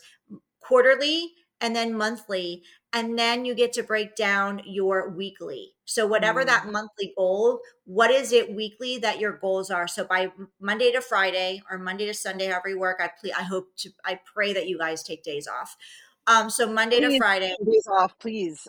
quarterly 0.61 1.33
and 1.61 1.75
then 1.75 1.97
monthly 1.97 2.63
and 2.91 3.17
then 3.17 3.45
you 3.45 3.53
get 3.53 3.73
to 3.73 3.83
break 3.83 4.15
down 4.15 4.61
your 4.65 5.09
weekly 5.09 5.73
so 5.85 6.05
whatever 6.05 6.43
mm. 6.43 6.45
that 6.47 6.71
monthly 6.71 7.13
goal 7.17 7.59
what 7.85 8.11
is 8.11 8.31
it 8.31 8.53
weekly 8.53 8.97
that 8.97 9.19
your 9.19 9.37
goals 9.37 9.69
are 9.71 9.87
so 9.87 10.03
by 10.03 10.31
monday 10.59 10.91
to 10.91 11.01
friday 11.01 11.61
or 11.69 11.77
monday 11.77 12.05
to 12.05 12.13
sunday 12.13 12.47
however 12.47 12.69
you 12.69 12.79
work 12.79 12.99
i 13.01 13.09
ple- 13.19 13.35
i 13.37 13.43
hope 13.43 13.67
to 13.77 13.89
i 14.03 14.19
pray 14.33 14.53
that 14.53 14.67
you 14.67 14.77
guys 14.77 15.03
take 15.03 15.23
days 15.23 15.47
off 15.47 15.77
um 16.27 16.49
so 16.49 16.71
monday 16.71 16.99
please, 16.99 17.13
to 17.13 17.17
friday 17.17 17.55
days 17.65 17.87
off 17.87 18.17
please. 18.19 18.67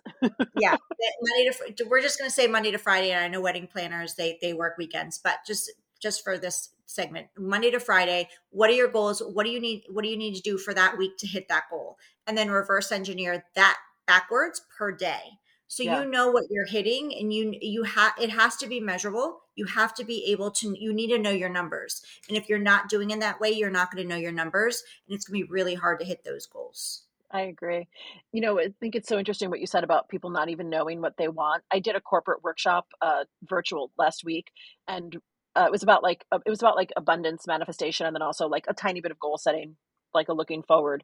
Yeah 0.58 0.76
monday 1.22 1.50
to 1.76 1.84
we're 1.84 2.02
just 2.02 2.18
going 2.18 2.28
to 2.28 2.34
say 2.34 2.46
monday 2.46 2.70
to 2.70 2.78
friday 2.78 3.12
and 3.12 3.24
i 3.24 3.28
know 3.28 3.40
wedding 3.40 3.66
planners 3.66 4.14
they 4.14 4.38
they 4.40 4.52
work 4.52 4.76
weekends 4.78 5.18
but 5.18 5.38
just 5.46 5.70
just 6.00 6.22
for 6.22 6.36
this 6.36 6.70
segment 6.86 7.28
monday 7.38 7.70
to 7.70 7.80
friday 7.80 8.28
what 8.56 8.70
are 8.70 8.74
your 8.74 8.88
goals? 8.88 9.20
What 9.20 9.44
do 9.44 9.50
you 9.50 9.60
need 9.60 9.84
what 9.90 10.02
do 10.02 10.08
you 10.08 10.16
need 10.16 10.34
to 10.34 10.40
do 10.40 10.56
for 10.56 10.72
that 10.72 10.96
week 10.96 11.18
to 11.18 11.26
hit 11.26 11.48
that 11.48 11.64
goal? 11.70 11.98
And 12.26 12.38
then 12.38 12.50
reverse 12.50 12.90
engineer 12.90 13.44
that 13.54 13.76
backwards 14.06 14.62
per 14.78 14.92
day. 14.92 15.38
So 15.68 15.82
yeah. 15.82 16.00
you 16.00 16.10
know 16.10 16.30
what 16.30 16.44
you're 16.48 16.64
hitting 16.64 17.12
and 17.14 17.34
you 17.34 17.54
you 17.60 17.82
have 17.82 18.14
it 18.18 18.30
has 18.30 18.56
to 18.56 18.66
be 18.66 18.80
measurable. 18.80 19.40
You 19.56 19.66
have 19.66 19.94
to 19.96 20.04
be 20.04 20.24
able 20.32 20.50
to 20.52 20.74
you 20.78 20.94
need 20.94 21.08
to 21.08 21.18
know 21.18 21.30
your 21.30 21.50
numbers. 21.50 22.02
And 22.28 22.38
if 22.38 22.48
you're 22.48 22.58
not 22.58 22.88
doing 22.88 23.10
it 23.10 23.20
that 23.20 23.40
way 23.40 23.50
you're 23.50 23.70
not 23.70 23.92
going 23.92 24.02
to 24.02 24.08
know 24.08 24.18
your 24.18 24.32
numbers 24.32 24.82
and 25.06 25.14
it's 25.14 25.26
going 25.26 25.40
to 25.40 25.46
be 25.46 25.52
really 25.52 25.74
hard 25.74 25.98
to 26.00 26.06
hit 26.06 26.24
those 26.24 26.46
goals 26.46 27.02
I 27.32 27.42
agree. 27.42 27.88
You 28.32 28.40
know, 28.40 28.58
I 28.60 28.68
think 28.80 28.94
it's 28.94 29.08
so 29.08 29.18
interesting 29.18 29.50
what 29.50 29.60
you 29.60 29.66
said 29.66 29.84
about 29.84 30.08
people 30.08 30.30
not 30.30 30.48
even 30.48 30.70
knowing 30.70 31.00
what 31.00 31.16
they 31.18 31.28
want. 31.28 31.64
I 31.72 31.80
did 31.80 31.96
a 31.96 32.00
corporate 32.00 32.42
workshop, 32.44 32.86
uh, 33.02 33.24
virtual 33.42 33.90
last 33.98 34.24
week, 34.24 34.52
and 34.86 35.16
uh, 35.56 35.64
it 35.66 35.72
was 35.72 35.82
about 35.82 36.02
like 36.02 36.24
uh, 36.30 36.38
it 36.46 36.50
was 36.50 36.60
about 36.62 36.76
like 36.76 36.92
abundance 36.96 37.46
manifestation, 37.46 38.06
and 38.06 38.14
then 38.14 38.22
also 38.22 38.46
like 38.46 38.66
a 38.68 38.74
tiny 38.74 39.00
bit 39.00 39.10
of 39.10 39.18
goal 39.18 39.38
setting, 39.38 39.76
like 40.14 40.28
a 40.28 40.32
looking 40.34 40.62
forward 40.62 41.02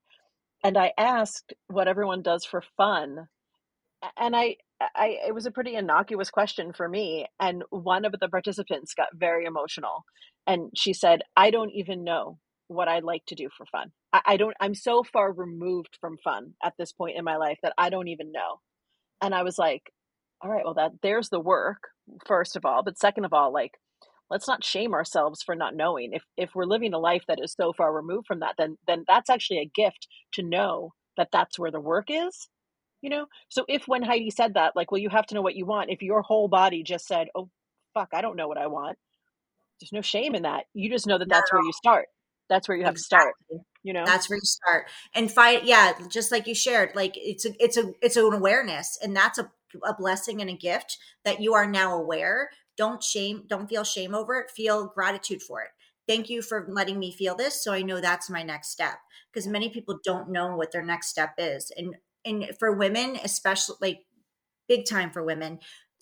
and 0.65 0.77
I 0.79 0.93
asked 0.99 1.55
what 1.69 1.89
everyone 1.89 2.23
does 2.23 2.45
for 2.45 2.63
fun. 2.77 3.29
And 4.19 4.35
I, 4.37 4.57
I, 4.81 5.19
it 5.27 5.35
was 5.35 5.47
a 5.47 5.51
pretty 5.51 5.77
innocuous 5.77 6.31
question 6.31 6.73
for 6.73 6.89
me. 6.89 7.27
And 7.41 7.63
one 7.71 8.05
of 8.05 8.15
the 8.21 8.29
participants 8.29 8.95
got 8.95 9.09
very 9.15 9.45
emotional. 9.45 10.05
And 10.47 10.71
she 10.77 10.93
said, 10.93 11.23
I 11.37 11.51
don't 11.51 11.73
even 11.73 12.05
know 12.05 12.39
what 12.73 12.89
I 12.89 13.01
like 13.01 13.25
to 13.27 13.35
do 13.35 13.49
for 13.57 13.67
fun. 13.67 13.93
I, 14.13 14.21
I 14.27 14.37
don't, 14.37 14.57
I'm 14.61 14.75
so 14.75 15.03
far 15.05 15.33
removed 15.33 15.97
from 16.01 16.19
fun 16.19 16.55
at 16.63 16.75
this 16.79 16.93
point 16.93 17.17
in 17.17 17.25
my 17.25 17.37
life 17.37 17.59
that 17.63 17.75
I 17.79 17.91
don't 17.91 18.09
even 18.09 18.33
know. 18.33 18.61
And 19.21 19.35
I 19.35 19.43
was 19.43 19.59
like, 19.59 19.93
all 20.41 20.51
right, 20.51 20.65
well, 20.65 20.75
that 20.75 20.93
there's 21.03 21.29
the 21.29 21.41
work, 21.41 21.89
first 22.27 22.57
of 22.57 22.65
all. 22.65 22.83
But 22.83 22.99
second 22.99 23.25
of 23.25 23.33
all, 23.33 23.53
like, 23.53 23.73
let's 24.31 24.49
not 24.49 24.65
shame 24.65 24.95
ourselves 24.95 25.43
for 25.43 25.55
not 25.55 25.77
knowing 25.77 26.13
if 26.13 26.25
if 26.37 26.51
we're 26.55 26.65
living 26.65 26.95
a 26.95 26.99
life 26.99 27.23
that 27.29 27.39
is 27.43 27.53
so 27.53 27.73
far 27.73 27.93
removed 27.93 28.27
from 28.27 28.41
that 28.41 28.55
then 28.57 28.79
then 28.87 29.05
that's 29.07 29.29
actually 29.29 29.59
a 29.59 29.71
gift 29.75 30.09
to 30.33 30.43
know 30.43 30.95
that 31.19 31.29
that's 31.31 31.59
where 31.59 31.71
the 31.71 31.79
work 31.79 32.07
is 32.09 32.49
you 33.03 33.11
know 33.11 33.27
so 33.51 33.67
if 33.69 33.87
when 33.87 34.03
heidi 34.03 34.31
said 34.31 34.55
that 34.55 34.75
like 34.75 34.91
well 34.91 34.99
you 35.03 35.11
have 35.11 35.27
to 35.27 35.35
know 35.35 35.43
what 35.43 35.55
you 35.55 35.67
want 35.67 35.91
if 35.91 36.01
your 36.01 36.23
whole 36.23 36.49
body 36.49 36.83
just 36.83 37.07
said 37.07 37.29
oh 37.35 37.51
fuck, 37.95 38.09
I 38.13 38.21
don't 38.21 38.37
know 38.37 38.49
what 38.49 38.59
I 38.59 38.67
want. 38.67 38.99
There's 39.81 39.93
no 39.93 40.03
shame 40.03 40.35
in 40.35 40.43
that. 40.43 40.65
You 40.75 40.91
just 40.91 41.07
know 41.07 41.19
that 41.19 41.29
that's 41.29 41.53
where 41.53 41.63
you 41.63 41.73
start. 41.73 42.07
That's 42.53 42.69
where 42.69 42.77
you 42.77 42.85
have 42.85 42.93
exactly. 42.93 43.33
to 43.49 43.55
start. 43.55 43.67
You 43.83 43.93
know, 43.95 44.05
that's 44.05 44.29
where 44.29 44.37
you 44.37 44.45
start 44.45 44.91
and 45.15 45.33
fight. 45.33 45.65
Yeah, 45.65 45.93
just 46.09 46.31
like 46.31 46.47
you 46.47 46.55
shared, 46.55 46.95
like 46.95 47.15
it's 47.17 47.47
a, 47.47 47.51
it's 47.59 47.77
a, 47.79 47.93
it's 48.03 48.17
an 48.17 48.33
awareness, 48.33 48.99
and 49.03 49.17
that's 49.17 49.39
a, 49.39 49.51
a 49.85 49.95
blessing 49.95 50.41
and 50.41 50.51
a 50.51 50.57
gift 50.57 50.99
that 51.25 51.41
you 51.41 51.55
are 51.55 51.67
now 51.67 51.97
aware. 51.97 52.51
Don't 52.77 53.03
shame, 53.03 53.45
don't 53.49 53.69
feel 53.69 53.85
shame 53.85 54.15
over 54.15 54.37
it. 54.37 54.51
Feel 54.51 54.93
gratitude 54.95 55.43
for 55.43 55.63
it. 55.63 55.71
Thank 56.07 56.29
you 56.29 56.43
for 56.43 56.67
letting 56.69 56.99
me 56.99 57.11
feel 57.11 57.35
this, 57.35 57.65
so 57.65 57.73
I 57.73 57.83
know 57.83 58.01
that's 58.01 58.29
my 58.29 58.43
next 58.43 58.69
step. 58.69 58.99
Because 59.33 59.47
many 59.49 59.71
people 59.71 59.99
don't 60.05 60.31
know 60.31 60.55
what 60.55 60.73
their 60.73 60.85
next 60.85 61.09
step 61.09 61.35
is, 61.39 61.73
and 61.77 61.97
and 62.25 62.51
for 62.59 62.73
women, 62.73 63.19
especially 63.25 63.77
like 63.81 64.01
big 64.69 64.85
time 64.85 65.11
for 65.11 65.25
women, 65.25 65.59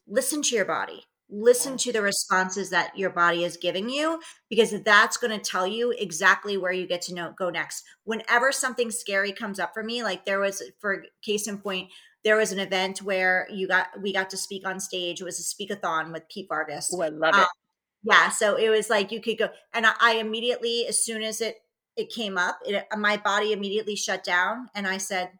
listen 0.07 0.43
to 0.43 0.57
your 0.57 0.65
body 0.65 1.05
listen 1.31 1.77
to 1.77 1.93
the 1.93 2.03
responses 2.03 2.71
that 2.71 2.97
your 2.99 3.11
body 3.11 3.45
is 3.45 3.57
giving 3.57 3.89
you 3.89 4.21
because 4.49 4.75
that's 4.83 5.17
going 5.17 5.39
to 5.39 5.51
tell 5.51 5.67
you 5.67 5.93
exactly 5.99 6.57
where 6.57 6.73
you 6.73 6.87
get 6.87 7.03
to 7.03 7.15
know 7.15 7.33
go 7.39 7.51
next. 7.51 7.85
Whenever 8.05 8.53
something 8.53 8.91
scary 8.91 9.33
comes 9.33 9.61
up 9.61 9.73
for 9.73 9.83
me 9.83 10.03
like 10.03 10.25
there 10.25 10.41
was 10.41 10.63
for 10.81 11.05
case 11.23 11.47
in 11.47 11.59
point 11.59 11.89
there 12.25 12.37
was 12.37 12.53
an 12.53 12.59
event 12.59 13.03
where 13.03 13.47
you 13.51 13.67
got 13.67 13.89
we 14.01 14.13
got 14.13 14.31
to 14.31 14.37
speak 14.37 14.67
on 14.67 14.81
stage 14.81 15.21
it 15.21 15.25
was 15.25 15.39
a 15.39 15.43
speakathon 15.43 16.13
with 16.13 16.29
pete 16.29 16.49
vargas. 16.49 16.91
Oh 16.93 17.03
i 17.03 17.09
love 17.09 17.35
it. 17.35 17.41
um, 17.41 17.47
yeah 18.03 18.29
so 18.29 18.57
it 18.57 18.69
was 18.69 18.91
like 18.91 19.11
you 19.11 19.21
could 19.21 19.39
go 19.39 19.49
and 19.73 19.87
i 20.01 20.15
immediately 20.15 20.87
as 20.87 21.05
soon 21.05 21.23
as 21.23 21.41
it 21.41 21.57
it 21.97 22.11
came 22.11 22.39
up 22.39 22.59
it, 22.65 22.85
my 22.97 23.17
body 23.17 23.53
immediately 23.53 23.97
shut 23.97 24.25
down 24.25 24.69
and 24.75 24.87
i 24.87 24.97
said 24.99 25.31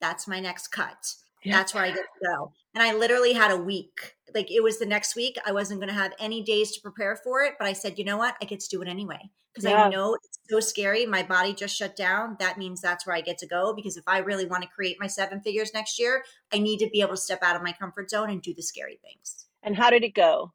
that's 0.00 0.26
my 0.26 0.40
next 0.40 0.68
cut. 0.68 1.14
Yeah. 1.44 1.56
that's 1.56 1.74
where 1.74 1.84
i 1.84 1.88
get 1.88 1.96
to 1.96 2.26
go 2.26 2.52
and 2.74 2.82
I 2.82 2.94
literally 2.94 3.32
had 3.32 3.50
a 3.50 3.56
week. 3.56 4.16
Like 4.34 4.50
it 4.50 4.62
was 4.62 4.78
the 4.78 4.86
next 4.86 5.16
week. 5.16 5.36
I 5.44 5.52
wasn't 5.52 5.80
going 5.80 5.92
to 5.92 6.00
have 6.00 6.12
any 6.20 6.42
days 6.42 6.72
to 6.72 6.80
prepare 6.80 7.16
for 7.16 7.42
it, 7.42 7.54
but 7.58 7.66
I 7.66 7.72
said, 7.72 7.98
you 7.98 8.04
know 8.04 8.16
what? 8.16 8.36
I 8.40 8.44
get 8.44 8.60
to 8.60 8.68
do 8.68 8.80
it 8.82 8.88
anyway 8.88 9.30
because 9.52 9.68
yeah. 9.68 9.84
I 9.84 9.88
know 9.88 10.14
it's 10.14 10.38
so 10.48 10.60
scary. 10.60 11.04
My 11.06 11.22
body 11.22 11.52
just 11.52 11.76
shut 11.76 11.96
down. 11.96 12.36
That 12.38 12.58
means 12.58 12.80
that's 12.80 13.06
where 13.06 13.16
I 13.16 13.20
get 13.20 13.38
to 13.38 13.46
go 13.46 13.74
because 13.74 13.96
if 13.96 14.04
I 14.06 14.18
really 14.18 14.46
want 14.46 14.62
to 14.62 14.68
create 14.68 14.98
my 15.00 15.08
seven 15.08 15.40
figures 15.40 15.74
next 15.74 15.98
year, 15.98 16.24
I 16.52 16.58
need 16.58 16.78
to 16.78 16.88
be 16.92 17.00
able 17.00 17.12
to 17.12 17.16
step 17.16 17.42
out 17.42 17.56
of 17.56 17.62
my 17.62 17.72
comfort 17.72 18.10
zone 18.10 18.30
and 18.30 18.40
do 18.40 18.54
the 18.54 18.62
scary 18.62 19.00
things. 19.02 19.46
And 19.62 19.76
how 19.76 19.90
did 19.90 20.04
it 20.04 20.14
go? 20.14 20.52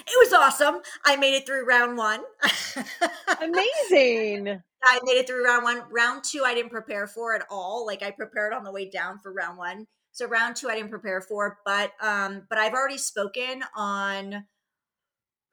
It 0.00 0.18
was 0.18 0.32
awesome. 0.32 0.80
I 1.04 1.16
made 1.16 1.34
it 1.34 1.46
through 1.46 1.66
round 1.66 1.96
one. 1.96 2.20
Amazing. 3.40 4.48
I 4.84 5.00
made 5.04 5.18
it 5.18 5.26
through 5.26 5.44
round 5.44 5.64
one. 5.64 5.82
Round 5.90 6.24
two, 6.24 6.42
I 6.44 6.54
didn't 6.54 6.70
prepare 6.70 7.06
for 7.06 7.34
at 7.34 7.46
all. 7.50 7.86
Like 7.86 8.02
I 8.02 8.10
prepared 8.10 8.52
on 8.52 8.64
the 8.64 8.72
way 8.72 8.88
down 8.88 9.18
for 9.20 9.32
round 9.32 9.58
one. 9.58 9.86
So 10.16 10.26
round 10.26 10.56
two 10.56 10.70
I 10.70 10.76
didn't 10.76 10.88
prepare 10.88 11.20
for, 11.20 11.58
but 11.66 11.92
um, 12.00 12.46
but 12.48 12.56
I've 12.56 12.72
already 12.72 12.96
spoken 12.96 13.62
on 13.76 14.46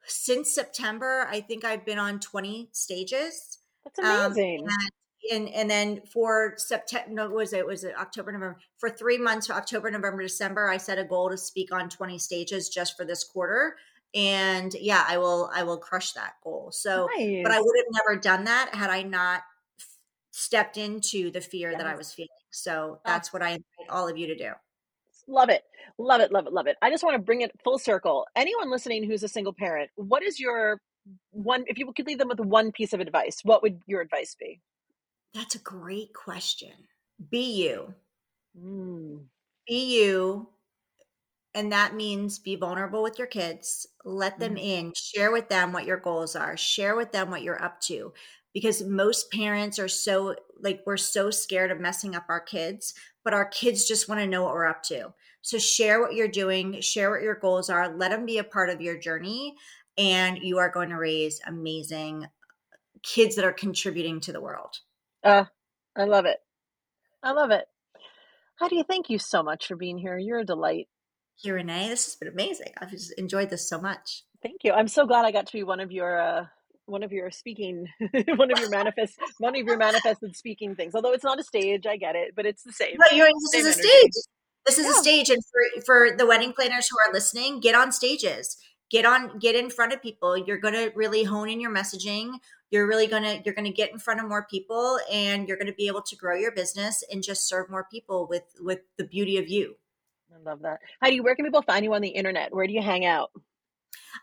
since 0.06 0.54
September. 0.54 1.28
I 1.30 1.42
think 1.42 1.66
I've 1.66 1.84
been 1.84 1.98
on 1.98 2.18
20 2.18 2.70
stages. 2.72 3.58
That's 3.84 3.98
amazing. 3.98 4.62
Um, 4.62 4.76
and, 5.30 5.48
and, 5.50 5.70
then 5.70 6.00
for 6.10 6.54
September, 6.56 7.10
no, 7.12 7.28
was 7.28 7.52
it 7.52 7.66
was 7.66 7.84
it 7.84 7.94
October, 7.94 8.32
November? 8.32 8.58
For 8.78 8.88
three 8.88 9.18
months, 9.18 9.50
October, 9.50 9.90
November, 9.90 10.22
December, 10.22 10.70
I 10.70 10.78
set 10.78 10.98
a 10.98 11.04
goal 11.04 11.28
to 11.28 11.36
speak 11.36 11.70
on 11.70 11.90
20 11.90 12.18
stages 12.18 12.70
just 12.70 12.96
for 12.96 13.04
this 13.04 13.22
quarter 13.22 13.76
and 14.14 14.74
yeah 14.74 15.04
i 15.08 15.18
will 15.18 15.50
i 15.52 15.64
will 15.64 15.76
crush 15.76 16.12
that 16.12 16.34
goal 16.44 16.70
so 16.72 17.08
nice. 17.16 17.42
but 17.42 17.50
i 17.50 17.60
would 17.60 17.76
have 17.76 17.86
never 17.90 18.20
done 18.20 18.44
that 18.44 18.72
had 18.72 18.88
i 18.88 19.02
not 19.02 19.42
stepped 20.30 20.76
into 20.76 21.32
the 21.32 21.40
fear 21.40 21.70
yes. 21.70 21.78
that 21.78 21.86
i 21.88 21.96
was 21.96 22.12
feeling 22.12 22.28
so 22.54 23.00
that's 23.04 23.32
what 23.32 23.42
I 23.42 23.50
invite 23.50 23.90
all 23.90 24.08
of 24.08 24.16
you 24.16 24.26
to 24.28 24.36
do. 24.36 24.50
Love 25.26 25.48
it. 25.48 25.62
Love 25.98 26.20
it. 26.20 26.32
Love 26.32 26.46
it. 26.46 26.52
Love 26.52 26.66
it. 26.66 26.76
I 26.82 26.90
just 26.90 27.02
want 27.02 27.14
to 27.14 27.22
bring 27.22 27.40
it 27.40 27.52
full 27.62 27.78
circle. 27.78 28.26
Anyone 28.36 28.70
listening 28.70 29.04
who's 29.04 29.22
a 29.22 29.28
single 29.28 29.52
parent, 29.52 29.90
what 29.96 30.22
is 30.22 30.38
your 30.38 30.80
one, 31.32 31.64
if 31.66 31.78
you 31.78 31.92
could 31.92 32.06
leave 32.06 32.18
them 32.18 32.28
with 32.28 32.40
one 32.40 32.72
piece 32.72 32.92
of 32.92 33.00
advice, 33.00 33.40
what 33.42 33.62
would 33.62 33.80
your 33.86 34.00
advice 34.00 34.36
be? 34.38 34.60
That's 35.34 35.54
a 35.54 35.60
great 35.60 36.14
question. 36.14 36.72
Be 37.30 37.64
you. 37.64 37.94
Mm. 38.58 39.24
Be 39.66 40.00
you. 40.00 40.48
And 41.54 41.72
that 41.72 41.94
means 41.94 42.38
be 42.38 42.56
vulnerable 42.56 43.02
with 43.02 43.18
your 43.18 43.28
kids, 43.28 43.86
let 44.04 44.40
them 44.40 44.56
mm. 44.56 44.62
in, 44.62 44.92
share 44.96 45.30
with 45.30 45.48
them 45.48 45.72
what 45.72 45.84
your 45.84 45.98
goals 45.98 46.34
are, 46.34 46.56
share 46.56 46.96
with 46.96 47.12
them 47.12 47.30
what 47.30 47.42
you're 47.42 47.62
up 47.62 47.80
to 47.82 48.12
because 48.54 48.82
most 48.84 49.30
parents 49.30 49.78
are 49.78 49.88
so 49.88 50.36
like 50.60 50.80
we're 50.86 50.96
so 50.96 51.30
scared 51.30 51.70
of 51.70 51.80
messing 51.80 52.14
up 52.14 52.24
our 52.30 52.40
kids 52.40 52.94
but 53.24 53.34
our 53.34 53.46
kids 53.46 53.88
just 53.88 54.08
want 54.08 54.20
to 54.20 54.26
know 54.26 54.42
what 54.42 54.52
we're 54.52 54.66
up 54.66 54.82
to. 54.82 55.14
So 55.42 55.58
share 55.58 56.00
what 56.00 56.14
you're 56.14 56.28
doing 56.28 56.80
share 56.80 57.10
what 57.10 57.22
your 57.22 57.34
goals 57.34 57.68
are 57.68 57.94
let 57.94 58.12
them 58.12 58.24
be 58.24 58.38
a 58.38 58.44
part 58.44 58.70
of 58.70 58.80
your 58.80 58.96
journey 58.96 59.54
and 59.98 60.38
you 60.38 60.58
are 60.58 60.70
going 60.70 60.88
to 60.88 60.96
raise 60.96 61.40
amazing 61.46 62.28
kids 63.02 63.36
that 63.36 63.44
are 63.44 63.52
contributing 63.52 64.20
to 64.20 64.32
the 64.32 64.40
world. 64.40 64.78
Uh 65.22 65.44
i 65.96 66.04
love 66.04 66.24
it. 66.24 66.38
I 67.22 67.32
love 67.32 67.50
it. 67.50 67.66
Heidi 68.60 68.84
thank 68.84 69.10
you 69.10 69.18
so 69.18 69.42
much 69.42 69.66
for 69.66 69.76
being 69.76 69.98
here. 69.98 70.16
You're 70.16 70.40
a 70.40 70.46
delight. 70.46 70.88
Here 71.36 71.56
renee 71.56 71.88
this 71.88 72.06
has 72.06 72.14
been 72.14 72.28
amazing. 72.28 72.72
I've 72.80 72.90
just 72.90 73.12
enjoyed 73.18 73.50
this 73.50 73.68
so 73.68 73.80
much. 73.80 74.22
Thank 74.42 74.62
you. 74.62 74.72
I'm 74.72 74.88
so 74.88 75.06
glad 75.06 75.24
i 75.24 75.32
got 75.32 75.46
to 75.46 75.52
be 75.52 75.64
one 75.64 75.80
of 75.80 75.90
your 75.90 76.20
uh 76.20 76.46
one 76.86 77.02
of 77.02 77.12
your 77.12 77.30
speaking 77.30 77.86
one 78.36 78.50
of 78.50 78.58
your 78.58 78.70
manifest 78.70 79.16
one 79.38 79.58
of 79.58 79.66
your 79.66 79.76
manifested 79.76 80.36
speaking 80.36 80.74
things 80.74 80.94
although 80.94 81.12
it's 81.12 81.24
not 81.24 81.40
a 81.40 81.42
stage 81.42 81.86
i 81.86 81.96
get 81.96 82.14
it 82.14 82.34
but 82.36 82.44
it's 82.44 82.62
the 82.62 82.72
same 82.72 82.96
no 82.98 83.16
you're 83.16 83.28
this 83.52 83.64
is 83.64 83.76
a 83.76 83.80
energy. 83.80 83.88
stage. 83.88 84.24
This 84.66 84.78
is 84.78 84.86
yeah. 84.86 84.92
a 84.92 84.94
stage 84.94 85.30
and 85.30 85.42
for 85.44 85.82
for 85.82 86.16
the 86.16 86.26
wedding 86.26 86.52
planners 86.52 86.88
who 86.88 86.96
are 87.06 87.12
listening 87.12 87.60
get 87.60 87.74
on 87.74 87.92
stages. 87.92 88.56
Get 88.90 89.04
on 89.04 89.38
get 89.38 89.54
in 89.54 89.70
front 89.70 89.92
of 89.92 90.00
people. 90.00 90.36
You're 90.36 90.58
going 90.58 90.74
to 90.74 90.92
really 90.94 91.24
hone 91.24 91.50
in 91.50 91.60
your 91.60 91.74
messaging. 91.74 92.38
You're 92.70 92.86
really 92.86 93.06
going 93.06 93.24
to 93.24 93.42
you're 93.44 93.54
going 93.54 93.66
to 93.66 93.72
get 93.72 93.92
in 93.92 93.98
front 93.98 94.20
of 94.20 94.28
more 94.28 94.46
people 94.50 94.98
and 95.12 95.46
you're 95.46 95.56
going 95.56 95.68
to 95.68 95.74
be 95.74 95.86
able 95.86 96.02
to 96.02 96.16
grow 96.16 96.36
your 96.36 96.52
business 96.52 97.04
and 97.10 97.22
just 97.22 97.46
serve 97.46 97.70
more 97.70 97.86
people 97.90 98.26
with 98.26 98.44
with 98.60 98.80
the 98.96 99.04
beauty 99.04 99.36
of 99.36 99.48
you. 99.48 99.76
I 100.34 100.38
love 100.42 100.62
that. 100.62 100.80
Heidi 101.02 101.20
where 101.20 101.34
can 101.34 101.44
people 101.44 101.62
find 101.62 101.84
you 101.84 101.92
on 101.92 102.02
the 102.02 102.08
internet? 102.08 102.54
Where 102.54 102.66
do 102.66 102.72
you 102.72 102.82
hang 102.82 103.04
out 103.04 103.32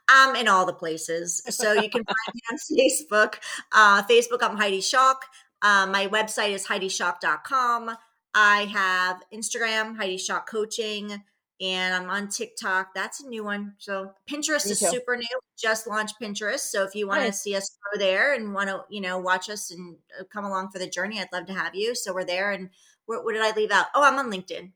I'm 0.08 0.36
in 0.36 0.48
all 0.48 0.66
the 0.66 0.74
places. 0.74 1.42
So 1.50 1.74
you 1.74 1.90
can 1.90 2.04
find 2.04 2.34
me 2.34 2.42
on 2.52 2.58
Facebook. 2.78 3.36
Uh, 3.72 4.04
Facebook, 4.04 4.42
I'm 4.42 4.58
Heidi 4.58 4.82
Schalk. 4.82 5.26
Uh, 5.62 5.86
my 5.88 6.08
website 6.08 6.52
is 6.52 6.66
HeidiSchalk.com. 6.66 7.96
I 8.34 8.62
have 8.66 9.22
Instagram, 9.34 9.98
Heidi 9.98 10.18
Schalk 10.18 10.50
Coaching, 10.50 11.22
and 11.60 11.94
I'm 11.94 12.10
on 12.10 12.30
TikTok. 12.30 12.94
That's 12.96 13.22
a 13.22 13.28
new 13.28 13.44
one. 13.44 13.76
So 13.78 14.12
Pinterest 14.28 14.66
me 14.66 14.72
is 14.72 14.80
too. 14.80 14.88
super 14.88 15.18
new. 15.18 15.40
Just 15.58 15.86
launched 15.88 16.16
Pinterest. 16.20 16.60
So 16.60 16.84
if 16.84 16.96
you 16.96 17.08
want 17.08 17.22
nice. 17.22 17.34
to 17.34 17.38
see 17.38 17.56
us 17.56 17.78
go 17.94 18.00
there 18.00 18.34
and 18.34 18.54
want 18.54 18.70
to, 18.70 18.84
you 18.90 19.02
know, 19.02 19.20
watch 19.20 19.50
us 19.50 19.70
and 19.70 19.98
uh, 20.20 20.24
come 20.32 20.46
along 20.46 20.70
for 20.72 20.80
the 20.80 20.88
journey, 20.88 21.20
I'd 21.20 21.32
love 21.32 21.46
to 21.48 21.54
have 21.54 21.76
you. 21.76 21.94
So 21.94 22.14
we're 22.14 22.26
there. 22.26 22.52
And 22.52 22.70
what, 23.06 23.24
what 23.24 23.34
did 23.34 23.44
I 23.44 23.52
leave 23.56 23.72
out? 23.72 23.88
Oh, 23.94 24.04
I'm 24.04 24.18
on 24.18 24.32
LinkedIn. 24.32 24.72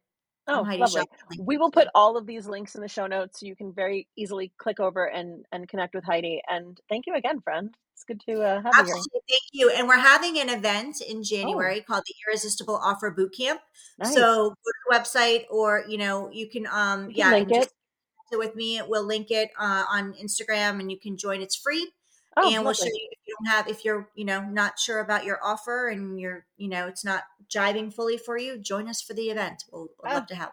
Oh, 0.47 0.62
lovely. 0.62 1.03
We 1.39 1.58
will 1.58 1.71
put 1.71 1.88
all 1.95 2.17
of 2.17 2.27
these 2.27 2.47
links 2.47 2.75
in 2.75 2.81
the 2.81 2.88
show 2.88 3.08
notes 3.08 3.39
so 3.39 3.47
you 3.47 3.55
can 3.55 3.73
very 3.73 4.08
easily 4.15 4.51
click 4.58 4.79
over 4.79 5.05
and 5.05 5.45
and 5.51 5.67
connect 5.67 5.95
with 5.95 6.03
Heidi. 6.03 6.41
And 6.47 6.79
thank 6.88 7.08
you 7.08 7.15
again, 7.15 7.41
friend. 7.41 7.75
It's 7.93 8.03
good 8.03 8.21
to 8.27 8.41
uh, 8.41 8.62
have 8.62 8.73
Absolutely. 8.77 9.03
you. 9.13 9.21
Thank 9.29 9.41
you. 9.53 9.71
And 9.71 9.88
we're 9.88 9.97
having 9.97 10.38
an 10.39 10.49
event 10.49 10.97
in 11.01 11.19
oh. 11.19 11.23
January 11.23 11.79
oh. 11.79 11.84
called 11.88 12.03
the 12.05 12.13
Irresistible 12.27 12.75
Offer 12.75 13.15
Bootcamp. 13.17 13.58
Nice. 13.97 14.13
So 14.13 14.49
go 14.49 14.53
to 14.53 14.55
the 14.89 14.95
website 14.95 15.45
or 15.49 15.84
you 15.88 15.97
know 15.97 16.29
you 16.31 16.47
can 16.49 16.67
um 16.67 17.10
you 17.10 17.15
yeah 17.15 17.31
can 17.31 17.47
link 17.47 17.51
it. 17.51 18.38
with 18.38 18.55
me. 18.55 18.81
We'll 18.88 19.05
link 19.05 19.31
it 19.31 19.49
uh, 19.58 19.86
on 19.89 20.13
Instagram 20.13 20.79
and 20.79 20.91
you 20.91 20.99
can 20.99 21.17
join. 21.17 21.41
It's 21.41 21.55
free. 21.55 21.89
Oh, 22.38 22.54
and 22.54 22.63
we'll 22.65 22.74
show 22.74 22.86
you 22.86 23.08
if 23.12 23.19
you 23.26 23.36
don't 23.39 23.54
have 23.54 23.67
if 23.69 23.86
you're 23.86 24.10
you 24.15 24.26
know 24.26 24.41
not 24.41 24.78
sure 24.78 25.00
about 25.00 25.24
your 25.24 25.39
offer 25.43 25.88
and 25.88 26.19
you're 26.19 26.45
you 26.58 26.67
know 26.67 26.88
it's 26.88 27.06
not 27.06 27.24
jiving 27.54 27.93
fully 27.93 28.17
for 28.17 28.38
you 28.38 28.58
join 28.58 28.89
us 28.89 29.02
for 29.02 29.13
the 29.13 29.30
event 29.30 29.63
we'll, 29.71 29.88
we'll 30.04 30.12
oh, 30.12 30.15
love 30.15 30.28
to 30.28 30.36
help 30.36 30.52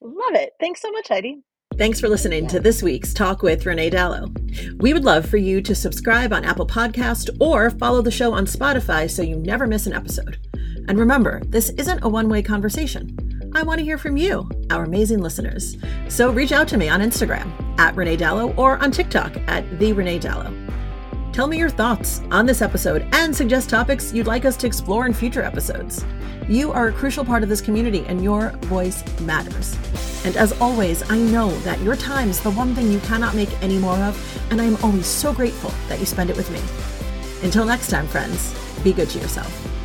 love 0.00 0.34
it 0.34 0.52
thanks 0.60 0.80
so 0.80 0.90
much 0.90 1.08
heidi 1.08 1.42
Thanks 1.76 2.00
for 2.00 2.10
listening 2.10 2.46
to 2.48 2.60
this 2.60 2.82
week's 2.82 3.14
Talk 3.14 3.42
with 3.42 3.64
Renee 3.64 3.88
Dalo. 3.88 4.28
We 4.82 4.92
would 4.92 5.04
love 5.04 5.24
for 5.24 5.38
you 5.38 5.62
to 5.62 5.74
subscribe 5.74 6.30
on 6.30 6.44
Apple 6.44 6.66
Podcast 6.66 7.30
or 7.40 7.70
follow 7.70 8.02
the 8.02 8.10
show 8.10 8.34
on 8.34 8.44
Spotify 8.44 9.10
so 9.10 9.22
you 9.22 9.36
never 9.36 9.66
miss 9.66 9.86
an 9.86 9.94
episode. 9.94 10.36
And 10.88 10.98
remember, 10.98 11.40
this 11.46 11.70
isn't 11.70 12.04
a 12.04 12.08
one-way 12.08 12.42
conversation. 12.42 13.16
I 13.54 13.62
want 13.62 13.78
to 13.78 13.84
hear 13.84 13.96
from 13.96 14.18
you, 14.18 14.46
our 14.70 14.84
amazing 14.84 15.20
listeners. 15.20 15.76
So 16.08 16.30
reach 16.30 16.52
out 16.52 16.68
to 16.68 16.76
me 16.76 16.90
on 16.90 17.00
Instagram 17.00 17.50
at 17.78 17.96
Renee 17.96 18.18
Dalo 18.18 18.56
or 18.58 18.76
on 18.78 18.90
TikTok 18.90 19.38
at 19.46 19.78
the 19.78 19.94
Renee 19.94 20.18
Dalo. 20.18 20.69
Tell 21.32 21.46
me 21.46 21.58
your 21.58 21.70
thoughts 21.70 22.22
on 22.32 22.44
this 22.44 22.60
episode 22.60 23.06
and 23.12 23.34
suggest 23.34 23.70
topics 23.70 24.12
you'd 24.12 24.26
like 24.26 24.44
us 24.44 24.56
to 24.58 24.66
explore 24.66 25.06
in 25.06 25.12
future 25.12 25.42
episodes. 25.42 26.04
You 26.48 26.72
are 26.72 26.88
a 26.88 26.92
crucial 26.92 27.24
part 27.24 27.44
of 27.44 27.48
this 27.48 27.60
community 27.60 28.04
and 28.08 28.24
your 28.24 28.50
voice 28.62 29.04
matters. 29.20 29.76
And 30.24 30.36
as 30.36 30.52
always, 30.60 31.08
I 31.08 31.18
know 31.18 31.50
that 31.60 31.80
your 31.82 31.94
time 31.94 32.30
is 32.30 32.40
the 32.40 32.50
one 32.50 32.74
thing 32.74 32.90
you 32.90 32.98
cannot 33.00 33.36
make 33.36 33.62
any 33.62 33.78
more 33.78 33.96
of, 33.98 34.50
and 34.50 34.60
I 34.60 34.64
am 34.64 34.76
always 34.82 35.06
so 35.06 35.32
grateful 35.32 35.72
that 35.88 36.00
you 36.00 36.04
spend 36.06 36.30
it 36.30 36.36
with 36.36 36.50
me. 36.50 36.60
Until 37.46 37.64
next 37.64 37.90
time, 37.90 38.08
friends, 38.08 38.52
be 38.82 38.92
good 38.92 39.08
to 39.10 39.20
yourself. 39.20 39.79